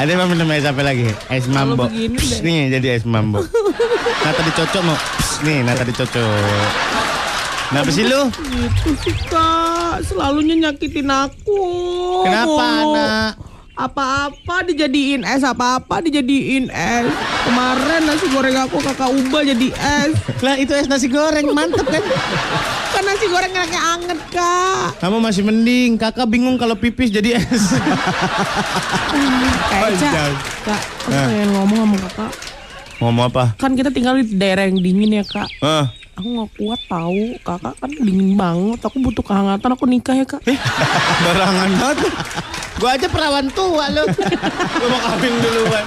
Ada 0.02 0.10
yang 0.10 0.20
mau 0.26 0.30
minum 0.34 0.50
es 0.50 0.66
apa 0.66 0.82
lagi? 0.82 1.14
Es 1.30 1.46
mambo. 1.46 1.86
deh. 1.86 2.42
nih 2.42 2.74
jadi 2.74 2.98
es 2.98 3.06
mambo. 3.06 3.46
Nah 4.26 4.32
tadi 4.34 4.50
cocok 4.50 4.82
mau. 4.82 4.98
Pss, 4.98 5.46
nih, 5.46 5.62
nah 5.62 5.78
tadi 5.78 5.94
cocok. 5.94 6.26
Kenapa 7.70 7.90
sih 7.94 8.02
lu? 8.02 8.22
Gitu 8.34 8.90
sih 9.06 9.16
kak. 9.30 10.02
Selalunya 10.02 10.58
nyakitin 10.58 11.06
aku. 11.06 11.62
Kenapa 12.26 12.64
anak? 12.66 13.32
Apa-apa 13.78 14.66
dijadiin 14.66 15.22
es, 15.22 15.46
apa-apa 15.46 16.02
dijadiin 16.02 16.66
es. 16.68 17.06
Kemarin 17.46 18.10
nasi 18.10 18.26
goreng 18.28 18.58
aku 18.58 18.82
kakak 18.82 19.06
ubah 19.06 19.46
jadi 19.46 19.70
es. 19.70 20.18
Lah 20.42 20.58
itu 20.58 20.74
es 20.74 20.90
nasi 20.90 21.06
goreng 21.06 21.46
mantep 21.54 21.86
kan? 21.86 22.02
Kan 22.90 23.04
nasi 23.06 23.30
goreng 23.30 23.54
enaknya 23.54 23.82
anget 23.94 24.20
kak. 24.34 24.98
Kamu 24.98 25.22
masih 25.22 25.46
mending. 25.46 25.94
Kakak 25.94 26.26
bingung 26.26 26.58
kalau 26.58 26.74
pipis 26.74 27.14
jadi 27.14 27.38
es. 27.38 27.70
Kayak 29.70 29.94
Panjang. 29.94 30.34
kak, 30.66 30.82
aku 30.82 31.10
pengen 31.14 31.50
ngomong 31.54 31.78
sama 31.78 31.98
kakak. 32.10 32.32
Ngomong 32.98 33.26
apa? 33.30 33.44
Kan 33.62 33.78
kita 33.78 33.94
tinggal 33.94 34.18
di 34.18 34.26
daerah 34.34 34.66
yang 34.66 34.82
dingin 34.82 35.22
ya 35.22 35.24
kak. 35.24 35.46
Ah, 35.62 35.94
Aku 36.18 36.34
nggak 36.34 36.50
kuat 36.58 36.82
tahu, 36.90 37.38
kakak 37.46 37.78
kan 37.78 37.94
dingin 37.94 38.34
banget. 38.34 38.82
Aku 38.82 38.98
butuh 38.98 39.22
kehangatan. 39.22 39.70
Aku 39.70 39.86
nikah 39.86 40.18
ya 40.18 40.26
kak. 40.26 40.42
barangan 41.30 41.70
banget. 41.78 42.10
Gua 42.78 42.94
aja 42.94 43.10
perawan 43.10 43.50
tua 43.50 43.90
lu. 43.90 44.06
Gua 44.80 44.88
mau 44.90 45.02
kawin 45.02 45.34
duluan. 45.42 45.86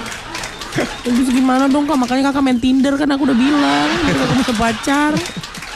Terus 1.03 1.29
gimana 1.31 1.67
dong 1.67 1.83
kak? 1.87 1.99
Makanya 1.99 2.31
kakak 2.31 2.43
main 2.43 2.59
Tinder 2.59 2.95
kan 2.95 3.07
aku 3.11 3.27
udah 3.27 3.37
bilang. 3.37 3.89
Kakak 4.07 4.27
punya 4.27 4.53
pacar. 4.55 5.13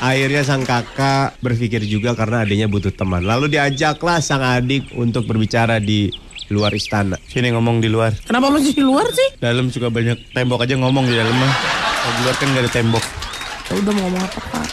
Akhirnya 0.04 0.44
sang 0.44 0.68
kakak 0.68 1.40
berpikir 1.40 1.80
juga 1.88 2.12
karena 2.20 2.44
adiknya 2.44 2.68
butuh 2.68 2.92
teman. 2.92 3.24
Lalu 3.24 3.56
diajaklah 3.56 4.20
sang 4.20 4.44
adik 4.44 4.92
untuk 4.96 5.24
berbicara 5.24 5.80
di 5.80 6.12
luar 6.52 6.76
istana. 6.76 7.16
Sini 7.32 7.52
ngomong 7.56 7.80
di 7.80 7.88
luar. 7.88 8.12
Kenapa 8.28 8.52
masih 8.52 8.76
di 8.76 8.84
luar 8.84 9.08
sih? 9.12 9.40
Dalam 9.40 9.72
suka 9.72 9.88
banyak 9.88 10.36
tembok 10.36 10.68
aja 10.68 10.76
ngomong 10.76 11.08
di 11.08 11.16
dalam 11.16 11.32
mah. 11.32 11.54
Kalau 12.04 12.12
di 12.12 12.22
luar 12.28 12.36
kan 12.36 12.48
gak 12.52 12.64
ada 12.68 12.72
tembok. 12.72 13.04
Ya 13.66 13.74
udah 13.82 13.92
mau 13.96 14.02
ngomong 14.08 14.24
apa 14.24 14.40
kak? 14.52 14.68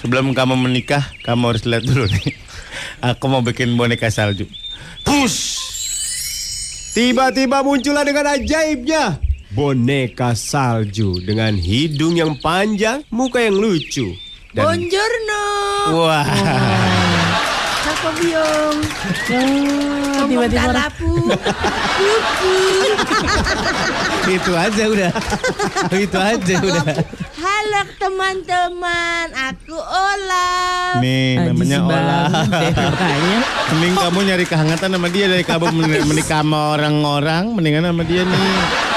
Sebelum 0.00 0.32
kamu 0.32 0.54
menikah, 0.56 1.04
kamu 1.24 1.42
harus 1.52 1.64
lihat 1.68 1.84
dulu 1.84 2.04
nih. 2.08 2.32
Aku 3.12 3.28
mau 3.28 3.44
bikin 3.44 3.76
boneka 3.76 4.08
salju. 4.08 4.48
Push! 5.04 5.69
Tiba-tiba 6.90 7.62
muncullah 7.62 8.02
dengan 8.02 8.34
ajaibnya. 8.34 9.22
Boneka 9.54 10.34
salju 10.34 11.22
dengan 11.22 11.54
hidung 11.54 12.18
yang 12.18 12.34
panjang, 12.38 13.06
muka 13.14 13.42
yang 13.42 13.58
lucu. 13.58 14.14
Dan 14.50 14.66
Buongiorno. 14.66 15.44
Wah, 15.94 16.26
Sako 16.26 16.99
biong. 18.16 18.78
Ya, 19.26 19.42
tiba-tiba 20.26 20.62
orang- 20.62 20.90
Talapu. 20.90 21.10
itu 24.30 24.52
aja 24.54 24.82
udah. 24.86 25.10
itu 25.96 26.18
aja 26.18 26.54
udah. 26.60 26.84
Halo 27.40 27.80
teman-teman, 27.96 29.26
aku 29.32 29.76
Ola. 29.76 30.50
Nih, 31.00 31.40
namanya 31.40 31.78
makanya. 31.82 33.38
Mending 33.70 33.94
kamu 33.96 34.18
nyari 34.28 34.44
kehangatan 34.44 34.88
sama 34.92 35.08
dia 35.08 35.26
dari 35.26 35.42
kamu 35.42 35.66
men- 35.72 36.04
menikah 36.04 36.42
sama 36.42 36.76
orang-orang, 36.76 37.50
mendingan 37.50 37.86
sama 37.86 38.02
dia 38.04 38.22
nih. 38.22 38.89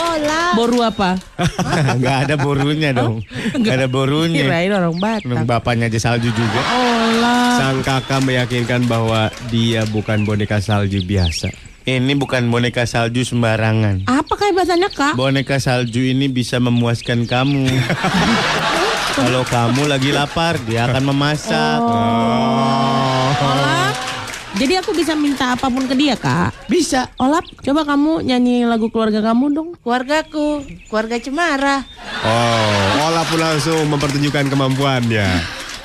Siapa 0.00 0.16
nama 0.16 0.40
kamu? 0.40 0.56
Namaku 0.56 0.56
Ola. 0.56 0.56
Boru 0.56 0.78
apa? 0.82 1.10
Gak 2.02 2.16
ada 2.26 2.34
borunya 2.40 2.90
dong. 2.96 3.20
Gak 3.60 3.74
ada 3.76 3.88
borunya. 3.88 4.42
Kirain 4.48 4.72
orang 4.72 4.96
Batak. 4.96 5.44
Bapaknya 5.44 5.86
aja 5.92 6.00
salju 6.00 6.30
juga. 6.32 6.60
Olah. 6.72 7.60
sang 7.60 7.84
kakak 7.84 8.24
meyakinkan 8.24 8.88
bahwa 8.88 9.28
dia 9.52 9.84
bukan 9.92 10.24
boneka 10.24 10.62
salju 10.62 11.04
biasa. 11.04 11.52
Ini 11.84 12.12
bukan 12.16 12.48
boneka 12.48 12.84
salju 12.86 13.24
sembarangan. 13.24 14.04
Apa 14.06 14.36
kaibatannya 14.36 14.88
kak? 14.92 15.16
Boneka 15.16 15.58
salju 15.58 16.00
ini 16.06 16.28
bisa 16.28 16.60
memuaskan 16.60 17.24
kamu. 17.28 17.66
Kalau 19.20 19.42
kamu 19.42 19.90
lagi 19.90 20.14
lapar, 20.14 20.56
dia 20.64 20.86
akan 20.86 21.10
memasak. 21.12 21.82
Olap. 23.42 24.09
Jadi 24.58 24.74
aku 24.74 24.90
bisa 24.90 25.14
minta 25.14 25.54
apa 25.54 25.70
pun 25.70 25.86
ke 25.86 25.94
dia 25.94 26.18
kak? 26.18 26.50
Bisa. 26.66 27.06
Olap, 27.22 27.46
coba 27.62 27.86
kamu 27.86 28.26
nyanyi 28.26 28.66
lagu 28.66 28.90
keluarga 28.90 29.22
kamu 29.22 29.54
dong. 29.54 29.68
Keluargaku, 29.78 30.66
keluarga 30.90 31.16
Cemara. 31.22 31.86
Oh, 32.26 33.06
Ola 33.06 33.22
pun 33.30 33.38
langsung 33.38 33.86
mempertunjukkan 33.86 34.50
kemampuannya. 34.50 35.28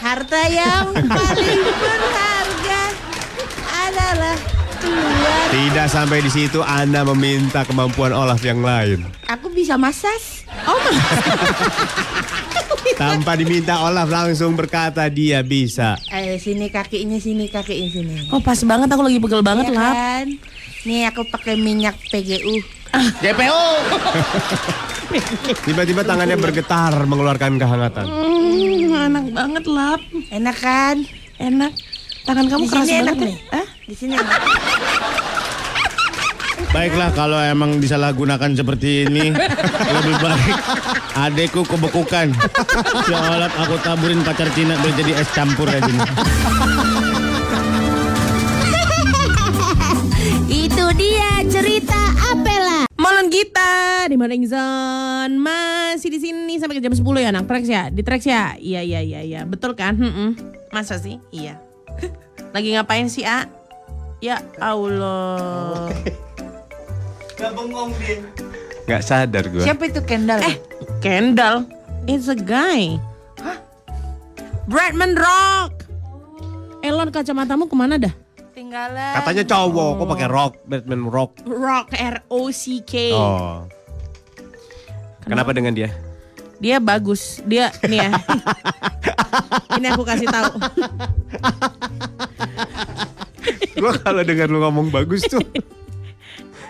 Harta 0.01 0.41
yang 0.49 0.91
paling 0.97 1.61
berharga 1.61 2.81
adalah 3.69 4.35
keluarga. 4.81 5.35
Tidak 5.53 5.87
sampai 5.87 6.19
di 6.25 6.31
situ 6.33 6.59
Anda 6.65 7.05
meminta 7.05 7.61
kemampuan 7.69 8.17
Olaf 8.17 8.41
yang 8.41 8.65
lain. 8.65 9.05
Aku 9.29 9.53
bisa 9.53 9.77
masas. 9.77 10.41
Oh 10.65 10.77
my. 10.81 10.93
Tanpa 12.93 13.33
diminta 13.33 13.81
Olaf 13.81 14.05
langsung 14.05 14.53
berkata 14.53 15.09
dia 15.09 15.41
bisa. 15.41 15.97
Eh, 16.07 16.37
sini 16.37 16.69
kakinya, 16.69 17.17
sini 17.17 17.49
kakinya 17.49 17.89
sini. 17.89 18.13
Oh 18.29 18.37
pas 18.37 18.61
banget 18.61 18.85
aku 18.87 19.01
lagi 19.01 19.17
pegel 19.17 19.41
banget 19.41 19.65
Iya 19.67 19.75
lah. 19.75 19.91
kan? 19.91 20.27
Nih 20.85 21.01
aku 21.09 21.25
pakai 21.25 21.57
minyak 21.57 21.97
PGU. 22.07 22.61
JPO. 23.19 23.63
Tiba-tiba 25.65 26.01
tangannya 26.01 26.37
bergetar 26.37 26.93
mengeluarkan 27.03 27.57
kehangatan. 27.57 28.05
Hmm, 28.05 29.09
enak 29.09 29.25
banget 29.31 29.63
lap. 29.65 30.01
Enak 30.29 30.55
kan? 30.55 30.97
Enak. 31.35 31.73
Tangan 32.23 32.45
kamu 32.47 32.63
Di 32.63 32.69
keras 32.69 32.85
sini 32.85 32.95
enak 32.95 33.05
banget 33.11 33.25
nih. 33.25 33.35
ya. 33.35 33.53
Hah? 33.53 33.67
Di 33.85 33.95
sini. 33.95 34.13
enak. 34.13 34.29
Baiklah 36.75 37.07
kalau 37.15 37.39
emang 37.39 37.79
disalahgunakan 37.79 38.51
seperti 38.51 39.07
ini 39.07 39.31
lebih 39.95 40.15
baik 40.19 40.55
adekku 41.15 41.63
kebekukan. 41.63 42.35
Seolah 43.07 43.47
aku 43.47 43.79
taburin 43.79 44.19
pacar 44.27 44.51
Cina 44.51 44.75
biar 44.83 44.91
jadi 44.99 45.15
es 45.15 45.31
campur 45.31 45.71
aja. 45.71 45.87
Itu 50.51 50.85
dia 50.99 51.47
cerita 51.47 52.11
Apela. 52.35 52.91
Malam 52.99 53.31
kita 53.31 54.11
di 54.11 54.19
mana 54.19 54.35
Ingzon? 54.35 55.39
Masih 55.39 56.11
di 56.11 56.19
sini 56.19 56.59
sampai 56.59 56.75
ke 56.75 56.83
jam 56.83 56.91
10 56.91 57.07
ya 57.23 57.31
anak 57.31 57.47
Trax 57.47 57.63
ya? 57.71 57.87
Di 57.87 58.03
Trax 58.03 58.27
ya? 58.27 58.59
Iya 58.59 58.83
iya 58.83 58.99
iya 58.99 59.23
iya. 59.23 59.41
Betul 59.47 59.79
kan? 59.79 59.95
Mm-mm. 59.95 60.35
masa 60.75 60.99
sih? 60.99 61.23
Iya. 61.31 61.55
Lagi 62.55 62.75
ngapain 62.75 63.07
sih 63.07 63.23
A? 63.23 63.47
Ya 64.19 64.43
Allah 64.59 65.87
Gak 68.85 69.01
sadar 69.01 69.43
gue. 69.49 69.59
Siapa 69.59 69.83
itu 69.85 69.99
Kendall? 70.01 70.39
eh 70.39 70.55
Kendall 70.99 71.65
it's 72.05 72.25
a 72.25 72.37
guy 72.37 72.95
Hah? 73.37 73.57
Bradman 74.65 75.13
Rock 75.13 75.83
Elon 76.79 77.09
kacamatamu 77.09 77.65
ke 77.65 77.75
mana 77.75 77.97
dah 77.97 78.13
Tinggalan. 78.55 79.19
Katanya 79.19 79.43
cowok, 79.43 79.89
kok 79.99 80.07
pakai 80.15 80.27
rock, 80.31 80.53
Batman 80.63 81.11
rock. 81.11 81.43
Rock 81.43 81.91
R 81.91 82.23
O 82.31 82.47
C 82.49 82.79
K 82.79 83.11
Oh. 83.11 83.67
Kenapa 85.21 85.51
dengan 85.51 85.75
dia? 85.75 85.91
dia 86.55 86.79
bagus 86.79 87.43
dia 87.43 87.67
nih 87.83 87.99
ya 87.99 88.09
ini 89.75 89.91
aku 89.91 90.07
kasih 90.07 90.23
tahu 90.23 90.55
Gue 93.75 93.91
kalau 93.99 94.23
dengar 94.23 94.47
lu 94.47 94.63
ngomong 94.63 94.87
bagus 94.87 95.27
tuh. 95.27 95.43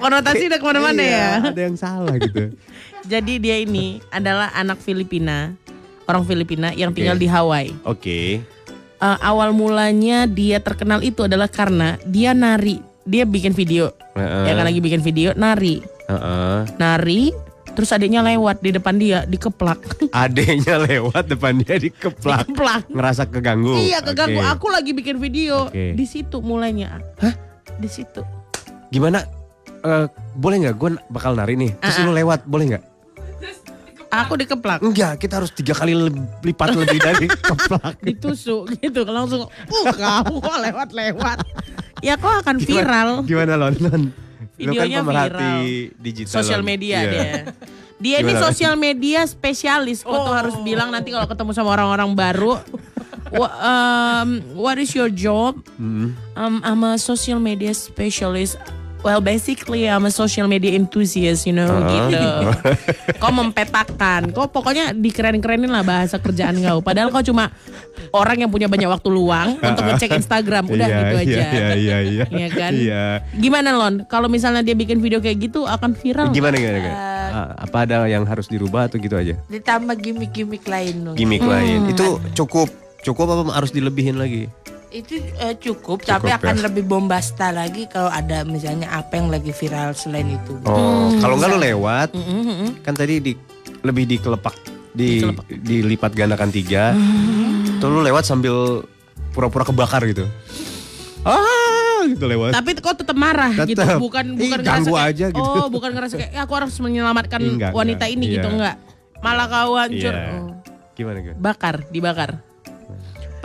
konotasi 0.05 0.43
udah 0.45 0.59
ke 0.61 0.65
mana-mana 0.65 1.01
iya, 1.01 1.17
ya 1.17 1.29
Ada 1.49 1.61
yang 1.65 1.77
salah 1.77 2.15
gitu. 2.21 2.53
Jadi 3.11 3.33
dia 3.41 3.57
ini 3.61 4.01
adalah 4.09 4.53
anak 4.53 4.81
Filipina, 4.81 5.53
orang 6.05 6.25
Filipina 6.25 6.73
yang 6.73 6.93
tinggal 6.93 7.17
Oke. 7.17 7.23
di 7.25 7.27
Hawaii. 7.29 7.73
Oke. 7.85 8.19
eh, 8.95 9.17
awal 9.21 9.53
mulanya 9.53 10.25
dia 10.25 10.61
terkenal 10.61 11.01
itu 11.01 11.25
adalah 11.25 11.49
karena 11.49 11.97
dia 12.05 12.33
nari. 12.33 12.81
Dia 13.05 13.21
bikin 13.25 13.53
video. 13.53 13.93
Heeh. 14.17 14.49
Ya 14.49 14.51
kan 14.57 14.65
lagi 14.65 14.81
bikin 14.81 15.01
video 15.01 15.33
nari. 15.37 15.81
Heeh. 16.09 16.57
Nari 16.81 17.29
terus 17.75 17.91
adiknya 17.91 18.23
lewat 18.23 18.63
di 18.63 18.71
depan 18.73 18.95
dia 18.97 19.27
dikeplak. 19.27 19.77
Adeknya 20.25 20.81
lewat 20.81 21.27
depan 21.29 21.61
dia 21.61 21.75
dikeplak. 21.77 22.47
Dikeplak. 22.49 22.89
Ngerasa 22.89 23.29
keganggu. 23.29 23.77
Iya 23.77 24.01
keganggu 24.01 24.41
Oke. 24.41 24.49
aku 24.49 24.67
lagi 24.73 24.91
bikin 24.95 25.21
video. 25.21 25.69
Oke. 25.69 25.93
Di 25.93 26.05
situ 26.07 26.41
mulainya. 26.41 26.97
Hah? 27.21 27.35
Di 27.77 27.89
situ. 27.91 28.25
Gimana? 28.89 29.44
Eh, 29.85 30.05
boleh 30.33 30.55
nggak? 30.59 30.75
Gue 30.75 30.89
bakal 31.07 31.37
nari 31.37 31.53
nih. 31.53 31.71
Terus 31.77 31.95
Ah, 31.95 32.03
lu 32.03 32.11
lewat, 32.11 32.41
boleh 32.43 32.65
nggak? 32.73 32.83
Aku 34.07 34.33
dikeplak. 34.33 34.79
Enggak, 34.79 35.19
kita 35.19 35.43
harus 35.43 35.51
tiga 35.51 35.75
kali 35.75 35.91
lipat 36.39 36.71
lebih 36.71 36.99
dari 36.99 37.27
keplak. 37.51 37.99
Ditusuk 37.99 38.71
gitu 38.73 39.03
langsung. 39.03 39.43
Uh 39.45 39.85
kamu 39.91 40.39
kok 40.39 40.57
lewat-lewat. 40.63 41.37
Ya 41.99 42.15
kok 42.15 42.31
akan 42.39 42.57
viral. 42.57 43.09
Gimana 43.23 43.59
Lon? 43.59 43.75
Lon? 43.75 44.03
Lu 44.55 44.71
kan 44.71 44.71
Videonya 44.71 44.99
pemerhati 45.03 45.35
viral. 45.35 45.59
digital. 45.99 46.31
Sosial 46.33 46.61
media 46.63 46.97
Iya. 46.97 47.11
dia. 47.11 47.31
Dia 47.95 48.17
ini 48.21 48.31
Gimana? 48.31 48.43
sosial 48.47 48.73
media 48.75 49.19
spesialis. 49.25 49.99
Kok 49.99 50.15
tuh 50.15 50.31
harus 50.33 50.55
bilang 50.63 50.89
nanti 50.89 51.11
kalau 51.11 51.27
ketemu 51.27 51.51
sama 51.51 51.75
orang-orang 51.75 52.07
baru. 52.11 52.55
"Wha- 53.31 53.55
um, 53.57 54.29
what 54.55 54.79
is 54.79 54.95
your 54.95 55.11
job? 55.11 55.59
Hmm. 55.75 56.15
Um, 56.33 56.63
I'm 56.63 56.81
a 56.85 56.95
social 56.95 57.35
media 57.37 57.75
specialist. 57.75 58.55
Well, 59.05 59.21
basically 59.21 59.85
I'm 59.85 60.01
a 60.01 60.09
social 60.09 60.49
media 60.49 60.73
enthusiast, 60.73 61.45
you 61.45 61.53
know, 61.53 61.69
Uh-huh. 61.69 62.09
gitu. 62.09 62.25
Kau 63.21 63.29
mempetakan, 63.29 64.33
kau 64.33 64.49
pokoknya 64.49 64.97
dikeren-kerenin 64.97 65.69
lah 65.69 65.85
bahasa 65.85 66.17
kerjaan 66.17 66.57
kau. 66.57 66.81
Padahal 66.81 67.13
kau 67.13 67.21
cuma 67.21 67.53
orang 68.09 68.41
yang 68.41 68.49
punya 68.49 68.65
banyak 68.65 68.89
waktu 68.89 69.05
luang 69.07 69.55
untuk 69.55 69.85
ngecek 69.85 70.09
Instagram, 70.15 70.65
udah 70.65 70.87
Iya, 70.87 70.97
gitu 70.97 71.15
aja. 71.15 71.29
Iya, 71.29 71.45
iya, 71.45 71.67
iya. 71.69 71.97
Iya, 72.01 72.25
Iya 72.25 72.47
kan? 72.49 72.71
Iya. 72.73 73.03
Gimana 73.31 73.69
Lon? 73.71 73.95
Kalau 74.05 74.25
misalnya 74.25 74.61
dia 74.61 74.73
bikin 74.73 74.97
video 74.97 75.21
kayak 75.21 75.37
gitu 75.39 75.63
akan 75.63 75.93
viral? 75.93 76.33
Gimana, 76.33 76.57
gimana, 76.57 76.77
gimana? 76.79 76.97
Ah, 77.27 77.49
apa 77.61 77.77
ada 77.85 77.97
yang 78.05 78.25
harus 78.25 78.49
dirubah 78.49 78.89
atau 78.89 78.97
gitu 78.97 79.13
aja? 79.13 79.37
Ditambah 79.45 79.95
gimmick-gimmick 79.95 80.65
lain 80.65 80.95
loh. 81.03 81.13
Gimik 81.13 81.41
Hmm. 81.41 81.51
lain. 81.51 81.79
Itu 81.87 82.17
cukup. 82.33 82.73
Cukup 83.01 83.25
apa 83.27 83.53
harus 83.53 83.69
dilebihin 83.69 84.17
lagi? 84.17 84.49
Itu 84.87 85.13
eh, 85.17 85.55
cukup, 85.55 86.01
tapi 86.01 86.27
Cukup, 86.27 86.39
akan 86.39 86.55
ya. 86.55 86.63
lebih 86.63 86.83
bombasta 86.83 87.49
lagi 87.49 87.85
kalau 87.85 88.07
ada 88.07 88.43
misalnya 88.43 88.89
apa 88.89 89.13
yang 89.13 89.27
lagi 89.27 89.51
viral 89.51 89.91
selain 89.91 90.29
itu. 90.29 90.55
Oh, 90.63 91.09
Hmm. 91.09 91.19
kalau 91.19 91.35
nggak 91.35 91.49
lu 91.49 91.59
lewat, 91.59 92.09
kan 92.81 92.93
tadi 92.93 93.19
di 93.19 93.33
lebih 93.81 94.05
dikelepak, 94.07 94.55
di 94.91 95.19
dilipat 95.51 96.11
gandakan 96.11 96.49
tiga. 96.49 96.91
Hmm. 96.91 97.77
Tuh 97.77 97.87
lu 97.87 98.01
lewat 98.01 98.23
sambil 98.23 98.85
pura-pura 99.31 99.63
kebakar 99.63 100.05
gitu. 100.05 100.23
Ah, 101.21 102.05
gitu 102.05 102.23
lewat. 102.23 102.53
Tapi 102.53 102.71
kok 102.75 102.95
tetap 102.95 103.15
marah 103.15 103.51
gitu, 103.59 103.75
Tetep. 103.75 103.97
bukan 103.97 104.25
Ih, 104.31 104.39
bukan 104.39 104.59
ganggu 104.61 104.93
kayak, 104.93 105.09
aja 105.11 105.25
gitu. 105.29 105.41
Oh, 105.43 105.67
bukan 105.67 105.89
ngerasa 105.91 106.13
kayak 106.15 106.31
"Ya, 106.31 106.41
aku 106.41 106.53
harus 106.53 106.77
menyelamatkan 106.77 107.41
Enggak, 107.41 107.73
wanita 107.73 108.05
enggak. 108.05 108.15
ini 108.15 108.25
gitu 108.31 108.45
Iya. 108.45 108.53
enggak. 108.53 108.75
Malah 109.19 109.45
kau 109.47 109.73
hancur. 109.73 110.13
Iya. 110.13 110.29
Oh. 110.37 110.53
Gimana 110.93 111.17
gimana? 111.19 111.37
Bakar, 111.37 111.75
dibakar. 111.89 112.31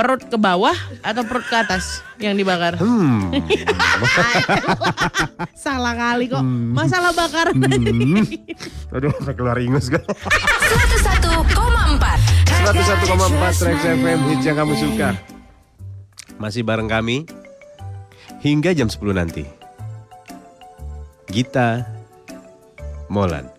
Perut 0.01 0.33
ke 0.33 0.41
bawah 0.41 0.73
atau 1.05 1.21
perut 1.29 1.45
ke 1.45 1.61
atas 1.61 2.01
yang 2.17 2.33
dibakar? 2.33 2.81
Hmm. 2.81 3.37
Salah 5.61 5.93
kali 5.93 6.33
kok. 6.33 6.41
Masalah 6.73 7.13
bakar. 7.13 7.53
Hmm. 7.53 8.25
Aduh, 8.97 9.13
sampai 9.21 9.37
keluar 9.37 9.61
ingus 9.61 9.93
kan. 9.93 10.01
101,4 10.01 12.65
101,4 12.65 13.61
Trax 13.61 13.77
FM 13.93 14.19
hits 14.33 14.49
yang 14.49 14.57
kamu 14.57 14.73
suka. 14.81 15.21
Masih 16.41 16.65
bareng 16.65 16.89
kami 16.89 17.29
hingga 18.41 18.73
jam 18.73 18.89
10 18.89 19.05
nanti. 19.13 19.45
Gita 21.29 21.85
Molan 23.13 23.53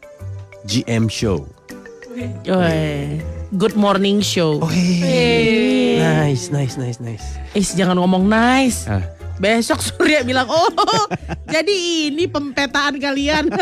GM 0.65 1.05
Show. 1.05 1.45
Woi, 2.49 3.21
Good 3.51 3.75
morning 3.75 4.23
show. 4.23 4.63
Nice, 4.63 6.47
nice, 6.55 6.79
nice, 6.79 7.03
nice. 7.03 7.25
Eh, 7.51 7.59
jangan 7.59 7.99
ngomong 7.99 8.23
nice. 8.23 8.87
Ah, 8.87 9.03
Besok 9.43 9.83
Surya 9.83 10.23
bilang, 10.23 10.47
oh 10.47 10.71
jadi 11.51 12.07
ini 12.07 12.31
pempetaan 12.31 12.95
kalian. 12.95 13.51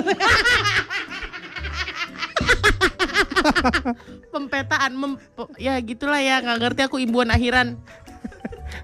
pempetaan, 4.30 4.92
mem- 4.94 5.18
ya 5.58 5.82
gitulah 5.82 6.22
ya, 6.22 6.38
nggak 6.38 6.58
ngerti 6.62 6.82
aku 6.86 7.02
imbuan 7.02 7.34
akhiran. 7.34 7.74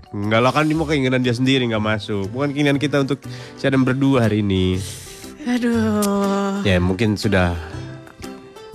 enggak 0.10 0.42
lah 0.42 0.50
kan 0.50 0.66
ini 0.66 0.74
mau 0.74 0.90
keinginan 0.90 1.22
dia 1.22 1.38
sendiri 1.38 1.70
nggak 1.70 1.86
masuk. 1.86 2.34
Bukan 2.34 2.50
keinginan 2.50 2.82
kita 2.82 3.06
untuk 3.06 3.22
siaran 3.62 3.86
berdua 3.86 4.26
hari 4.26 4.42
ini. 4.42 4.82
Aduh, 5.46 6.66
Ya 6.66 6.82
mungkin 6.82 7.14
sudah 7.14 7.54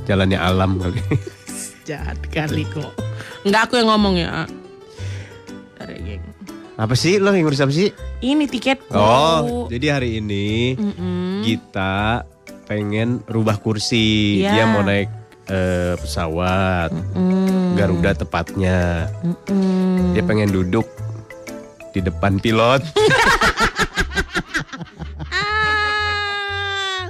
jalannya 0.07 0.39
alam 0.39 0.79
kali. 0.79 1.03
jahat 1.91 2.19
kali 2.31 2.63
kok. 2.71 2.95
Nggak 3.43 3.63
aku 3.67 3.75
yang 3.83 3.89
ngomong 3.91 4.15
ya. 4.15 4.47
Apa 6.81 6.97
sih 6.97 7.21
lo 7.21 7.35
yang 7.37 7.45
ngurus 7.45 7.61
apa 7.61 7.75
sih? 7.75 7.93
Ini 8.25 8.49
tiketku. 8.49 8.97
Oh, 8.97 9.69
jadi 9.69 10.01
hari 10.01 10.17
ini 10.17 10.79
Mm-mm. 10.81 11.45
kita 11.45 12.25
pengen 12.65 13.21
rubah 13.29 13.61
kursi. 13.61 14.41
Iya. 14.41 14.51
Dia 14.55 14.65
mau 14.65 14.81
naik 14.81 15.11
eh, 15.51 15.99
pesawat 16.01 16.89
Mm, 17.13 17.77
Garuda 17.77 18.17
tepatnya. 18.17 19.11
mm. 19.51 20.17
Dia 20.17 20.23
pengen 20.25 20.55
duduk 20.55 20.87
di 21.93 22.01
depan 22.01 22.39
pilot. 22.39 22.81
Ah. 25.31 27.07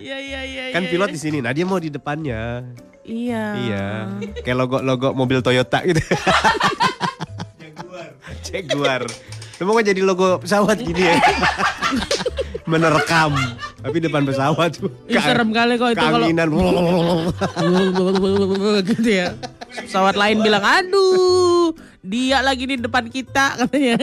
Iya 0.00 0.16
iya 0.22 0.40
iya. 0.46 0.62
kan 0.72 0.86
iya, 0.86 0.90
pilot 0.90 1.08
iya. 1.10 1.14
di 1.14 1.20
sini. 1.20 1.38
Nah 1.42 1.50
dia 1.50 1.64
mau 1.66 1.82
di 1.82 1.90
depannya. 1.90 2.62
Iya. 3.10 3.44
Iya. 3.58 3.86
Kayak 4.46 4.56
logo-logo 4.56 5.08
mobil 5.18 5.42
Toyota 5.42 5.82
gitu. 5.82 5.98
Jaguar. 7.58 8.14
Jaguar. 8.46 9.02
Lu 9.60 9.68
mau 9.68 9.82
jadi 9.82 10.00
logo 10.00 10.40
pesawat 10.40 10.78
gini 10.80 11.04
ya? 11.04 11.20
Menerkam. 12.64 13.34
Tapi 13.82 13.96
depan 13.98 14.22
pesawat 14.24 14.78
tuh. 14.78 14.88
Ih, 15.10 15.20
serem 15.20 15.50
kali 15.50 15.74
kok 15.76 15.90
itu 15.92 16.00
kalau 16.00 16.24
gitu 18.88 19.10
ya. 19.10 19.36
Pesawat 19.70 20.16
lain 20.16 20.40
bilang, 20.40 20.64
aduh, 20.64 21.76
dia 22.00 22.40
lagi 22.40 22.64
di 22.64 22.76
depan 22.80 23.10
kita 23.10 23.60
katanya. 23.60 24.00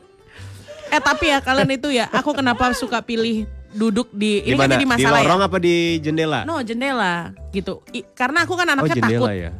eh 0.94 1.02
tapi 1.02 1.30
ya 1.30 1.38
kalian 1.38 1.70
itu 1.74 1.88
ya, 1.90 2.06
aku 2.10 2.34
kenapa 2.34 2.70
suka 2.74 3.02
pilih 3.02 3.46
duduk 3.70 4.10
di 4.10 4.42
Di 4.42 4.50
ini 4.50 4.56
kan 4.56 4.68
jadi 4.68 4.82
Di 4.82 4.88
masalah 4.88 5.18
ya. 5.18 5.24
lorong 5.24 5.42
apa 5.42 5.56
di 5.56 5.74
jendela? 5.98 6.42
No 6.42 6.58
jendela 6.60 7.30
gitu. 7.50 7.80
I- 7.90 8.06
karena 8.10 8.42
aku 8.42 8.54
kan 8.54 8.66
oh 8.66 8.72
anaknya 8.74 8.96
jendela 8.96 9.22
takut. 9.24 9.30
ya. 9.36 9.50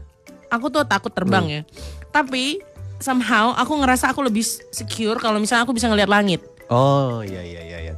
Aku 0.51 0.67
tuh 0.69 0.83
takut 0.83 1.13
terbang 1.13 1.47
ya. 1.47 1.61
Tapi 2.09 2.59
somehow 2.99 3.55
aku 3.55 3.73
ngerasa 3.77 4.11
aku 4.11 4.21
lebih 4.21 4.43
secure 4.71 5.17
kalau 5.17 5.39
misalnya 5.39 5.63
aku 5.63 5.73
bisa 5.73 5.87
ngelihat 5.87 6.09
langit. 6.09 6.43
Oh 6.67 7.23
iya 7.23 7.41
iya 7.41 7.61
iya. 7.61 7.79
iya. 7.83 7.95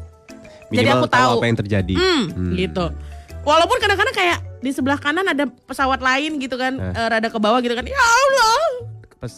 Jadi 0.68 0.88
aku 0.88 1.04
tahu. 1.06 1.36
apa 1.36 1.46
yang 1.46 1.58
terjadi. 1.58 1.94
Hmm, 1.94 2.22
Hmm. 2.28 2.52
gitu. 2.54 2.84
Walaupun 3.42 3.76
kadang-kadang 3.76 4.14
kayak 4.14 4.38
di 4.58 4.70
sebelah 4.70 4.96
kanan 4.96 5.26
ada 5.26 5.44
pesawat 5.66 5.98
lain 5.98 6.38
gitu 6.38 6.54
kan, 6.54 6.72
Eh. 6.72 7.08
rada 7.08 7.26
ke 7.26 7.36
bawah 7.36 7.58
gitu 7.58 7.72
kan. 7.72 7.82
Ya 7.82 7.98
Allah. 7.98 8.60
Pas, 9.18 9.32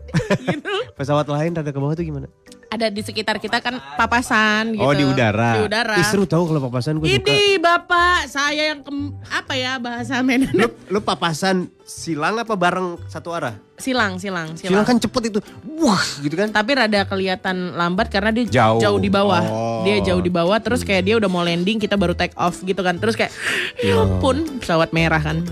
gitu. 0.50 0.72
pesawat 0.98 1.26
lain 1.26 1.52
rada 1.52 1.68
ke 1.68 1.76
bawah 1.76 1.92
tuh 1.92 2.02
gimana? 2.02 2.26
Ada 2.70 2.86
di 2.86 3.02
sekitar 3.02 3.42
kita 3.42 3.58
kan 3.58 3.82
papasan 3.98 4.78
gitu. 4.78 4.86
Oh 4.86 4.94
di 4.94 5.02
udara. 5.02 5.58
Di 5.58 5.66
udara. 5.66 5.98
Ih, 5.98 6.06
seru 6.06 6.22
tahu 6.22 6.46
kalau 6.46 6.70
papasan 6.70 7.02
gue 7.02 7.10
suka. 7.10 7.18
Ini 7.18 7.58
Bapak, 7.58 8.30
saya 8.30 8.70
yang 8.70 8.86
kem- 8.86 9.10
apa 9.26 9.58
ya 9.58 9.82
bahasa 9.82 10.22
Medan? 10.22 10.54
Lu, 10.54 10.70
lu 10.86 11.02
papasan 11.02 11.66
silang 11.82 12.38
apa 12.38 12.54
bareng 12.54 12.94
satu 13.10 13.34
arah? 13.34 13.58
Silang, 13.74 14.22
silang, 14.22 14.54
Silang 14.54 14.70
silang. 14.70 14.86
kan 14.86 15.02
cepet 15.02 15.34
itu. 15.34 15.42
Wah 15.82 15.98
gitu 16.22 16.38
kan. 16.38 16.54
Tapi 16.54 16.70
rada 16.78 17.02
kelihatan 17.02 17.74
lambat 17.74 18.06
karena 18.06 18.30
dia 18.30 18.46
Jauh. 18.46 19.02
di 19.02 19.10
bawah. 19.10 19.42
Oh. 19.42 19.82
Dia 19.82 19.98
jauh 20.06 20.22
di 20.22 20.30
bawah 20.30 20.62
terus 20.62 20.86
kayak 20.86 21.02
dia 21.02 21.14
udah 21.18 21.26
mau 21.26 21.42
landing, 21.42 21.82
kita 21.82 21.98
baru 21.98 22.14
take 22.14 22.38
off 22.38 22.62
gitu 22.62 22.86
kan. 22.86 23.02
Terus 23.02 23.18
kayak 23.18 23.34
ya 23.82 23.98
ampun, 23.98 24.62
pesawat 24.62 24.94
merah 24.94 25.18
kan. 25.18 25.42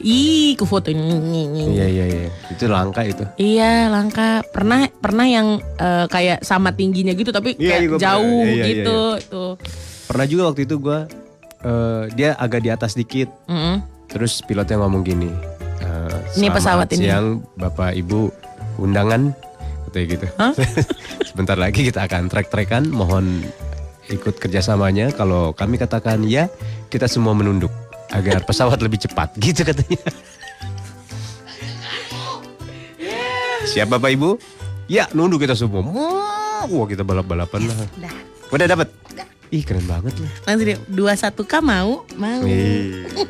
Ih, 0.00 0.56
ku 0.56 0.64
foto 0.64 0.88
Iya 0.90 1.86
iya 1.86 2.04
iya. 2.08 2.30
Itu 2.48 2.66
langka 2.66 3.04
itu. 3.04 3.22
Iya 3.36 3.92
langka 3.92 4.40
pernah 4.48 4.88
pernah 4.88 5.28
yang 5.28 5.60
eh, 5.76 6.06
kayak 6.08 6.40
sama 6.40 6.72
tingginya 6.72 7.12
gitu 7.12 7.30
tapi 7.30 7.54
Iya, 7.54 7.68
kayak 7.68 7.80
iya, 7.80 7.88
gua 7.88 7.98
jauh 8.00 8.24
pernah. 8.40 8.48
Iya, 8.48 8.54
iya, 8.54 8.64
gitu 8.66 8.98
tuh. 9.28 9.52
Pernah 10.04 10.26
juga 10.26 10.42
waktu 10.48 10.62
itu 10.64 10.76
gue 10.78 10.98
dia 12.12 12.36
agak 12.36 12.60
di 12.60 12.70
atas 12.72 12.92
dikit. 12.92 13.28
Mm-mm. 13.46 13.80
Terus 14.08 14.40
pilotnya 14.42 14.80
ngomong 14.80 15.00
gini. 15.00 15.28
eh, 15.80 16.16
Ini 16.36 16.48
"Selamat 16.48 16.56
pesawat 16.56 16.86
ini." 16.92 17.04
Siang 17.04 17.26
Bapak 17.56 17.92
Ibu 17.94 18.20
undangan 18.78 19.32
katanya 19.88 20.06
gitu. 20.10 20.26
Hah? 20.36 20.52
Sebentar 21.28 21.56
lagi 21.56 21.84
kita 21.84 22.04
akan 22.04 22.28
trek-trekan. 22.28 22.88
Mohon 22.88 23.44
ikut 24.06 24.36
kerjasamanya. 24.36 25.12
Kalau 25.12 25.52
kami 25.52 25.76
katakan 25.76 26.24
ya, 26.24 26.52
kita 26.88 27.08
semua 27.08 27.32
menunduk 27.32 27.70
agar 28.10 28.44
pesawat 28.44 28.76
lebih 28.80 29.00
cepat. 29.00 29.32
Gitu 29.42 29.62
katanya. 29.62 30.00
Siap 33.64 33.88
Bapak 33.88 34.12
Ibu? 34.12 34.36
Ya, 34.84 35.08
nunduk 35.16 35.40
kita 35.40 35.56
semua. 35.56 35.80
Wah, 36.64 36.86
kita 36.86 37.00
balap-balapan 37.00 37.60
lah. 37.64 37.76
Dah. 37.96 38.12
Udah 38.52 38.66
dapat? 38.68 38.88
Ih, 39.48 39.64
keren 39.64 39.84
banget 39.86 40.12
lah. 40.20 40.30
Langsung 40.44 40.66
deh, 40.68 40.78
dua 40.90 41.12
satu 41.16 41.46
K 41.46 41.62
mau? 41.64 42.04
Mau. 42.16 42.42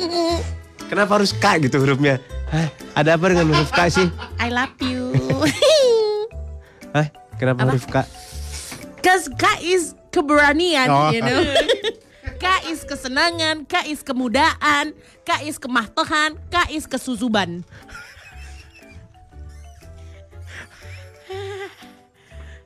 Kenapa 0.90 1.16
harus 1.16 1.30
K 1.32 1.62
gitu 1.62 1.78
hurufnya? 1.80 2.18
Hah? 2.50 2.68
Ada 2.94 3.14
apa 3.16 3.24
dengan 3.30 3.50
huruf 3.50 3.70
K 3.70 3.78
sih? 3.88 4.06
I 4.38 4.48
love 4.50 4.74
you. 4.82 5.14
Hah? 6.96 7.06
Kenapa 7.38 7.66
Apa? 7.66 7.68
huruf 7.74 7.86
K? 7.86 7.96
Cause 9.00 9.26
K 9.34 9.44
is 9.62 9.92
keberanian, 10.10 10.88
Oh. 10.90 11.10
you 11.10 11.20
know. 11.20 11.40
K 12.24 12.44
is 12.72 12.80
kesenangan, 12.88 13.68
K 13.68 13.92
is 13.92 14.00
kemudaan, 14.00 14.96
K 15.28 15.30
is 15.44 15.60
kemahtohan, 15.60 16.40
K 16.48 16.56
is 16.72 16.88
kesusuban. 16.88 17.60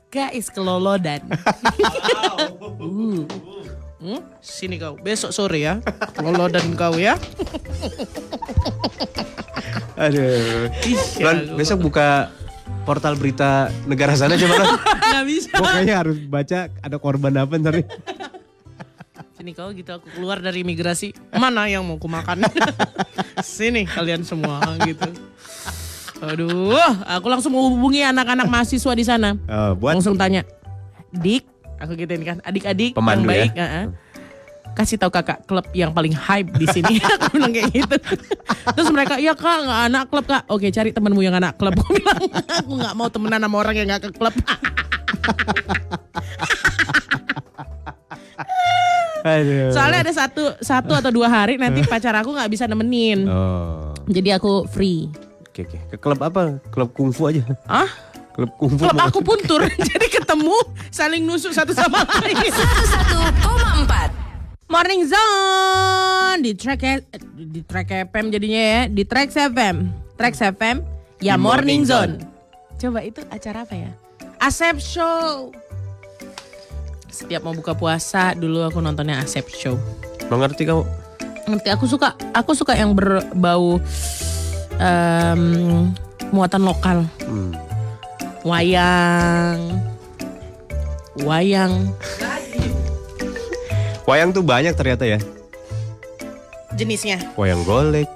K 0.08 0.16
is 0.32 0.48
kelolodan. 0.48 1.20
Uh. 2.80 3.26
Hmm? 3.98 4.22
Sini 4.38 4.78
kau, 4.78 4.94
besok 4.94 5.34
sore 5.34 5.58
ya. 5.58 5.82
Kelolodan 6.14 6.78
kau 6.78 6.94
ya. 6.94 7.18
Aduh. 9.98 10.70
Ya, 11.18 11.34
besok 11.58 11.90
buka 11.90 12.30
portal 12.86 13.18
berita 13.18 13.74
negara 13.90 14.14
sana 14.14 14.38
coba. 14.38 14.78
Gak 14.86 15.24
bisa. 15.26 15.50
Pokoknya 15.58 15.94
harus 15.98 16.16
baca 16.24 16.70
ada 16.70 16.96
korban 17.02 17.34
apa 17.42 17.58
ntar 17.58 17.82
nih. 17.82 17.86
Kau 19.56 19.70
gitu 19.72 19.90
aku 19.92 20.08
keluar 20.12 20.40
dari 20.40 20.64
imigrasi. 20.64 21.12
Mana 21.36 21.68
yang 21.68 21.84
mau 21.86 21.96
kumakan? 22.00 22.44
Sini 23.44 23.86
kalian 23.86 24.24
semua 24.24 24.60
gitu. 24.84 25.08
Aduh, 26.18 26.74
aku 27.06 27.26
langsung 27.30 27.54
mau 27.54 27.70
hubungi 27.70 28.02
anak-anak 28.02 28.50
mahasiswa 28.50 28.92
di 28.94 29.04
sana. 29.06 29.38
Oh, 29.46 29.78
buat 29.78 29.94
Langsung 29.94 30.18
tanya, 30.18 30.42
Dik, 31.14 31.46
aku 31.78 31.94
gituin 31.94 32.26
kan, 32.26 32.36
adik-adik 32.42 32.98
yang 32.98 33.22
ya? 33.22 33.26
baik, 33.26 33.50
uh-uh. 33.54 33.86
kasih 34.74 34.98
tahu 34.98 35.14
kakak 35.14 35.46
klub 35.46 35.66
yang 35.74 35.94
paling 35.94 36.10
hype 36.10 36.50
di 36.58 36.66
sini. 36.66 36.98
aku 37.14 37.38
bilang 37.38 37.54
kayak 37.54 37.70
gitu. 37.70 37.96
Terus 38.74 38.88
mereka, 38.90 39.14
iya 39.22 39.38
kak, 39.38 39.62
nggak 39.62 39.80
anak 39.90 40.04
klub 40.10 40.26
kak. 40.26 40.42
Oke, 40.50 40.74
cari 40.74 40.90
temanmu 40.90 41.22
yang 41.22 41.38
anak 41.38 41.54
klub. 41.54 41.74
Aku 41.82 41.94
bilang, 41.94 42.22
aku 42.34 42.70
nggak 42.82 42.94
mau 42.98 43.08
temenan 43.10 43.40
sama 43.42 43.56
orang 43.62 43.74
yang 43.78 43.86
nggak 43.86 44.02
ke 44.06 44.10
klub. 44.18 44.34
Aduh. 49.24 49.74
Soalnya 49.74 50.06
ada 50.06 50.12
satu, 50.14 50.54
satu 50.60 50.92
atau 50.94 51.10
dua 51.10 51.26
hari 51.26 51.58
nanti 51.58 51.82
pacar 51.82 52.14
aku 52.18 52.30
nggak 52.30 52.50
bisa 52.50 52.64
nemenin. 52.66 53.26
Oh. 53.26 53.90
Jadi 54.06 54.30
aku 54.32 54.64
free. 54.70 55.10
Oke 55.48 55.66
oke. 55.66 55.78
Ke 55.90 55.96
klub 55.98 56.20
apa? 56.22 56.62
Klub 56.70 56.94
kungfu 56.94 57.26
aja. 57.26 57.42
Ah, 57.66 57.90
Klub 58.32 58.54
kungfu. 58.54 58.86
klub 58.86 58.98
aku 59.02 59.18
pun 59.26 59.38
tur. 59.42 59.66
Jadi 59.90 60.06
ketemu 60.06 60.54
saling 60.88 61.26
nusuk 61.26 61.50
satu 61.50 61.74
sama 61.74 62.06
lain. 62.22 62.38
101,4 62.38 64.14
Morning 64.68 65.02
Zone 65.08 66.40
di 66.44 66.52
track 66.52 66.80
eh, 66.84 67.00
di 67.34 67.64
track 67.64 68.12
FM 68.12 68.28
jadinya 68.28 68.62
ya, 68.62 68.80
di 68.86 69.02
track 69.02 69.32
FM. 69.32 69.76
Track 70.14 70.34
FM 70.36 70.76
ya 71.18 71.34
Di 71.34 71.40
Morning, 71.40 71.82
Morning 71.82 71.82
Zone. 71.82 72.12
Coba 72.78 73.02
itu 73.02 73.18
acara 73.26 73.66
apa 73.66 73.74
ya? 73.74 73.90
Asep 74.38 74.78
Show. 74.78 75.50
Setiap 77.18 77.42
mau 77.42 77.50
buka 77.50 77.74
puasa 77.74 78.30
dulu 78.38 78.62
aku 78.62 78.78
nontonnya 78.78 79.18
Asep 79.18 79.50
Show. 79.50 79.74
Mengerti 80.30 80.62
kamu? 80.62 80.86
Ngerti 81.50 81.68
aku 81.74 81.90
suka 81.90 82.14
aku 82.30 82.54
suka 82.54 82.78
yang 82.78 82.94
berbau 82.94 83.82
em, 84.78 85.42
muatan 86.30 86.62
lokal. 86.62 87.02
Hmm. 87.26 87.58
Wayang. 88.46 89.82
Wayang. 91.26 91.90
Wayang 94.06 94.30
tuh 94.30 94.46
banyak 94.46 94.78
ternyata 94.78 95.02
ya. 95.02 95.18
Jenisnya 96.78 97.18
Wayang 97.34 97.66
golek, 97.66 98.06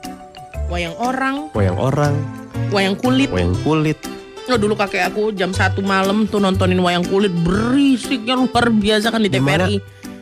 wayang 0.70 0.94
orang, 1.02 1.50
wayang 1.50 1.74
orang, 1.74 2.14
wayang 2.70 2.94
kulit. 2.94 3.26
wayang 3.34 3.58
kulit. 3.66 3.98
Oh 4.44 4.58
dulu 4.58 4.74
kakek 4.74 5.06
aku 5.06 5.30
jam 5.30 5.50
satu 5.50 5.80
malam 5.80 6.26
tuh 6.26 6.36
nontonin 6.36 6.78
wayang 6.78 7.04
kulit 7.04 7.30
berisiknya 7.38 8.34
luar 8.34 8.68
biasa 8.68 9.08
kan 9.08 9.22
di 9.22 9.28
Di 9.28 9.38
mana? 9.38 9.64
TVRI. 9.64 9.76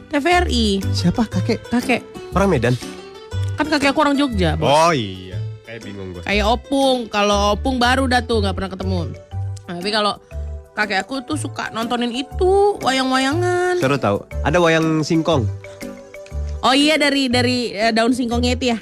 TVRI. 0.06 0.66
Siapa 0.90 1.22
kakek? 1.24 1.58
Kakek 1.66 2.00
Orang 2.30 2.48
Medan. 2.48 2.74
kan 3.54 3.66
kakek 3.66 3.90
aku 3.90 4.00
orang 4.00 4.14
Jogja. 4.14 4.54
Bos. 4.54 4.66
Oh 4.66 4.90
iya. 4.90 5.36
Kayak 5.62 5.80
bingung 5.82 6.12
gue. 6.12 6.22
Kayak 6.22 6.46
Opung. 6.48 7.06
Kalau 7.06 7.54
Opung 7.54 7.76
baru 7.76 8.04
dah 8.04 8.20
tuh 8.20 8.40
nggak 8.40 8.54
pernah 8.54 8.70
ketemu. 8.70 8.98
Nah, 9.62 9.74
tapi 9.74 9.90
kalau 9.90 10.12
kakek 10.72 10.98
aku 11.00 11.14
tuh 11.22 11.36
suka 11.36 11.68
nontonin 11.70 12.08
itu 12.10 12.50
wayang-wayangan. 12.78 13.76
Seru 13.78 13.96
tahu. 13.96 14.24
Ada 14.42 14.56
wayang 14.56 15.00
singkong. 15.00 15.44
Oh 16.60 16.72
iya 16.72 16.96
dari 16.96 17.26
dari 17.26 17.72
eh, 17.72 17.88
daun 17.90 18.12
singkongnya 18.12 18.52
itu 18.52 18.64
ya. 18.68 18.78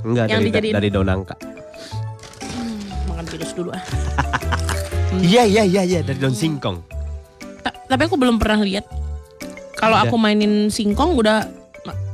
Enggak 0.00 0.24
Yang 0.26 0.32
dari 0.34 0.46
dijadiin- 0.46 0.74
dari 0.74 0.88
daun 0.88 1.06
nangka. 1.06 1.36
Makan 3.06 3.24
virus 3.26 3.52
dulu 3.52 3.70
ah. 3.70 3.84
Iya 5.18 5.42
iya 5.42 5.62
iya 5.66 5.82
iya 5.82 6.00
dari 6.06 6.18
daun 6.22 6.32
singkong. 6.32 6.78
Ta- 7.60 7.74
tapi 7.90 8.06
aku 8.06 8.14
belum 8.14 8.38
pernah 8.38 8.62
lihat. 8.62 8.86
Kalau 9.74 9.98
aku 9.98 10.14
mainin 10.14 10.68
singkong 10.68 11.18
udah 11.18 11.48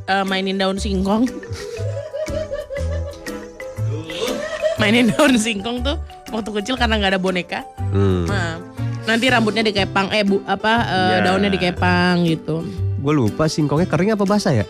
eh, 0.07 0.25
mainin 0.25 0.57
daun 0.57 0.81
singkong. 0.81 1.27
mainin 4.81 5.11
daun 5.11 5.35
singkong 5.37 5.85
tuh 5.85 5.97
waktu 6.33 6.51
kecil 6.63 6.75
karena 6.81 6.97
nggak 6.97 7.13
ada 7.17 7.21
boneka. 7.21 7.61
Hmm. 7.93 8.25
Nah, 8.25 8.57
nanti 9.05 9.29
rambutnya 9.29 9.61
dikepang 9.61 10.09
eh 10.11 10.25
bu 10.25 10.41
apa 10.49 10.73
eh, 10.87 11.11
Ya. 11.21 11.29
daunnya 11.29 11.53
dikepang 11.53 12.25
gitu. 12.25 12.65
Gue 12.97 13.13
lupa 13.13 13.45
singkongnya 13.45 13.87
kering 13.87 14.17
apa 14.17 14.25
basah 14.25 14.57
ya? 14.57 14.65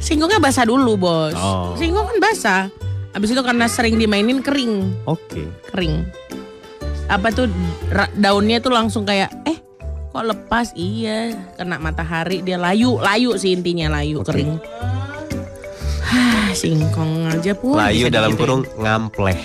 Singkongnya 0.00 0.40
basah 0.40 0.64
dulu, 0.64 0.96
Bos. 0.96 1.36
Oh. 1.36 1.76
Singkong 1.76 2.08
kan 2.08 2.18
basah. 2.18 2.62
Habis 3.10 3.34
itu 3.34 3.42
karena 3.42 3.66
sering 3.66 3.98
dimainin 3.98 4.38
kering, 4.38 4.94
Oke. 5.02 5.50
kering. 5.74 6.06
Apa 7.10 7.34
tuh 7.34 7.50
daunnya 8.14 8.62
tuh 8.62 8.70
langsung 8.70 9.02
kayak 9.02 9.34
eh 9.50 9.58
kok 10.14 10.22
lepas? 10.22 10.70
Iya, 10.78 11.34
kena 11.58 11.82
matahari 11.82 12.38
dia 12.38 12.54
layu, 12.54 13.02
layu 13.02 13.34
sih 13.34 13.50
intinya 13.50 13.98
layu 13.98 14.22
Oke. 14.22 14.30
kering. 14.30 14.62
Hah, 16.06 16.54
singkong 16.54 17.34
aja 17.34 17.50
pun. 17.54 17.74
Layu 17.78 18.06
dalam 18.14 18.38
kurung 18.38 18.62
ngampleh. 18.78 19.38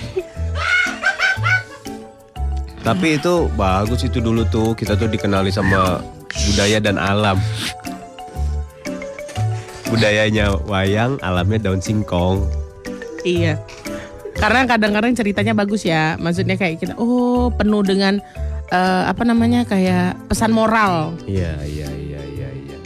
Tapi 2.85 3.17
itu 3.17 3.49
bagus 3.57 4.05
itu 4.05 4.21
dulu 4.21 4.45
tuh 4.45 4.77
kita 4.77 4.93
tuh 4.93 5.09
dikenali 5.09 5.49
sama 5.49 6.05
budaya 6.53 6.77
dan 6.77 7.01
alam. 7.01 7.41
Budayanya 9.89 10.53
wayang, 10.69 11.17
alamnya 11.25 11.65
daun 11.65 11.81
singkong. 11.81 12.45
Iya. 13.25 13.57
Karena 14.37 14.69
kadang-kadang 14.69 15.17
ceritanya 15.17 15.57
bagus 15.57 15.81
ya. 15.83 16.15
Maksudnya 16.21 16.55
kayak 16.55 16.77
kita 16.79 16.93
oh 17.01 17.49
penuh 17.49 17.81
dengan 17.81 18.21
eh, 18.69 19.03
apa 19.09 19.25
namanya 19.25 19.65
kayak 19.65 20.15
pesan 20.29 20.53
moral. 20.53 21.17
Iya, 21.25 21.57
iya, 21.65 21.89
iya, 21.89 22.21
iya, 22.21 22.49
iya. 22.53 22.77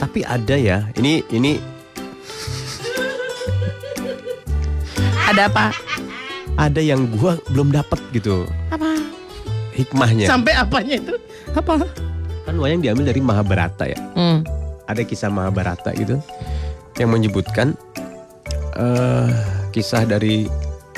Tapi 0.00 0.24
ada 0.24 0.56
ya, 0.56 0.88
ini 0.96 1.20
ini 1.30 1.76
Ada 5.26 5.50
apa? 5.50 5.74
ada 6.56 6.80
yang 6.80 7.04
gua 7.12 7.36
belum 7.52 7.74
dapat 7.74 8.00
gitu 8.16 8.48
Apa? 8.72 8.96
hikmahnya. 9.76 10.24
Sampai 10.24 10.56
apanya 10.56 10.96
itu? 10.96 11.14
Apa? 11.52 11.84
Kan 12.48 12.56
wayang 12.56 12.80
diambil 12.80 13.12
dari 13.12 13.20
Mahabharata 13.20 13.84
ya. 13.84 13.98
Hmm. 14.16 14.40
Ada 14.88 15.04
kisah 15.04 15.28
Mahabharata 15.28 15.92
gitu 15.92 16.16
yang 16.96 17.12
menyebutkan 17.12 17.76
eh 18.76 19.28
kisah 19.72 20.04
dari 20.04 20.44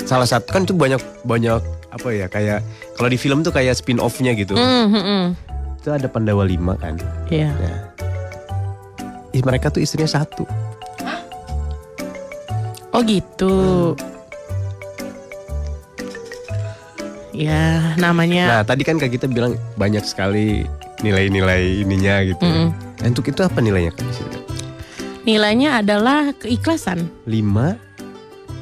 salah 0.03 0.27
satu 0.27 0.51
kan 0.51 0.63
itu 0.67 0.75
banyak 0.75 0.99
banyak 1.23 1.59
apa 1.89 2.07
ya 2.13 2.27
kayak 2.29 2.59
kalau 2.95 3.09
di 3.09 3.17
film 3.17 3.41
tuh 3.41 3.55
kayak 3.55 3.75
spin 3.79 3.97
off-nya 3.97 4.35
gitu. 4.35 4.53
Hmm, 4.53 4.91
hmm, 4.91 5.03
hmm. 5.03 5.25
Itu 5.79 5.89
ada 5.95 6.07
Pandawa 6.11 6.43
lima 6.43 6.75
kan. 6.75 6.99
Iya. 7.31 7.55
Nah, 7.55 7.77
ih, 9.31 9.43
mereka 9.43 9.71
tuh 9.71 9.79
istrinya 9.79 10.11
satu. 10.11 10.43
Oh 12.91 13.01
gitu. 13.05 13.95
Ya 17.31 17.95
namanya. 17.95 18.59
Nah 18.59 18.61
tadi 18.67 18.83
kan 18.83 18.99
kak 18.99 19.15
kita 19.15 19.31
bilang 19.31 19.55
banyak 19.79 20.03
sekali 20.03 20.67
nilai-nilai 20.99 21.87
ininya 21.87 22.27
gitu. 22.27 22.43
Mm-mm. 22.43 22.75
Nah, 22.75 23.07
untuk 23.07 23.31
itu 23.31 23.39
apa 23.39 23.63
nilainya 23.63 23.95
kan 23.95 24.03
di 24.03 24.15
situ? 24.19 24.37
Nilainya 25.29 25.85
adalah 25.85 26.33
keikhlasan. 26.33 27.05
Lima 27.29 27.77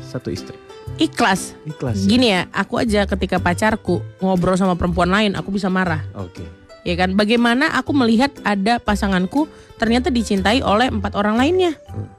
satu 0.03 0.27
istri. 0.27 0.51
Ikhlas. 0.99 1.55
Ikhlas. 1.63 2.03
ya? 2.03 2.07
Gini 2.11 2.27
ya, 2.35 2.41
aku 2.51 2.75
aja 2.75 3.07
ketika 3.07 3.39
pacarku 3.39 4.03
ngobrol 4.19 4.59
sama 4.59 4.75
perempuan 4.75 5.07
lain, 5.07 5.39
aku 5.39 5.55
bisa 5.55 5.71
marah. 5.71 6.03
Oke. 6.11 6.43
Ya 6.83 6.99
kan? 6.99 7.15
Bagaimana 7.15 7.71
aku 7.79 7.95
melihat 7.95 8.35
ada 8.43 8.83
pasanganku 8.83 9.47
ternyata 9.79 10.11
dicintai 10.11 10.59
oleh 10.59 10.91
empat 10.91 11.15
orang 11.15 11.39
lainnya. 11.39 11.71
Hmm. 11.87 12.11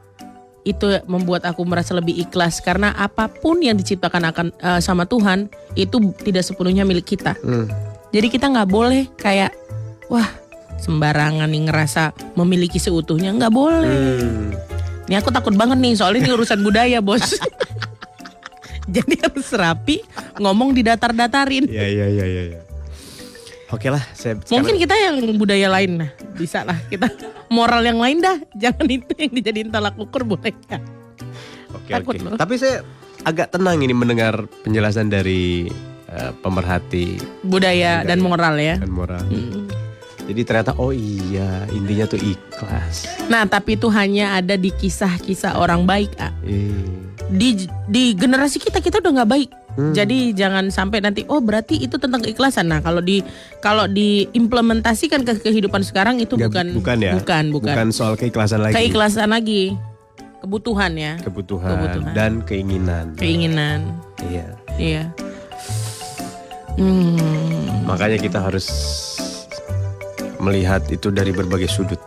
itu 0.66 0.84
membuat 1.08 1.48
aku 1.48 1.64
merasa 1.64 1.96
lebih 1.96 2.12
ikhlas 2.28 2.60
karena 2.60 2.92
apa 2.92 3.24
pun 3.24 3.56
yang 3.56 3.72
diciptakan 3.72 4.28
akan 4.28 4.46
eh, 4.52 4.80
sama 4.84 5.08
Tuhan 5.08 5.48
itu 5.72 6.12
tidak 6.20 6.44
sepenuhnya 6.44 6.84
milik 6.84 7.08
kita. 7.16 7.40
Jadi 8.12 8.28
kita 8.28 8.52
nggak 8.52 8.68
boleh 8.68 9.08
kayak 9.16 9.56
wah 10.12 10.28
sembarangan 10.78 11.50
nih 11.50 11.62
ngerasa 11.68 12.34
memiliki 12.38 12.78
seutuhnya 12.78 13.34
nggak 13.34 13.52
boleh. 13.52 14.54
Ini 15.10 15.14
aku 15.18 15.32
takut 15.32 15.56
banget 15.56 15.80
nih 15.80 15.96
soalnya 15.98 16.28
ini 16.28 16.30
urusan 16.36 16.60
budaya 16.62 16.98
bos. 17.00 17.36
Jadi 18.94 19.20
harus 19.20 19.48
rapi 19.52 20.00
ngomong 20.40 20.72
di 20.72 20.80
datar-datarin. 20.80 21.68
Iya 21.68 21.86
iya 21.86 22.06
iya 22.08 22.24
iya. 22.24 22.42
Ya. 22.56 22.60
Oke 23.68 23.92
lah, 23.92 24.00
saya 24.16 24.40
Mungkin 24.48 24.80
kita 24.80 24.96
yang 24.96 25.20
budaya 25.36 25.68
lain 25.68 26.00
nah 26.00 26.10
bisa 26.40 26.64
lah 26.64 26.80
kita 26.88 27.12
moral 27.52 27.84
yang 27.84 28.00
lain 28.00 28.24
dah 28.24 28.40
jangan 28.56 28.88
itu 28.88 29.12
yang 29.18 29.32
dijadiin 29.34 29.68
tolak 29.68 29.92
ukur 30.00 30.24
boleh 30.24 30.56
ya. 30.72 30.80
Oke 31.76 31.92
takut 31.92 32.14
oke. 32.16 32.24
loh. 32.24 32.36
Tapi 32.40 32.54
saya 32.56 32.80
agak 33.28 33.52
tenang 33.52 33.84
ini 33.84 33.92
mendengar 33.92 34.48
penjelasan 34.64 35.12
dari 35.12 35.68
eh, 36.08 36.32
pemerhati 36.40 37.20
Budaya 37.44 38.08
dan 38.08 38.24
moral 38.24 38.56
ya. 38.56 38.80
dan 38.80 38.88
moral. 38.88 39.20
Mm. 39.28 39.87
Jadi 40.28 40.40
ternyata 40.44 40.76
oh 40.76 40.92
iya 40.92 41.64
intinya 41.68 42.04
tuh 42.04 42.20
ikhlas. 42.20 43.08
Nah 43.26 43.48
tapi 43.48 43.74
itu 43.74 43.88
hanya 43.88 44.36
ada 44.36 44.54
di 44.54 44.68
kisah-kisah 44.68 45.56
orang 45.56 45.82
baik 45.82 46.12
ah. 46.18 46.28
Eh, 46.42 46.84
Di 47.28 47.56
di 47.84 48.12
generasi 48.12 48.60
kita 48.60 48.78
kita 48.78 49.00
udah 49.00 49.12
nggak 49.18 49.30
baik. 49.30 49.50
Jadi 49.78 50.34
jangan 50.34 50.68
sampai 50.68 50.98
nanti 50.98 51.22
oh 51.24 51.38
berarti 51.38 51.78
itu 51.78 51.96
tentang 51.96 52.18
keikhlasan. 52.18 52.66
Nah 52.66 52.82
kalau 52.82 52.98
di 52.98 53.22
kalau 53.58 53.86
diimplementasikan 53.86 55.22
ke 55.22 55.38
kehidupan 55.40 55.80
sekarang 55.80 56.18
itu 56.18 56.34
nggak- 56.34 56.50
bukan 56.50 56.66
bukan 56.74 56.96
ya? 56.98 57.12
bukan 57.14 57.44
bukan, 57.48 57.86
soal 57.88 58.12
keikhlasan 58.12 58.58
lagi. 58.60 58.74
keikhlasan 58.74 59.30
lagi 59.30 59.78
kebutuhan 60.38 60.94
ya 60.94 61.14
Kebutuhan, 61.18 61.70
Kebutuhan. 61.72 62.12
dan 62.12 62.32
keinginan. 62.42 63.06
keinginan 63.14 63.86
Iya. 64.20 64.46
iya. 64.76 65.02
Hmm, 66.74 67.18
Makanya 67.84 68.18
kita 68.18 68.38
harus 68.40 68.66
melihat 70.38 70.82
itu 70.88 71.10
dari 71.10 71.30
berbagai 71.34 71.70
sudut. 71.70 72.00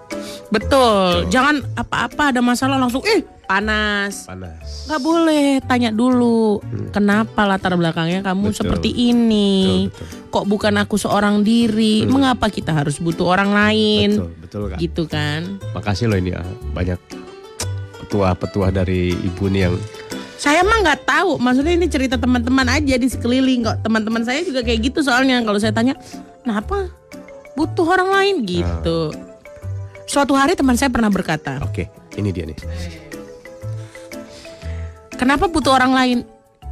betul. 0.52 1.32
Jangan 1.32 1.64
apa-apa 1.80 2.36
ada 2.36 2.44
masalah 2.44 2.76
langsung 2.76 3.04
eh 3.08 3.24
panas. 3.52 4.28
Panas. 4.28 4.88
Nggak 4.88 5.02
boleh 5.04 5.46
tanya 5.68 5.92
dulu 5.92 6.64
kenapa 6.96 7.44
latar 7.44 7.76
belakangnya 7.76 8.24
kamu 8.24 8.52
Betul. 8.52 8.60
seperti 8.64 8.90
ini. 9.12 9.88
Betul, 9.92 10.08
betul. 10.08 10.32
Kok 10.32 10.46
bukan 10.48 10.74
aku 10.80 10.96
seorang 10.96 11.44
diri? 11.44 12.08
Mengapa 12.08 12.48
kita 12.48 12.72
harus 12.72 13.00
butuh 13.04 13.28
orang 13.28 13.52
lain? 13.52 14.10
Betul, 14.16 14.32
betul 14.40 14.64
kan. 14.72 14.78
Gitu 14.80 15.04
kan? 15.08 15.42
Makasih 15.76 16.08
loh 16.08 16.20
ini 16.20 16.32
ah, 16.32 16.48
banyak 16.72 17.00
petua-petua 18.08 18.72
dari 18.72 19.12
ibu 19.16 19.48
nih 19.52 19.72
yang 19.72 19.76
Saya 20.42 20.66
mah 20.66 20.82
nggak 20.82 21.06
tahu. 21.06 21.38
Maksudnya 21.38 21.78
ini 21.78 21.86
cerita 21.86 22.18
teman-teman 22.18 22.66
aja 22.66 22.96
di 22.98 23.08
sekeliling 23.08 23.62
kok. 23.62 23.78
Teman-teman 23.86 24.26
saya 24.26 24.42
juga 24.42 24.66
kayak 24.66 24.90
gitu 24.90 25.06
soalnya 25.06 25.38
kalau 25.46 25.62
saya 25.62 25.70
tanya, 25.70 25.94
"Kenapa 26.42 26.90
butuh 27.58 27.88
orang 27.88 28.10
lain?" 28.12 28.36
gitu. 28.46 29.12
Suatu 30.08 30.36
hari 30.36 30.60
teman 30.60 30.76
saya 30.76 30.92
pernah 30.92 31.08
berkata, 31.08 31.64
oke 31.64 31.88
ini 32.20 32.30
dia 32.36 32.44
nih. 32.44 32.58
"Kenapa 35.16 35.48
butuh 35.48 35.72
orang 35.72 35.94
lain?" 35.96 36.18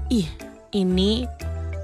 Ih, 0.09 0.25
ini 0.73 1.23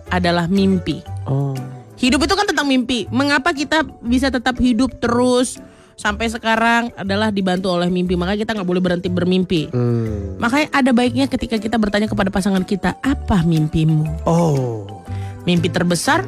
adalah 0.10 0.50
mimpi. 0.50 1.00
Oh. 1.30 1.54
Hidup 1.96 2.28
itu 2.28 2.34
kan 2.36 2.46
tentang 2.50 2.68
mimpi. 2.68 3.08
Mengapa 3.14 3.56
kita 3.56 3.88
bisa 4.04 4.28
tetap 4.28 4.60
hidup 4.60 5.00
terus 5.00 5.62
sampai 5.96 6.28
sekarang 6.28 6.92
adalah 7.00 7.32
dibantu 7.32 7.72
oleh 7.72 7.88
mimpi. 7.88 8.20
Makanya 8.20 8.40
kita 8.44 8.52
nggak 8.52 8.68
boleh 8.68 8.84
berhenti 8.84 9.08
bermimpi. 9.08 9.72
Hmm. 9.72 10.36
Makanya 10.42 10.68
ada 10.76 10.92
baiknya 10.92 11.26
ketika 11.32 11.56
kita 11.56 11.80
bertanya 11.80 12.12
kepada 12.12 12.28
pasangan 12.28 12.68
kita, 12.68 13.00
apa 13.00 13.46
mimpimu? 13.48 14.28
Oh. 14.28 15.06
Mimpi 15.48 15.70
terbesar, 15.70 16.26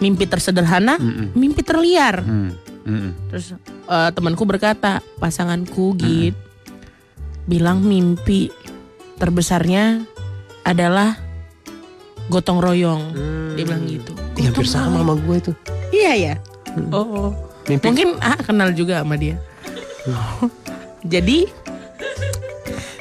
mimpi 0.00 0.24
tersederhana, 0.28 1.00
mimpi 1.32 1.62
terliar. 1.64 2.20
Hmm. 2.22 2.52
Mm-mm. 2.86 3.10
Terus 3.34 3.58
eh, 3.90 4.10
temanku 4.14 4.46
berkata, 4.46 5.02
pasanganku 5.18 5.98
Git 5.98 6.36
bilang 7.46 7.82
mimpi 7.82 8.50
terbesarnya 9.18 10.06
adalah 10.62 11.18
gotong 12.30 12.62
royong. 12.62 13.02
Dia 13.54 13.64
bilang 13.66 13.86
gitu. 13.86 14.12
Ih, 14.38 14.50
hampir 14.50 14.66
sama 14.66 15.02
royong. 15.02 15.06
sama 15.06 15.14
gue 15.18 15.36
tuh. 15.50 15.56
Iya 15.90 16.12
ya. 16.14 16.34
Oh, 16.90 17.02
oh. 17.02 17.30
Mimpi 17.66 17.82
mungkin 17.90 18.08
ah 18.22 18.38
kenal 18.38 18.70
juga 18.70 19.02
sama 19.02 19.18
dia. 19.18 19.38
Jadi 21.12 21.46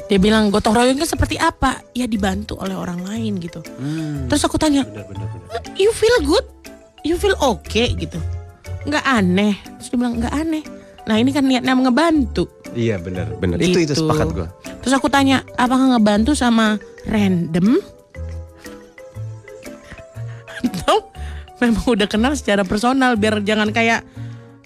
dia 0.05 0.17
bilang 0.21 0.53
gotong 0.53 0.77
royongnya 0.77 1.09
seperti 1.09 1.37
apa? 1.37 1.81
Ya 1.97 2.05
dibantu 2.05 2.57
oleh 2.61 2.77
orang 2.77 3.01
lain 3.05 3.41
gitu. 3.41 3.61
Terus 4.29 4.41
aku 4.45 4.57
tanya, 4.61 4.85
you 5.77 5.89
feel 5.93 6.21
good? 6.21 6.45
You 7.05 7.15
feel 7.15 7.37
okay 7.37 7.93
gitu? 7.93 8.17
Nggak 8.83 9.05
aneh? 9.05 9.53
Terus 9.77 9.87
dia 9.93 9.97
bilang 9.97 10.17
nggak 10.17 10.33
aneh. 10.33 10.63
Nah 11.05 11.15
ini 11.15 11.29
kan 11.29 11.45
niatnya 11.45 11.77
ngebantu. 11.77 12.49
Iya 12.73 12.97
benar 12.97 13.29
benar. 13.37 13.61
Itu 13.61 13.77
itu 13.77 13.93
Gitu. 13.93 14.01
sepakat 14.01 14.27
gue. 14.33 14.47
Terus 14.81 14.93
aku 14.93 15.05
tanya, 15.05 15.45
apakah 15.53 15.93
ngebantu 15.93 16.33
sama 16.33 16.81
random? 17.05 17.77
Atau 20.65 21.13
memang 21.61 21.85
udah 21.85 22.07
kenal 22.09 22.33
secara 22.33 22.65
personal 22.65 23.15
biar 23.15 23.41
jangan 23.41 23.69
kayak 23.69 24.01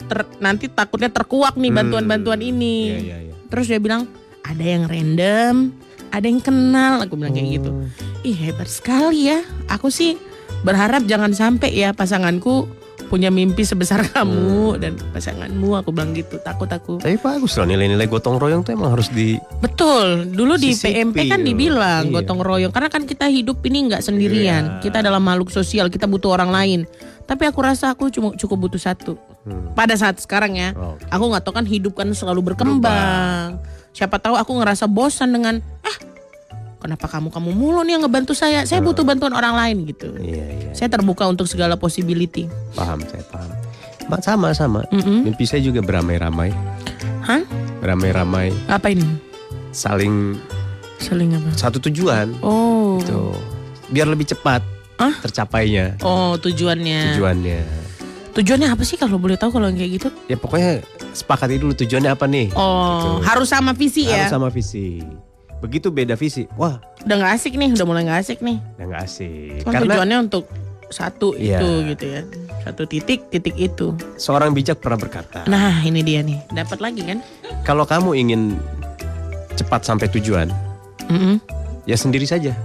ter- 0.08 0.32
nanti 0.40 0.72
takutnya 0.72 1.12
terkuak 1.12 1.60
nih 1.60 1.72
bantuan-bantuan 1.72 2.40
ini. 2.40 2.76
Iya 2.88 3.00
iya 3.00 3.18
iya. 3.30 3.34
Terus 3.52 3.66
dia 3.68 3.80
bilang, 3.80 4.08
ada 4.42 4.64
yang 4.64 4.88
random, 4.88 5.76
ada 6.10 6.26
yang 6.26 6.40
kenal. 6.40 7.04
Aku 7.04 7.20
bilang 7.20 7.36
kayak 7.36 7.60
gitu. 7.60 7.70
Oh. 7.70 7.84
Ih 8.24 8.36
hebat 8.36 8.72
sekali 8.72 9.28
ya. 9.28 9.44
Aku 9.68 9.92
sih 9.92 10.16
berharap 10.62 11.04
jangan 11.04 11.32
sampai 11.32 11.72
ya 11.72 11.92
pasanganku 11.92 12.68
punya 13.08 13.34
mimpi 13.34 13.66
sebesar 13.66 14.06
kamu 14.06 14.78
dan 14.78 14.94
pasanganmu. 15.10 15.82
Aku 15.82 15.90
bilang 15.90 16.14
gitu. 16.14 16.38
Takut 16.38 16.70
aku. 16.70 17.02
Tapi 17.02 17.18
bagus 17.18 17.58
loh 17.58 17.66
nilai-nilai 17.66 18.06
gotong 18.06 18.38
royong 18.38 18.62
tuh 18.62 18.76
emang 18.76 18.94
harus 18.94 19.10
di 19.10 19.34
Betul, 19.58 20.30
dulu 20.30 20.56
di 20.56 20.78
Sisipi 20.78 20.94
PMP 20.94 21.18
kan 21.26 21.42
dibilang 21.42 22.04
Iya. 22.06 22.14
gotong 22.14 22.38
royong 22.38 22.70
karena 22.70 22.86
kan 22.88 23.04
kita 23.04 23.26
hidup 23.26 23.66
ini 23.66 23.90
nggak 23.90 24.04
sendirian. 24.04 24.64
Iya. 24.78 24.80
Kita 24.80 25.02
adalah 25.02 25.18
makhluk 25.18 25.50
sosial, 25.50 25.90
kita 25.90 26.06
butuh 26.06 26.38
orang 26.38 26.54
lain. 26.54 26.80
Tapi 27.26 27.46
aku 27.46 27.62
rasa 27.62 27.90
aku 27.90 28.10
cuma 28.10 28.34
cukup 28.34 28.70
butuh 28.70 28.82
satu. 28.82 29.18
Pada 29.74 29.98
saat 29.98 30.22
sekarang 30.22 30.54
ya, 30.54 30.70
Hmm. 30.72 30.94
Oke. 30.94 31.10
aku 31.10 31.24
nggak 31.26 31.44
tahu 31.44 31.54
kan 31.56 31.66
hidup 31.66 31.94
kan 31.96 32.14
selalu 32.14 32.54
berkembang. 32.54 33.58
Siapa 33.90 34.22
tahu 34.22 34.38
aku 34.38 34.54
ngerasa 34.54 34.86
bosan 34.86 35.34
dengan 35.34 35.58
ah 35.82 35.98
kenapa 36.80 37.06
kamu 37.06 37.30
kamu 37.30 37.50
mulu 37.52 37.84
nih 37.84 37.94
yang 37.94 38.04
ngebantu 38.04 38.32
saya? 38.32 38.64
Saya 38.64 38.80
butuh 38.80 39.04
bantuan 39.04 39.32
orang 39.32 39.54
lain 39.54 39.84
gitu. 39.86 40.16
Iya 40.16 40.46
iya. 40.50 40.72
Saya 40.72 40.88
terbuka 40.88 41.24
untuk 41.24 41.46
segala 41.46 41.76
possibility. 41.76 42.48
Paham 42.74 43.04
saya 43.04 43.24
paham. 43.26 43.52
Ma- 44.08 44.18
Sama 44.20 44.50
sama. 44.52 44.82
Mm-mm. 44.90 45.22
Mimpi 45.24 45.44
saya 45.44 45.60
juga 45.60 45.80
beramai-ramai. 45.80 46.50
Hah? 47.22 47.44
Beramai-ramai. 47.80 48.50
Ngapain? 48.66 49.00
Saling 49.70 50.34
Seling 50.98 51.32
apa? 51.32 51.54
satu 51.54 51.78
tujuan. 51.82 52.34
Oh. 52.40 52.98
Tuh. 53.00 53.36
Biar 53.88 54.06
lebih 54.06 54.26
cepat 54.26 54.62
Hah? 54.96 55.16
tercapainya 55.20 55.96
Oh 56.00 56.36
tujuannya. 56.36 57.14
tujuannya. 57.14 57.60
Tujuannya 58.30 58.68
apa 58.68 58.84
sih 58.84 58.96
kalau 58.96 59.18
boleh 59.18 59.36
tahu 59.36 59.52
kalau 59.52 59.70
kayak 59.70 59.92
gitu? 59.96 60.10
Ya 60.26 60.36
pokoknya 60.36 60.82
sepakati 61.12 61.58
dulu 61.58 61.74
tujuannya 61.74 62.10
apa 62.10 62.26
nih. 62.26 62.54
Oh, 62.54 62.98
Gitu. 63.00 63.10
harus 63.26 63.48
sama 63.48 63.72
visi 63.74 64.06
Harus 64.06 64.26
ya. 64.26 64.30
sama 64.30 64.48
visi. 64.50 65.02
Begitu 65.60 65.88
beda 65.90 66.16
visi, 66.16 66.48
wah 66.56 66.80
Udah 67.04 67.16
nggak 67.16 67.34
asik 67.36 67.54
nih, 67.54 67.76
udah 67.76 67.86
mulai 67.86 68.04
nggak 68.04 68.20
asik 68.22 68.40
nih. 68.40 68.58
udah 68.78 68.86
nggak 68.88 69.04
asik. 69.04 69.60
Kan 69.62 69.72
Karena 69.74 69.84
tujuannya 69.86 70.18
untuk 70.22 70.44
satu 70.90 71.36
Iya. 71.36 71.60
itu 71.60 71.70
gitu 71.90 72.06
ya. 72.08 72.22
Satu 72.60 72.84
titik, 72.84 73.28
titik 73.30 73.56
itu. 73.56 73.94
seorang 74.16 74.52
bijak 74.52 74.80
pernah 74.80 74.98
berkata, 74.98 75.44
Nah, 75.46 75.80
ini 75.82 76.00
dia 76.00 76.20
nih. 76.20 76.40
Dapat 76.50 76.80
lagi 76.80 77.02
kan? 77.04 77.20
kalau 77.62 77.84
kamu 77.84 78.16
ingin 78.16 78.42
cepat 79.54 79.84
sampai 79.84 80.08
tujuan, 80.10 80.48
Mm-mm. 81.08 81.38
ya 81.84 81.96
sendiri 81.96 82.24
saja. 82.24 82.56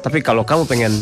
Tapi 0.00 0.22
kalau 0.22 0.40
kamu 0.40 0.64
pengen 0.64 0.92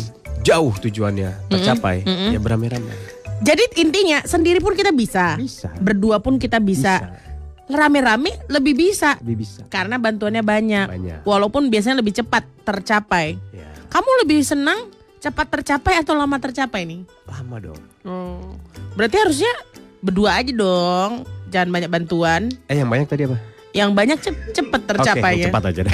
jauh 0.41 0.73
tujuannya 0.75 1.31
tercapai, 1.47 2.01
mm-mm. 2.03 2.33
ya 2.33 2.39
beramai-ramai. 2.39 2.95
Jadi 3.39 3.67
intinya 3.77 4.23
sendiri 4.23 4.59
pun 4.59 4.73
kita 4.73 4.89
bisa. 4.89 5.35
Bisa. 5.35 5.69
Berdua 5.77 6.17
pun 6.17 6.35
kita 6.35 6.57
bisa. 6.57 7.19
Rame-rame 7.65 8.29
lebih 8.45 8.77
bisa. 8.77 9.17
Lebih 9.19 9.37
bisa. 9.41 9.61
Karena 9.67 9.97
bantuannya 9.97 10.41
banyak. 10.41 10.87
Banyak. 10.87 11.19
Walaupun 11.23 11.67
biasanya 11.67 11.97
lebih 11.97 12.13
cepat 12.13 12.45
tercapai. 12.61 13.41
Ya, 13.49 13.65
Kamu 13.89 14.09
lebih 14.21 14.41
senang 14.41 14.93
cepat 15.17 15.49
tercapai 15.49 15.97
atau 15.97 16.13
lama 16.13 16.37
tercapai 16.37 16.85
nih? 16.85 17.01
lama 17.25 17.57
dong. 17.57 17.81
Oh. 18.05 18.53
Berarti 18.93 19.17
harusnya 19.17 19.49
berdua 19.97 20.37
aja 20.37 20.53
dong. 20.53 21.25
Jangan 21.49 21.69
banyak 21.71 21.89
bantuan. 21.89 22.41
Eh 22.67 22.77
yang 22.77 22.85
banyak 22.85 23.07
tadi 23.07 23.25
apa? 23.25 23.37
Yang 23.73 23.89
banyak 23.91 24.17
cep- 24.21 24.45
cepet 24.53 24.81
tercapai 24.85 25.31
Oke, 25.33 25.41
ya. 25.41 25.47
cepat 25.49 25.63
aja 25.65 25.79
deh. 25.83 25.93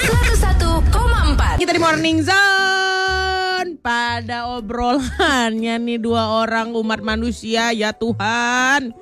101,4 0.00 1.56
Kita 1.56 1.70
di 1.70 1.80
Morning 1.80 2.18
Zone 2.20 3.70
pada 3.78 4.52
obrolannya 4.52 5.74
nih 5.78 5.96
dua 5.96 6.42
orang 6.42 6.74
umat 6.74 7.00
manusia 7.00 7.70
ya 7.70 7.92
Tuhan. 7.92 8.92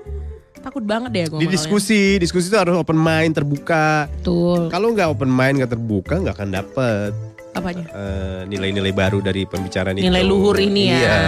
Takut 0.59 0.85
banget 0.85 1.11
deh 1.15 1.25
aku. 1.31 1.37
Di 1.39 1.47
diskusi, 1.47 2.19
diskusi 2.19 2.51
itu 2.51 2.59
harus 2.59 2.75
open 2.75 2.99
mind, 2.99 3.39
terbuka. 3.39 4.11
Betul. 4.11 4.69
Kalau 4.69 4.93
nggak 4.93 5.09
open 5.15 5.31
mind, 5.31 5.63
nggak 5.63 5.73
terbuka, 5.73 6.19
nggak 6.19 6.35
akan 6.35 6.51
dapet 6.51 7.13
Apanya? 7.55 7.87
eh, 7.91 8.41
nilai-nilai 8.47 8.93
baru 8.93 9.23
dari 9.23 9.47
pembicaraan 9.47 9.97
itu. 9.97 10.07
Nilai 10.07 10.23
luhur 10.27 10.59
ini 10.59 10.91
ya. 10.91 10.99
Iya. 10.99 11.21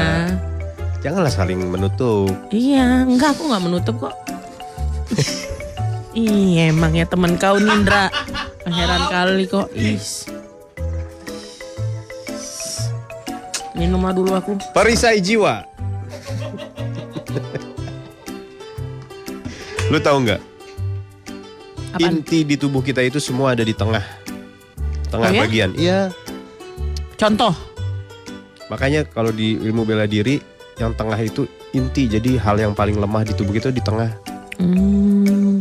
Janganlah 1.00 1.32
saling 1.32 1.58
menutup. 1.70 2.34
Iya, 2.52 3.08
enggak 3.08 3.38
aku 3.38 3.42
nggak 3.48 3.64
menutup 3.64 3.96
kok. 3.98 4.14
Iya, 6.10 6.74
emang 6.74 6.98
ya 6.98 7.06
temen 7.06 7.38
kau 7.38 7.54
Nindra. 7.54 8.10
Heran 8.66 9.02
kali 9.14 9.46
kok. 9.46 9.70
Is. 9.78 10.26
Minum 13.78 14.02
dulu 14.10 14.34
aku. 14.34 14.58
Perisai 14.74 15.22
jiwa. 15.22 15.62
Lu 19.91 19.99
tahu 19.99 20.22
nggak? 20.22 20.41
Inti 21.99 22.47
di 22.47 22.55
tubuh 22.55 22.78
kita 22.80 23.03
itu 23.03 23.18
semua 23.18 23.59
ada 23.59 23.66
di 23.66 23.74
tengah. 23.74 24.03
Tengah 25.11 25.28
Oh 25.28 25.34
ya? 25.34 25.43
bagian. 25.43 25.70
Iya. 25.74 26.01
Contoh. 27.18 27.51
Makanya 28.70 29.03
kalau 29.11 29.34
di 29.34 29.59
ilmu 29.59 29.82
bela 29.82 30.07
diri 30.07 30.38
yang 30.78 30.95
tengah 30.95 31.18
itu 31.18 31.51
inti. 31.74 32.07
Jadi 32.07 32.38
hal 32.38 32.62
yang 32.62 32.72
paling 32.72 32.95
lemah 32.95 33.26
di 33.26 33.34
tubuh 33.34 33.51
kita 33.51 33.74
di 33.74 33.82
tengah. 33.82 34.14
Hmm, 34.62 35.59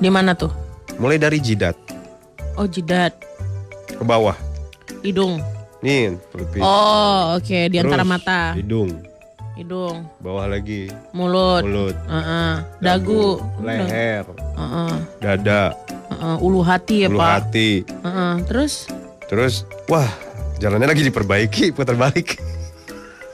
di 0.00 0.08
mana 0.08 0.32
tuh? 0.32 0.48
Mulai 0.96 1.18
dari 1.18 1.42
jidat 1.42 1.74
Oh 2.54 2.68
jidat, 2.68 3.16
ke 3.88 4.04
bawah. 4.04 4.36
hidung. 5.02 5.40
Nih, 5.82 6.14
pelipis. 6.30 6.62
Oh 6.62 7.34
oke 7.34 7.58
di 7.66 7.76
antara 7.80 8.06
Terus 8.06 8.12
mata, 8.14 8.40
Hidung, 8.54 9.02
hidung, 9.52 10.08
bawah 10.18 10.48
lagi, 10.48 10.88
mulut, 11.12 11.60
mulut, 11.62 11.96
Heeh. 12.08 12.52
dagu, 12.80 13.36
leher, 13.60 14.24
Heeh. 14.56 14.94
dada, 15.18 15.76
Heeh. 16.08 16.36
ulu 16.40 16.60
hati 16.60 17.04
ya 17.04 17.08
ulu 17.08 17.20
pak. 17.20 17.30
hati. 17.44 17.84
Heeh. 17.84 18.34
Terus? 18.48 18.88
Terus, 19.28 19.54
wah, 19.86 20.08
jalannya 20.56 20.88
lagi 20.88 21.02
diperbaiki, 21.02 21.70
putar 21.70 21.94
balik. 21.94 22.40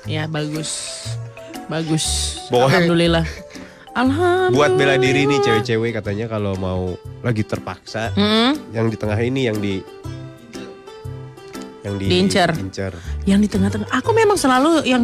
Ya 0.05 0.27
bagus, 0.27 1.05
bagus. 1.66 2.05
Pokoknya- 2.49 2.83
Alhamdulillah. 2.83 3.27
Alhamdulillah. 3.93 4.55
Buat 4.55 4.73
bela 4.75 4.95
diri 4.95 5.27
nih 5.27 5.39
cewek-cewek 5.39 5.91
katanya 5.93 6.27
kalau 6.27 6.55
mau 6.55 6.95
lagi 7.21 7.43
terpaksa, 7.43 8.14
Hmm, 8.14 8.55
yang 8.71 8.87
di 8.87 8.97
tengah 8.97 9.19
ini 9.19 9.47
yang 9.47 9.59
di 9.59 9.83
yang 11.83 11.95
di 11.97 12.07
diincar. 12.07 12.55
yang 13.25 13.39
di 13.39 13.49
tengah-tengah. 13.49 13.89
Aku 13.93 14.11
memang 14.12 14.37
selalu 14.37 14.85
yang 14.85 15.03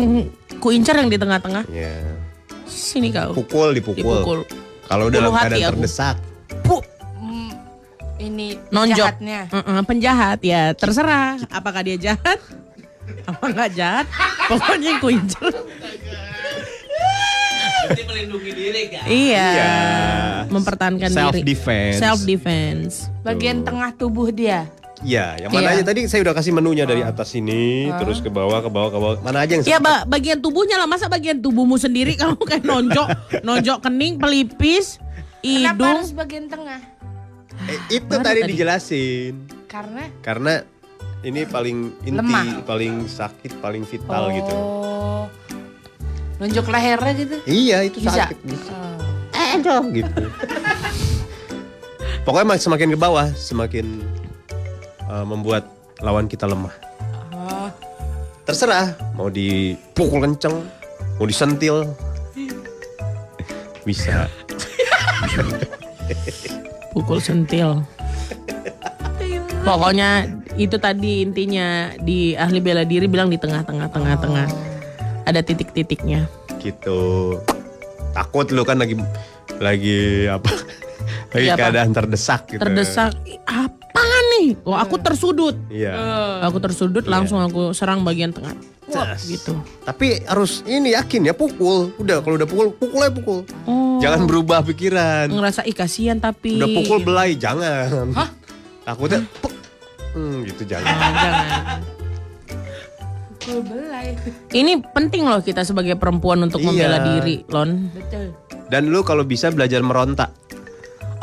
kuincar 0.65 0.97
yang 0.97 1.12
di 1.12 1.21
tengah-tengah. 1.21 1.69
Ya. 1.69 1.93
Sini 2.65 3.12
kau. 3.12 3.37
Pukul 3.37 3.77
dipukul. 3.77 4.01
Dipukul. 4.01 4.39
Kalau 4.89 5.12
dalam 5.12 5.29
keadaan 5.37 5.61
aku. 5.61 5.73
terdesak. 5.77 6.17
Hmm, 7.21 7.53
ini 8.17 8.57
Nonjok. 8.73 8.97
jahatnya. 8.97 9.41
Heeh, 9.53 9.81
penjahat 9.85 10.41
ya 10.41 10.73
terserah. 10.73 11.37
Apakah 11.53 11.85
dia 11.85 12.01
jahat? 12.01 12.41
Apa 13.29 13.45
nggak 13.53 13.71
jahat? 13.77 14.07
Pokoknya. 14.49 14.97
Berarti 17.85 18.03
melindungi 18.09 18.51
diri 18.57 18.83
kan? 18.89 19.05
Iya. 19.05 19.49
Iya. 19.53 19.75
Mempertahankan 20.49 21.11
Self 21.12 21.37
diri. 21.37 21.45
defense. 21.45 22.01
Self 22.01 22.21
defense. 22.25 22.93
Bagian 23.21 23.61
tengah 23.61 23.93
tubuh 23.93 24.33
dia. 24.33 24.65
Iya, 25.03 25.36
yang 25.36 25.51
mana 25.51 25.68
Iya. 25.68 25.74
aja 25.74 25.84
tadi 25.84 26.01
saya 26.07 26.22
udah 26.22 26.32
kasih 26.32 26.53
menunya 26.53 26.84
dari 26.84 27.03
atas 27.03 27.28
sini, 27.30 27.90
terus 27.99 28.22
ke 28.22 28.28
bawah, 28.28 28.61
ke 28.61 28.68
bawah, 28.68 28.88
ke 28.88 28.99
bawah. 29.01 29.16
Mana 29.20 29.42
aja 29.42 29.59
yang 29.59 29.66
Ya 29.66 29.78
ba- 29.78 30.07
bagian 30.07 30.38
tubuhnya 30.38 30.76
lah 30.76 30.86
masa 30.86 31.09
bagian 31.09 31.40
tubuhmu 31.40 31.74
sendiri 31.74 32.14
kamu 32.20 32.38
kayak 32.38 32.62
nonjok, 32.62 33.09
nonjok 33.42 33.78
kening, 33.80 34.16
pelipis, 34.16 35.03
Kenapa 35.40 35.74
hidung. 35.74 35.97
harus 35.99 36.12
bagian 36.12 36.47
tengah? 36.47 36.80
Eh, 37.64 37.78
itu 37.92 38.14
tadi 38.14 38.40
tadi? 38.40 38.51
dijelasin. 38.51 39.34
Karena 39.66 40.03
Karena 40.20 40.53
ini 41.20 41.42
paling 41.45 41.78
inti, 42.03 42.14
Lemah. 42.14 42.62
paling 42.62 43.05
sakit, 43.05 43.59
paling 43.59 43.82
vital 43.82 44.30
gitu. 44.30 44.55
Oh. 44.55 45.26
Nonjok 46.36 46.66
lehernya 46.66 47.12
gitu. 47.14 47.36
Iya, 47.45 47.78
itu 47.82 47.99
Bisa. 47.99 48.30
sakit. 48.30 48.38
Bisa. 48.42 48.72
Aduh, 49.55 49.84
gitu. 49.90 50.22
Pokoknya 52.24 52.47
mak- 52.49 52.59
semakin 52.59 52.88
ke 52.88 52.99
bawah, 52.99 53.28
semakin 53.34 54.01
uh, 55.15 55.23
membuat 55.23 55.71
lawan 56.03 56.27
kita 56.27 56.51
lemah. 56.51 56.75
Terserah, 58.45 58.93
mau 59.17 59.33
dipukul 59.33 60.21
kenceng, 60.21 60.67
mau 61.17 61.25
disentil. 61.25 61.89
Bisa. 63.87 64.29
Pukul 66.93 67.25
sentil. 67.25 67.81
Pokoknya 69.65 70.29
itu 70.61 70.77
tadi 70.77 71.25
intinya 71.25 71.89
di 71.97 72.37
ahli 72.37 72.61
bela 72.61 72.85
diri 72.85 73.09
bilang 73.09 73.33
di 73.33 73.41
tengah-tengah 73.41 73.89
tengah-tengah. 73.89 74.49
Ada 75.25 75.41
titik-titiknya. 75.41 76.29
gitu. 76.61 77.37
Takut 78.17 78.49
lu 78.53 78.65
kan 78.65 78.81
lagi 78.81 78.97
lagi 79.61 80.29
apa? 80.29 80.49
Lagi 81.37 81.51
apa? 81.51 81.59
keadaan 81.67 81.91
terdesak 81.93 82.47
gitu. 82.47 82.62
Terdesak, 82.62 83.12
"Ih, 83.27 83.37
apaan 83.45 84.14
nih? 84.45 84.53
Oh, 84.68 84.76
aku 84.76 85.01
tersudut. 85.01 85.57
Iya. 85.72 85.97
Aku 86.45 86.61
tersudut 86.61 87.09
langsung 87.09 87.40
aku 87.40 87.72
serang 87.72 88.05
bagian 88.05 88.28
tengah. 88.30 88.53
Wah, 88.92 89.16
gitu. 89.16 89.57
Tapi 89.80 90.20
harus 90.28 90.61
ini 90.68 90.92
yakin 90.92 91.24
ya 91.24 91.32
pukul. 91.32 91.88
Udah 91.97 92.20
kalau 92.20 92.36
udah 92.36 92.45
pukul, 92.45 92.68
pukul 92.76 93.01
aja 93.01 93.12
pukul. 93.16 93.38
Oh. 93.64 93.97
Jangan 94.05 94.28
berubah 94.28 94.61
pikiran. 94.61 95.32
Ngerasa 95.32 95.64
ih 95.64 95.72
kasihan 95.72 96.20
tapi 96.20 96.61
Udah 96.61 96.68
pukul 96.68 96.99
belai, 97.01 97.32
jangan. 97.32 98.12
Hah? 98.12 98.28
Takutnya 98.84 99.24
puk. 99.40 99.53
Hmm, 100.12 100.45
gitu 100.45 100.62
jangan. 100.68 100.92
Oh, 100.92 101.12
jangan. 101.16 101.80
Pukul 103.40 103.61
belai. 103.64 104.07
Ini 104.53 104.72
penting 104.92 105.24
loh 105.24 105.40
kita 105.40 105.64
sebagai 105.64 105.97
perempuan 105.97 106.45
untuk 106.45 106.61
Iya. 106.61 106.68
membela 106.68 106.99
diri, 107.03 107.40
Lon. 107.49 107.88
Betul. 107.88 108.36
Dan 108.68 108.92
lu 108.92 109.01
kalau 109.01 109.24
bisa 109.24 109.49
belajar 109.49 109.80
meronta. 109.80 110.28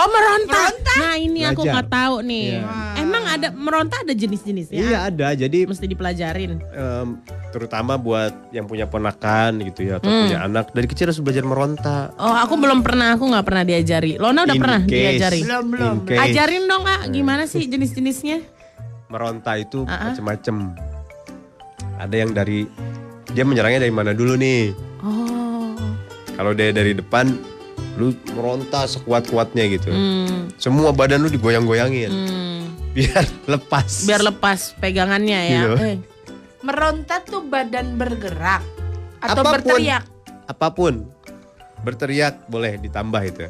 Oh 0.02 0.10
meronta. 0.10 0.62
Nah 0.98 1.14
ini 1.16 1.46
aku 1.46 1.62
Belajar. 1.62 1.74
nggak 1.78 1.88
tahu 1.90 2.16
nih. 2.24 2.48
Iya. 2.52 2.64
Emang 2.98 3.24
ada 3.24 3.48
meronta 3.52 3.96
ada 3.98 4.12
jenis-jenisnya? 4.12 4.76
Iya 4.76 4.98
ada. 5.06 5.28
Jadi 5.32 5.60
Mesti 5.64 5.86
dipelajarin. 5.86 6.58
em, 6.58 7.08
terutama 7.50 7.96
buat 7.96 8.34
yang 8.50 8.66
punya 8.66 8.86
ponakan 8.86 9.62
gitu 9.62 9.86
ya 9.86 9.98
atau 9.98 10.10
Hmm. 10.10 10.26
punya 10.26 10.40
anak 10.42 10.66
dari 10.72 10.88
kecil 10.88 11.06
harus 11.08 11.20
belajar 11.20 11.44
meronta. 11.44 12.10
Oh 12.16 12.34
aku 12.34 12.58
belum 12.58 12.82
pernah, 12.82 13.14
aku 13.14 13.24
nggak 13.24 13.46
pernah 13.46 13.64
diajari. 13.64 14.18
Lona 14.18 14.44
udah 14.44 14.58
In 14.58 14.60
pernah 14.60 14.82
case. 14.82 14.92
diajari. 14.92 15.40
Belum, 15.44 15.66
belum. 15.70 15.96
In 15.96 16.08
case. 16.08 16.20
Ajarin 16.26 16.64
dong 16.66 16.84
ah, 16.84 17.02
gimana 17.06 17.44
sih 17.46 17.64
jenis-jenisnya? 17.64 18.38
meronta 19.08 19.54
itu 19.56 19.84
Ah, 19.84 19.92
ah. 19.92 20.02
macem-macem. 20.10 20.72
Ada 21.98 22.16
yang 22.18 22.32
dari 22.32 22.64
dia 23.30 23.44
menyerangnya 23.44 23.84
dari 23.84 23.94
mana 23.94 24.12
dulu 24.12 24.34
nih? 24.34 24.72
Oh, 25.04 25.76
Kalau 26.32 26.52
dia 26.52 26.72
dari 26.72 26.92
depan, 26.92 27.38
lu 27.96 28.16
meronta 28.32 28.88
sekuat-kuatnya 28.88 29.68
gitu. 29.70 29.92
hmm, 29.92 30.56
Semua 30.56 30.92
badan 30.92 31.20
lu 31.20 31.30
digoyang-goyangin 31.30 32.12
hmm. 32.12 32.62
biar 32.96 33.26
lepas. 33.54 34.08
biar 34.08 34.22
lepas 34.22 34.76
pegangannya 34.78 35.40
ya. 35.48 35.60
Iya. 35.68 35.72
Eh, 35.78 35.98
Meronta 36.62 37.18
tuh 37.26 37.42
badan 37.42 37.98
bergerak 37.98 38.62
atau 39.18 39.42
Apa 39.42 39.50
pun. 39.50 39.54
berteriak. 39.58 40.04
Apa 40.46 40.68
pun 40.70 40.94
berteriak 41.82 42.46
boleh 42.46 42.78
ditambah 42.78 43.22
itu. 43.26 43.50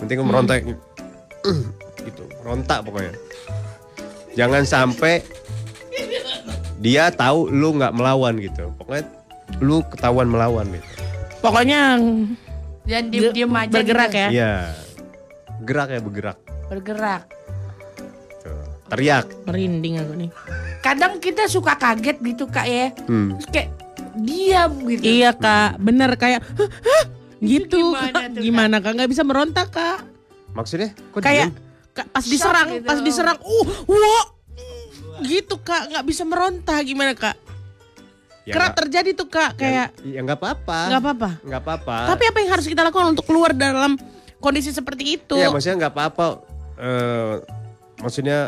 Penting 0.00 0.16
lu 0.16 0.24
meronta 0.24 0.56
gitu, 2.08 2.22
meronta 2.40 2.80
pokoknya. 2.80 3.12
Jangan 4.32 4.64
sampai 4.64 5.20
dia 6.80 7.12
tahu 7.12 7.52
lu 7.52 7.76
nggak 7.76 7.92
melawan 7.92 8.40
gitu. 8.40 8.72
Pokoknya 8.80 9.04
lu 9.60 9.84
ketahuan 9.92 10.26
melawan 10.26 10.66
gitu. 10.72 10.88
Pokoknya 11.38 12.00
Jangan 12.82 13.06
diem-diem 13.08 13.52
aja. 13.52 13.72
bergerak 13.72 14.10
gitu. 14.10 14.18
ya. 14.18 14.28
Iya. 14.28 14.52
Gerak 15.62 15.88
ya 15.88 16.00
bergerak. 16.00 16.38
Bergerak. 16.66 17.22
Tuh. 18.42 18.64
Teriak. 18.90 19.26
Merinding 19.46 19.94
aku 20.00 20.12
nih. 20.18 20.30
Kadang 20.82 21.12
kita 21.18 21.46
suka 21.46 21.78
kaget 21.78 22.18
gitu 22.18 22.44
kak 22.46 22.66
ya. 22.66 22.90
Hmm. 23.06 23.38
Terus 23.38 23.48
kayak 23.48 23.68
diam 24.18 24.72
gitu. 24.84 25.02
Iya 25.02 25.30
kak, 25.32 25.78
bener 25.78 26.10
kayak 26.16 26.42
"Hah? 26.42 26.68
Hah?" 26.68 27.04
gitu. 27.38 27.94
gimana 27.94 27.98
Kak. 28.02 28.12
tuh, 28.12 28.12
Kak? 28.12 28.42
Gimana 28.42 28.76
kak? 28.78 28.92
Nggak 28.94 29.10
bisa 29.10 29.22
merontak 29.22 29.68
kak? 29.70 29.98
Maksudnya? 30.52 30.90
Kok 31.10 31.20
Kayak 31.22 31.48
diem? 31.48 31.70
Kak, 31.92 32.06
pas 32.08 32.24
diserang, 32.24 32.68
gitu. 32.72 32.88
pas 32.88 32.98
diserang, 33.00 33.36
uh, 33.36 33.66
wah, 33.84 34.24
gitu 35.20 35.60
kak, 35.60 35.92
nggak 35.92 36.04
bisa 36.08 36.24
meronta 36.24 36.76
gimana 36.80 37.12
kak? 37.12 37.36
Ya 38.42 38.58
Kerap 38.58 38.74
terjadi 38.74 39.14
tuh 39.14 39.26
kak, 39.26 39.54
kayak 39.54 39.94
Ya 40.02 40.18
nggak 40.18 40.34
apa-apa. 40.34 40.78
nggak 40.88 41.00
apa-apa. 41.00 41.30
Nggak 41.42 41.60
apa-apa. 41.62 41.96
Tapi 42.10 42.24
apa 42.26 42.38
yang 42.38 42.50
harus 42.50 42.66
kita 42.66 42.82
lakukan 42.82 43.08
untuk 43.10 43.22
keluar 43.22 43.50
dalam 43.52 43.94
kondisi 44.38 44.70
seperti 44.70 45.14
itu? 45.16 45.34
Iya 45.34 45.48
maksudnya 45.48 45.78
nggak 45.78 45.94
apa-apa. 45.94 46.26
Eh, 46.74 47.34
maksudnya 47.98 48.38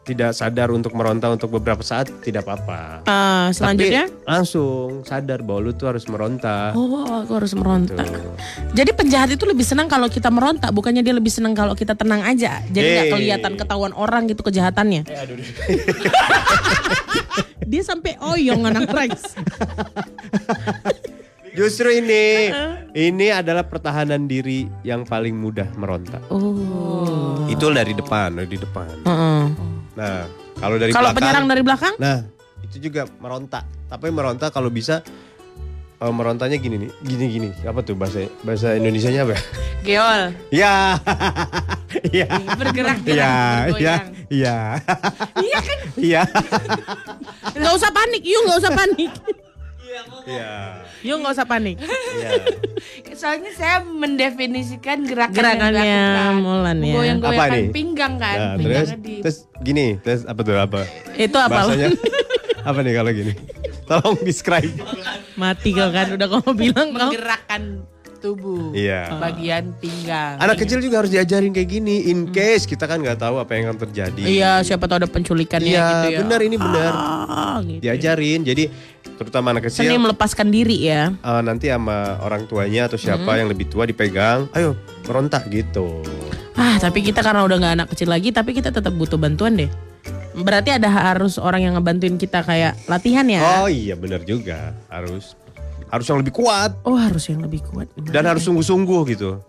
tidak 0.00 0.32
sadar 0.32 0.70
untuk 0.70 0.90
meronta 0.92 1.28
untuk 1.28 1.50
beberapa 1.52 1.82
saat 1.82 2.08
tidak 2.20 2.42
apa-apa. 2.42 3.02
Eh, 3.04 3.46
selanjutnya, 3.52 4.06
Tapi 4.06 4.22
langsung 4.24 5.02
sadar 5.02 5.38
bahwa 5.40 5.60
lu 5.60 5.72
tuh 5.72 5.86
harus 5.88 6.06
meronta. 6.06 6.70
oh 6.72 7.02
aku 7.20 7.32
harus 7.36 7.50
meronta. 7.52 7.98
Tuh. 8.00 8.34
Jadi 8.72 8.90
penjahat 8.92 9.30
itu 9.30 9.42
lebih 9.44 9.62
senang 9.62 9.86
kalau 9.86 10.06
kita 10.06 10.30
meronta, 10.30 10.70
bukannya 10.70 11.02
dia 11.02 11.12
lebih 11.12 11.28
senang 11.28 11.52
kalau 11.52 11.74
kita 11.74 11.94
tenang 11.94 12.22
aja. 12.22 12.62
Jadi 12.64 12.86
nggak 12.88 13.06
Eh. 13.06 13.12
kelihatan 13.12 13.52
ketahuan 13.56 13.90
orang 13.92 14.26
gitu 14.26 14.40
kejahatannya. 14.40 15.02
dia 17.70 17.82
sampai 17.86 18.18
oyong 18.18 18.66
anak 18.66 18.90
Rex. 18.98 19.38
Justru 21.50 21.90
ini, 21.90 22.50
ini 22.94 23.26
adalah 23.30 23.66
pertahanan 23.66 24.26
diri 24.26 24.66
yang 24.82 25.02
paling 25.06 25.34
mudah 25.34 25.66
meronta. 25.74 26.18
Oh. 26.30 27.46
Itu 27.46 27.70
dari 27.70 27.94
depan, 27.94 28.38
dari 28.38 28.54
depan. 28.58 29.02
Heeh. 29.06 29.42
Nah, 29.98 30.26
kalau 30.58 30.76
dari 30.78 30.90
Kalau 30.94 31.10
belakang, 31.10 31.18
penyerang 31.22 31.46
dari 31.50 31.62
belakang? 31.62 31.94
nah 31.98 32.18
itu 32.62 32.76
juga 32.78 33.06
meronta. 33.18 33.66
Tapi 33.90 34.14
meronta 34.14 34.50
kalau 34.54 34.70
bisa 34.70 35.02
eh, 36.00 36.12
merontanya 36.12 36.56
gini 36.56 36.76
nih, 36.78 36.90
gini 37.00 37.24
gini. 37.28 37.48
Apa 37.62 37.80
tuh 37.80 37.94
bahasa 37.94 38.24
bahasa 38.40 38.74
Indonesianya 38.74 39.24
apa? 39.24 39.36
Geol. 39.80 40.22
Ya, 40.50 40.94
ya, 42.14 42.26
Bergerak-gerak, 42.54 43.18
ya, 43.18 43.26
ya, 43.26 43.34
bergoyang. 43.66 44.04
ya, 44.30 44.58
Iya 45.36 45.58
kan? 45.58 45.78
ya, 46.14 46.22
Nggak 47.50 47.72
usah 47.74 47.90
panik, 47.90 48.22
yuk 48.22 48.40
nggak 48.46 48.58
usah 48.62 48.72
panik. 48.72 49.10
ya, 50.22 50.50
Yuk 51.02 51.16
nggak 51.18 51.34
usah 51.34 51.46
panik. 51.46 51.76
ya. 52.16 52.30
Soalnya 53.20 53.52
saya 53.52 53.82
mendefinisikan 53.82 55.02
gerakan 55.02 55.34
Gerakannya. 55.34 56.32
Mulan 56.38 56.78
ya. 56.78 56.94
Nih? 57.50 57.68
pinggang 57.68 58.14
kan. 58.16 58.36
Nah, 58.38 58.54
terus, 58.54 58.86
Pinggangnya 58.86 58.96
di 58.96 59.14
terus 59.20 59.38
gini, 59.60 59.86
terus 59.98 60.22
apa 60.24 60.40
tuh 60.40 60.54
apa? 60.56 60.80
Itu 61.18 61.36
apa? 61.36 61.66
Bahasanya 61.66 61.88
apa 62.62 62.78
nih 62.80 62.92
kalau 62.94 63.10
gini? 63.10 63.32
Tolong 63.90 64.22
describe. 64.22 64.70
Mati 65.34 65.74
kau 65.74 65.90
kan 65.90 66.14
udah 66.14 66.26
kau 66.28 66.54
bilang 66.54 66.94
kau. 66.94 67.10
menggerakkan 67.10 67.82
tubuh. 68.20 68.70
Iya. 68.70 69.16
Bagian 69.16 69.74
pinggang. 69.76 70.36
Anak 70.36 70.60
kecil 70.60 70.78
juga 70.78 71.00
harus 71.00 71.10
diajarin 71.10 71.50
kayak 71.50 71.66
gini. 71.66 72.06
In 72.06 72.28
case 72.28 72.68
kita 72.68 72.84
kan 72.84 73.00
nggak 73.00 73.18
tahu 73.18 73.40
apa 73.40 73.50
yang 73.50 73.66
akan 73.66 73.78
terjadi. 73.82 74.22
Iya, 74.22 74.52
siapa 74.62 74.84
tahu 74.84 75.02
ada 75.02 75.08
penculikannya 75.08 75.72
Iya, 75.72 75.88
gitu 75.90 76.06
ya. 76.06 76.18
benar 76.22 76.40
ini 76.40 76.54
benar. 76.54 76.92
Ah, 76.92 77.58
gitu. 77.64 77.80
Diajarin. 77.80 78.40
Jadi 78.44 78.64
terutama 79.16 79.50
anak 79.50 79.66
kecil 79.66 79.88
Seni 79.88 79.96
melepaskan 79.96 80.48
diri 80.48 80.86
ya. 80.86 81.10
eh, 81.12 81.42
nanti 81.42 81.66
sama 81.66 82.20
orang 82.20 82.44
tuanya 82.44 82.86
atau 82.86 83.00
siapa 83.00 83.36
yang 83.36 83.48
lebih 83.48 83.66
tua 83.66 83.84
dipegang, 83.84 84.46
ayo 84.52 84.76
merontak 85.04 85.48
gitu. 85.48 86.04
Ah, 86.54 86.76
tapi 86.76 87.00
kita 87.00 87.20
karena 87.20 87.40
udah 87.40 87.56
nggak 87.56 87.74
anak 87.74 87.88
kecil 87.90 88.06
lagi, 88.06 88.30
tapi 88.30 88.52
kita 88.52 88.68
tetap 88.68 88.92
butuh 88.92 89.16
bantuan 89.16 89.56
deh. 89.56 89.70
Berarti 90.32 90.70
ada 90.70 90.86
harus 90.86 91.36
orang 91.36 91.60
yang 91.62 91.74
ngebantuin 91.74 92.14
kita 92.14 92.40
kayak 92.40 92.78
latihan 92.86 93.24
ya. 93.24 93.42
Oh 93.58 93.68
iya 93.68 93.94
benar 93.94 94.22
juga. 94.22 94.72
Harus 94.86 95.34
harus 95.86 96.06
yang 96.06 96.18
lebih 96.18 96.30
kuat 96.32 96.70
Oh, 96.82 96.94
harus 96.94 97.26
yang 97.26 97.42
lebih 97.42 97.60
kuat. 97.64 97.90
dan 98.08 98.22
harus 98.22 98.46
sungguh-sungguh 98.46 99.00
gitu. 99.10 99.42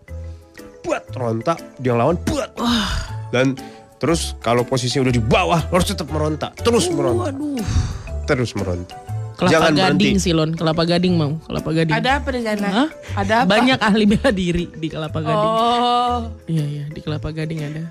Buat 0.82 1.14
rontak, 1.14 1.62
dia 1.78 1.94
lawan 1.94 2.18
buat. 2.26 2.50
Dan 3.30 3.54
terus 3.98 4.34
kalau 4.40 4.62
posisinya 4.62 5.06
udah 5.06 5.14
di 5.14 5.22
bawah 5.22 5.62
harus 5.64 5.88
tetap 5.88 6.10
merontak, 6.10 6.58
terus 6.58 6.90
merontak, 6.90 7.38
Waduh. 7.38 7.62
terus 8.26 8.58
merontak. 8.58 8.98
Kelapa 9.32 9.54
Jangan 9.58 9.74
gading 9.74 9.98
berhenti. 10.14 10.22
sih 10.22 10.34
Lon, 10.34 10.54
kelapa 10.54 10.86
gading 10.86 11.14
mau, 11.14 11.34
kelapa 11.42 11.70
gading. 11.72 11.94
Ada 11.96 12.22
apa 12.22 12.30
di 12.30 12.42
sana? 12.42 12.68
Hah? 12.68 12.90
Ada 13.16 13.34
apa? 13.42 13.50
Banyak 13.50 13.80
ahli 13.80 14.06
bela 14.06 14.30
diri 14.30 14.66
di 14.72 14.86
kelapa 14.86 15.18
gading. 15.18 15.50
Oh. 15.58 16.20
Iya 16.46 16.66
iya 16.68 16.84
di 16.88 17.00
kelapa 17.02 17.30
gading 17.30 17.60
ada. 17.60 17.82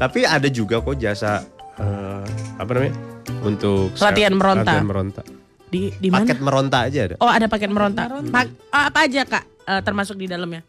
Tapi 0.00 0.24
ada 0.24 0.48
juga 0.48 0.80
kok 0.80 0.96
jasa 0.96 1.44
eh, 1.76 2.24
apa 2.56 2.70
namanya? 2.72 2.96
Untuk 3.40 3.92
Latihan 4.00 4.32
meronta. 4.32 4.64
Latihan 4.64 4.86
meronta. 4.86 5.22
Di 5.68 5.92
di 5.94 6.08
mana? 6.08 6.24
Paket 6.24 6.40
meronta 6.40 6.78
aja 6.82 7.00
ada. 7.04 7.14
Oh 7.20 7.28
ada 7.28 7.46
paket 7.46 7.68
meronta. 7.68 8.08
Pak- 8.08 8.56
apa 8.72 8.98
aja 9.04 9.22
kak 9.22 9.44
Eh, 9.62 9.82
termasuk 9.84 10.18
di 10.18 10.26
dalamnya? 10.26 10.66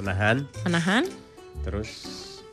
Menahan, 0.00 0.40
Menahan, 0.64 1.04
terus 1.60 1.90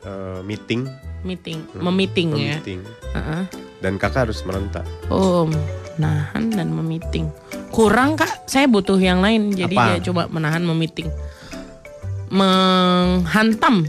eh, 0.02 0.44
meeting, 0.44 0.84
meeting, 1.24 1.64
Hmm, 1.72 1.88
memiting 1.88 2.28
ya. 2.36 2.58
meeting. 2.58 2.84
Heeh. 3.14 3.42
Dan 3.80 3.96
kakak 3.96 4.28
harus 4.28 4.44
meronta. 4.44 4.84
Oh, 5.08 5.48
menahan 5.48 6.52
dan 6.52 6.68
memiting. 6.68 7.32
Kurang 7.70 8.18
kak, 8.18 8.44
saya 8.44 8.68
butuh 8.68 8.98
yang 8.98 9.24
lain. 9.24 9.56
Jadi 9.56 9.72
Apa? 9.72 9.96
dia 9.96 10.10
coba 10.10 10.28
menahan, 10.28 10.60
memiting, 10.66 11.08
menghantam. 12.28 13.88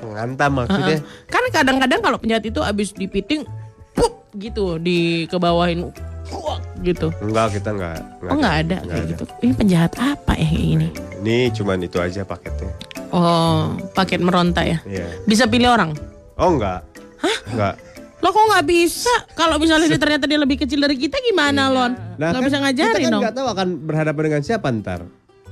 Menghantam 0.00 0.50
maksudnya. 0.64 0.98
Heeh. 1.00 1.28
Kan 1.28 1.44
kadang-kadang 1.52 2.00
kalau 2.00 2.18
penjahat 2.20 2.44
itu 2.48 2.60
abis 2.64 2.96
dipiting, 2.96 3.44
pup 3.92 4.24
gitu, 4.36 4.80
di 4.80 5.28
kebawahin, 5.28 5.92
kuak 6.30 6.60
gitu. 6.80 7.12
Enggak, 7.20 7.58
kita 7.60 7.74
enggak. 7.74 8.00
Oh 8.26 8.36
nggak 8.38 8.56
ada 8.66 8.76
kayak 8.86 9.04
gitu. 9.16 9.24
Ini 9.44 9.52
penjahat 9.56 9.92
apa 9.98 10.32
ya 10.38 10.46
kayak 10.48 10.64
gini? 10.64 10.88
Ini 11.20 11.36
cuman 11.52 11.78
itu 11.84 11.98
aja 12.00 12.22
paketnya. 12.24 12.72
Oh, 13.10 13.74
paket 13.92 14.22
meronta 14.22 14.62
ya. 14.62 14.78
Iya. 14.86 15.06
Bisa 15.26 15.50
pilih 15.50 15.74
orang. 15.74 15.90
Oh 16.38 16.54
enggak. 16.56 16.86
Hah? 17.20 17.38
Enggak. 17.50 17.74
Lo 18.20 18.28
kok 18.36 18.44
nggak 18.52 18.66
bisa? 18.68 19.14
Kalau 19.32 19.56
misalnya 19.56 19.88
dia 19.88 20.00
ternyata 20.00 20.28
dia 20.28 20.36
lebih 20.36 20.60
kecil 20.60 20.76
dari 20.76 20.96
kita 21.00 21.16
gimana, 21.24 21.72
Lon? 21.72 21.96
Nah, 22.20 22.30
nggak 22.30 22.32
kan 22.36 22.48
bisa 22.48 22.56
ngajarin 22.60 22.92
kita 22.92 23.00
kan 23.00 23.12
dong. 23.12 23.22
nggak 23.24 23.34
tahu 23.34 23.46
akan 23.48 23.68
berhadapan 23.88 24.22
dengan 24.28 24.42
siapa 24.44 24.68
ntar. 24.76 25.00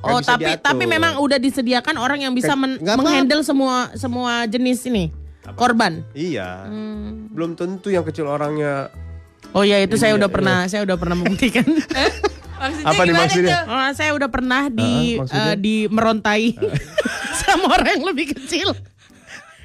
Oh, 0.01 0.17
bisa 0.17 0.31
tapi 0.31 0.47
diatur. 0.49 0.65
tapi 0.65 0.85
memang 0.85 1.19
udah 1.19 1.37
disediakan 1.37 1.97
orang 1.97 2.23
yang 2.23 2.33
bisa 2.33 2.53
men- 2.53 2.79
menghandle 2.79 3.43
semua 3.43 3.91
semua 3.93 4.45
jenis 4.45 4.85
ini 4.85 5.11
korban. 5.53 6.05
Iya. 6.13 6.65
Hmm. 6.65 7.29
Belum 7.29 7.53
tentu 7.53 7.89
yang 7.89 8.03
kecil 8.03 8.27
orangnya. 8.27 8.93
Oh 9.51 9.63
ya 9.63 9.79
itu 9.79 9.95
saya 9.95 10.13
Iya, 10.13 10.19
udah 10.19 10.29
pernah 10.29 10.59
saya 10.65 10.83
udah 10.83 10.95
pernah 10.95 11.17
membuktikan. 11.17 11.65
Maksudnya 12.59 12.91
Apa 12.91 13.03
nih 13.03 13.15
maksudnya? 13.15 13.57
tuh? 13.57 13.71
oh, 13.71 13.91
saya 13.93 14.11
udah 14.13 14.29
pernah 14.29 14.63
di 14.67 15.15
maksudnya? 15.17 15.47
eh, 15.47 15.57
di 15.57 15.75
merontai 15.87 16.47
sama 17.41 17.71
orang 17.73 17.91
yang 17.93 18.05
lebih 18.05 18.35
kecil. 18.35 18.75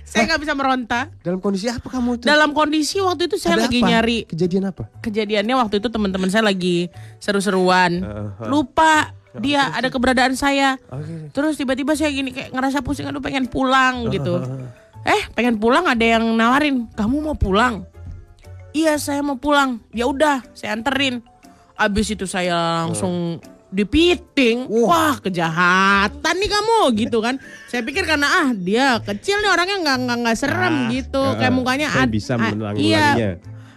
Saya 0.03 0.29
nggak 0.29 0.41
bisa 0.41 0.53
meronta. 0.53 1.09
Dalam 1.19 1.41
kondisi 1.41 1.65
apa 1.67 1.89
kamu 1.89 2.21
tuh? 2.21 2.25
Dalam 2.27 2.53
kondisi 2.53 3.01
waktu 3.01 3.25
itu 3.25 3.36
saya 3.36 3.57
Ada 3.57 3.65
lagi 3.65 3.79
apa? 3.79 3.88
nyari 3.89 4.17
Kejadian 4.23 4.63
apa? 4.67 4.84
kejadiannya 4.99 5.55
waktu 5.57 5.75
itu 5.75 5.89
teman-teman 5.89 6.29
saya 6.29 6.45
lagi 6.45 6.86
seru-seruan. 7.17 7.91
Heeh. 7.97 8.45
Lupa 8.45 9.09
dia 9.36 9.69
ada 9.69 9.88
keberadaan 9.88 10.34
saya. 10.34 10.77
Oke. 10.88 11.29
Terus 11.29 11.55
tiba-tiba 11.55 11.93
saya 11.93 12.09
gini 12.09 12.29
kayak 12.29 12.51
ngerasa 12.51 12.81
pusing 12.81 13.05
aduh 13.05 13.17
pengen 13.17 13.45
pulang 13.45 14.05
gitu. 14.13 14.38
Eh, 15.03 15.23
pengen 15.31 15.57
pulang 15.57 15.84
ada 15.84 15.99
yang 15.99 16.23
nawarin, 16.29 16.86
"Kamu 16.91 17.17
mau 17.21 17.34
pulang?" 17.34 17.84
Iya, 18.71 18.97
saya 18.97 19.21
mau 19.21 19.36
pulang. 19.36 19.77
Ya 19.89 20.05
udah, 20.05 20.41
saya 20.51 20.73
anterin. 20.73 21.21
Abis 21.73 22.09
itu 22.09 22.25
saya 22.25 22.84
langsung 22.84 23.38
dipiting. 23.69 24.65
Wah, 24.65 25.17
kejahatan 25.17 26.36
nih 26.38 26.49
kamu 26.49 26.77
gitu 26.99 27.17
kan. 27.19 27.38
Saya 27.67 27.81
pikir 27.81 28.01
karena 28.03 28.25
ah 28.25 28.49
dia 28.51 28.97
kecil 28.99 29.41
nih 29.41 29.49
orangnya 29.49 29.77
nggak 29.79 29.97
nggak 29.99 30.17
nggak 30.23 30.38
serem 30.38 30.75
Ah, 30.79 30.89
gitu. 30.89 31.21
ah, 31.21 31.34
Kayak 31.36 31.53
mukanya 31.53 31.88
ad- 31.91 32.09
bisa 32.09 32.34
menanggulanginya. 32.34 32.81
Iya, 33.13 33.29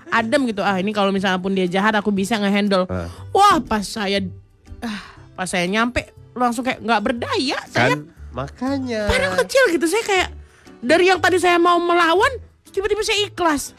adem 0.06 0.40
gitu. 0.46 0.60
Ah, 0.60 0.76
ini 0.76 0.92
kalau 0.92 1.10
misalnya 1.10 1.36
pun 1.36 1.52
dia 1.52 1.64
jahat 1.66 1.92
aku 1.92 2.08
bisa 2.08 2.36
ngehandle. 2.36 2.84
Ah. 2.86 3.08
Wah, 3.32 3.56
pas 3.60 3.82
saya 3.82 4.20
ah, 4.80 5.00
pas 5.36 5.46
saya 5.46 5.68
nyampe 5.68 6.00
langsung 6.32 6.64
kayak 6.64 6.80
nggak 6.80 7.00
berdaya. 7.00 7.58
Saya 7.68 7.94
Kan 7.94 8.10
makanya. 8.32 9.06
padahal 9.06 9.36
kecil 9.44 9.68
gitu. 9.70 9.86
Saya 9.86 10.02
kayak 10.02 10.28
dari 10.80 11.08
yang 11.08 11.20
tadi 11.20 11.36
saya 11.36 11.56
mau 11.56 11.76
melawan, 11.76 12.32
tiba-tiba 12.68 13.00
saya 13.00 13.20
ikhlas. 13.22 13.76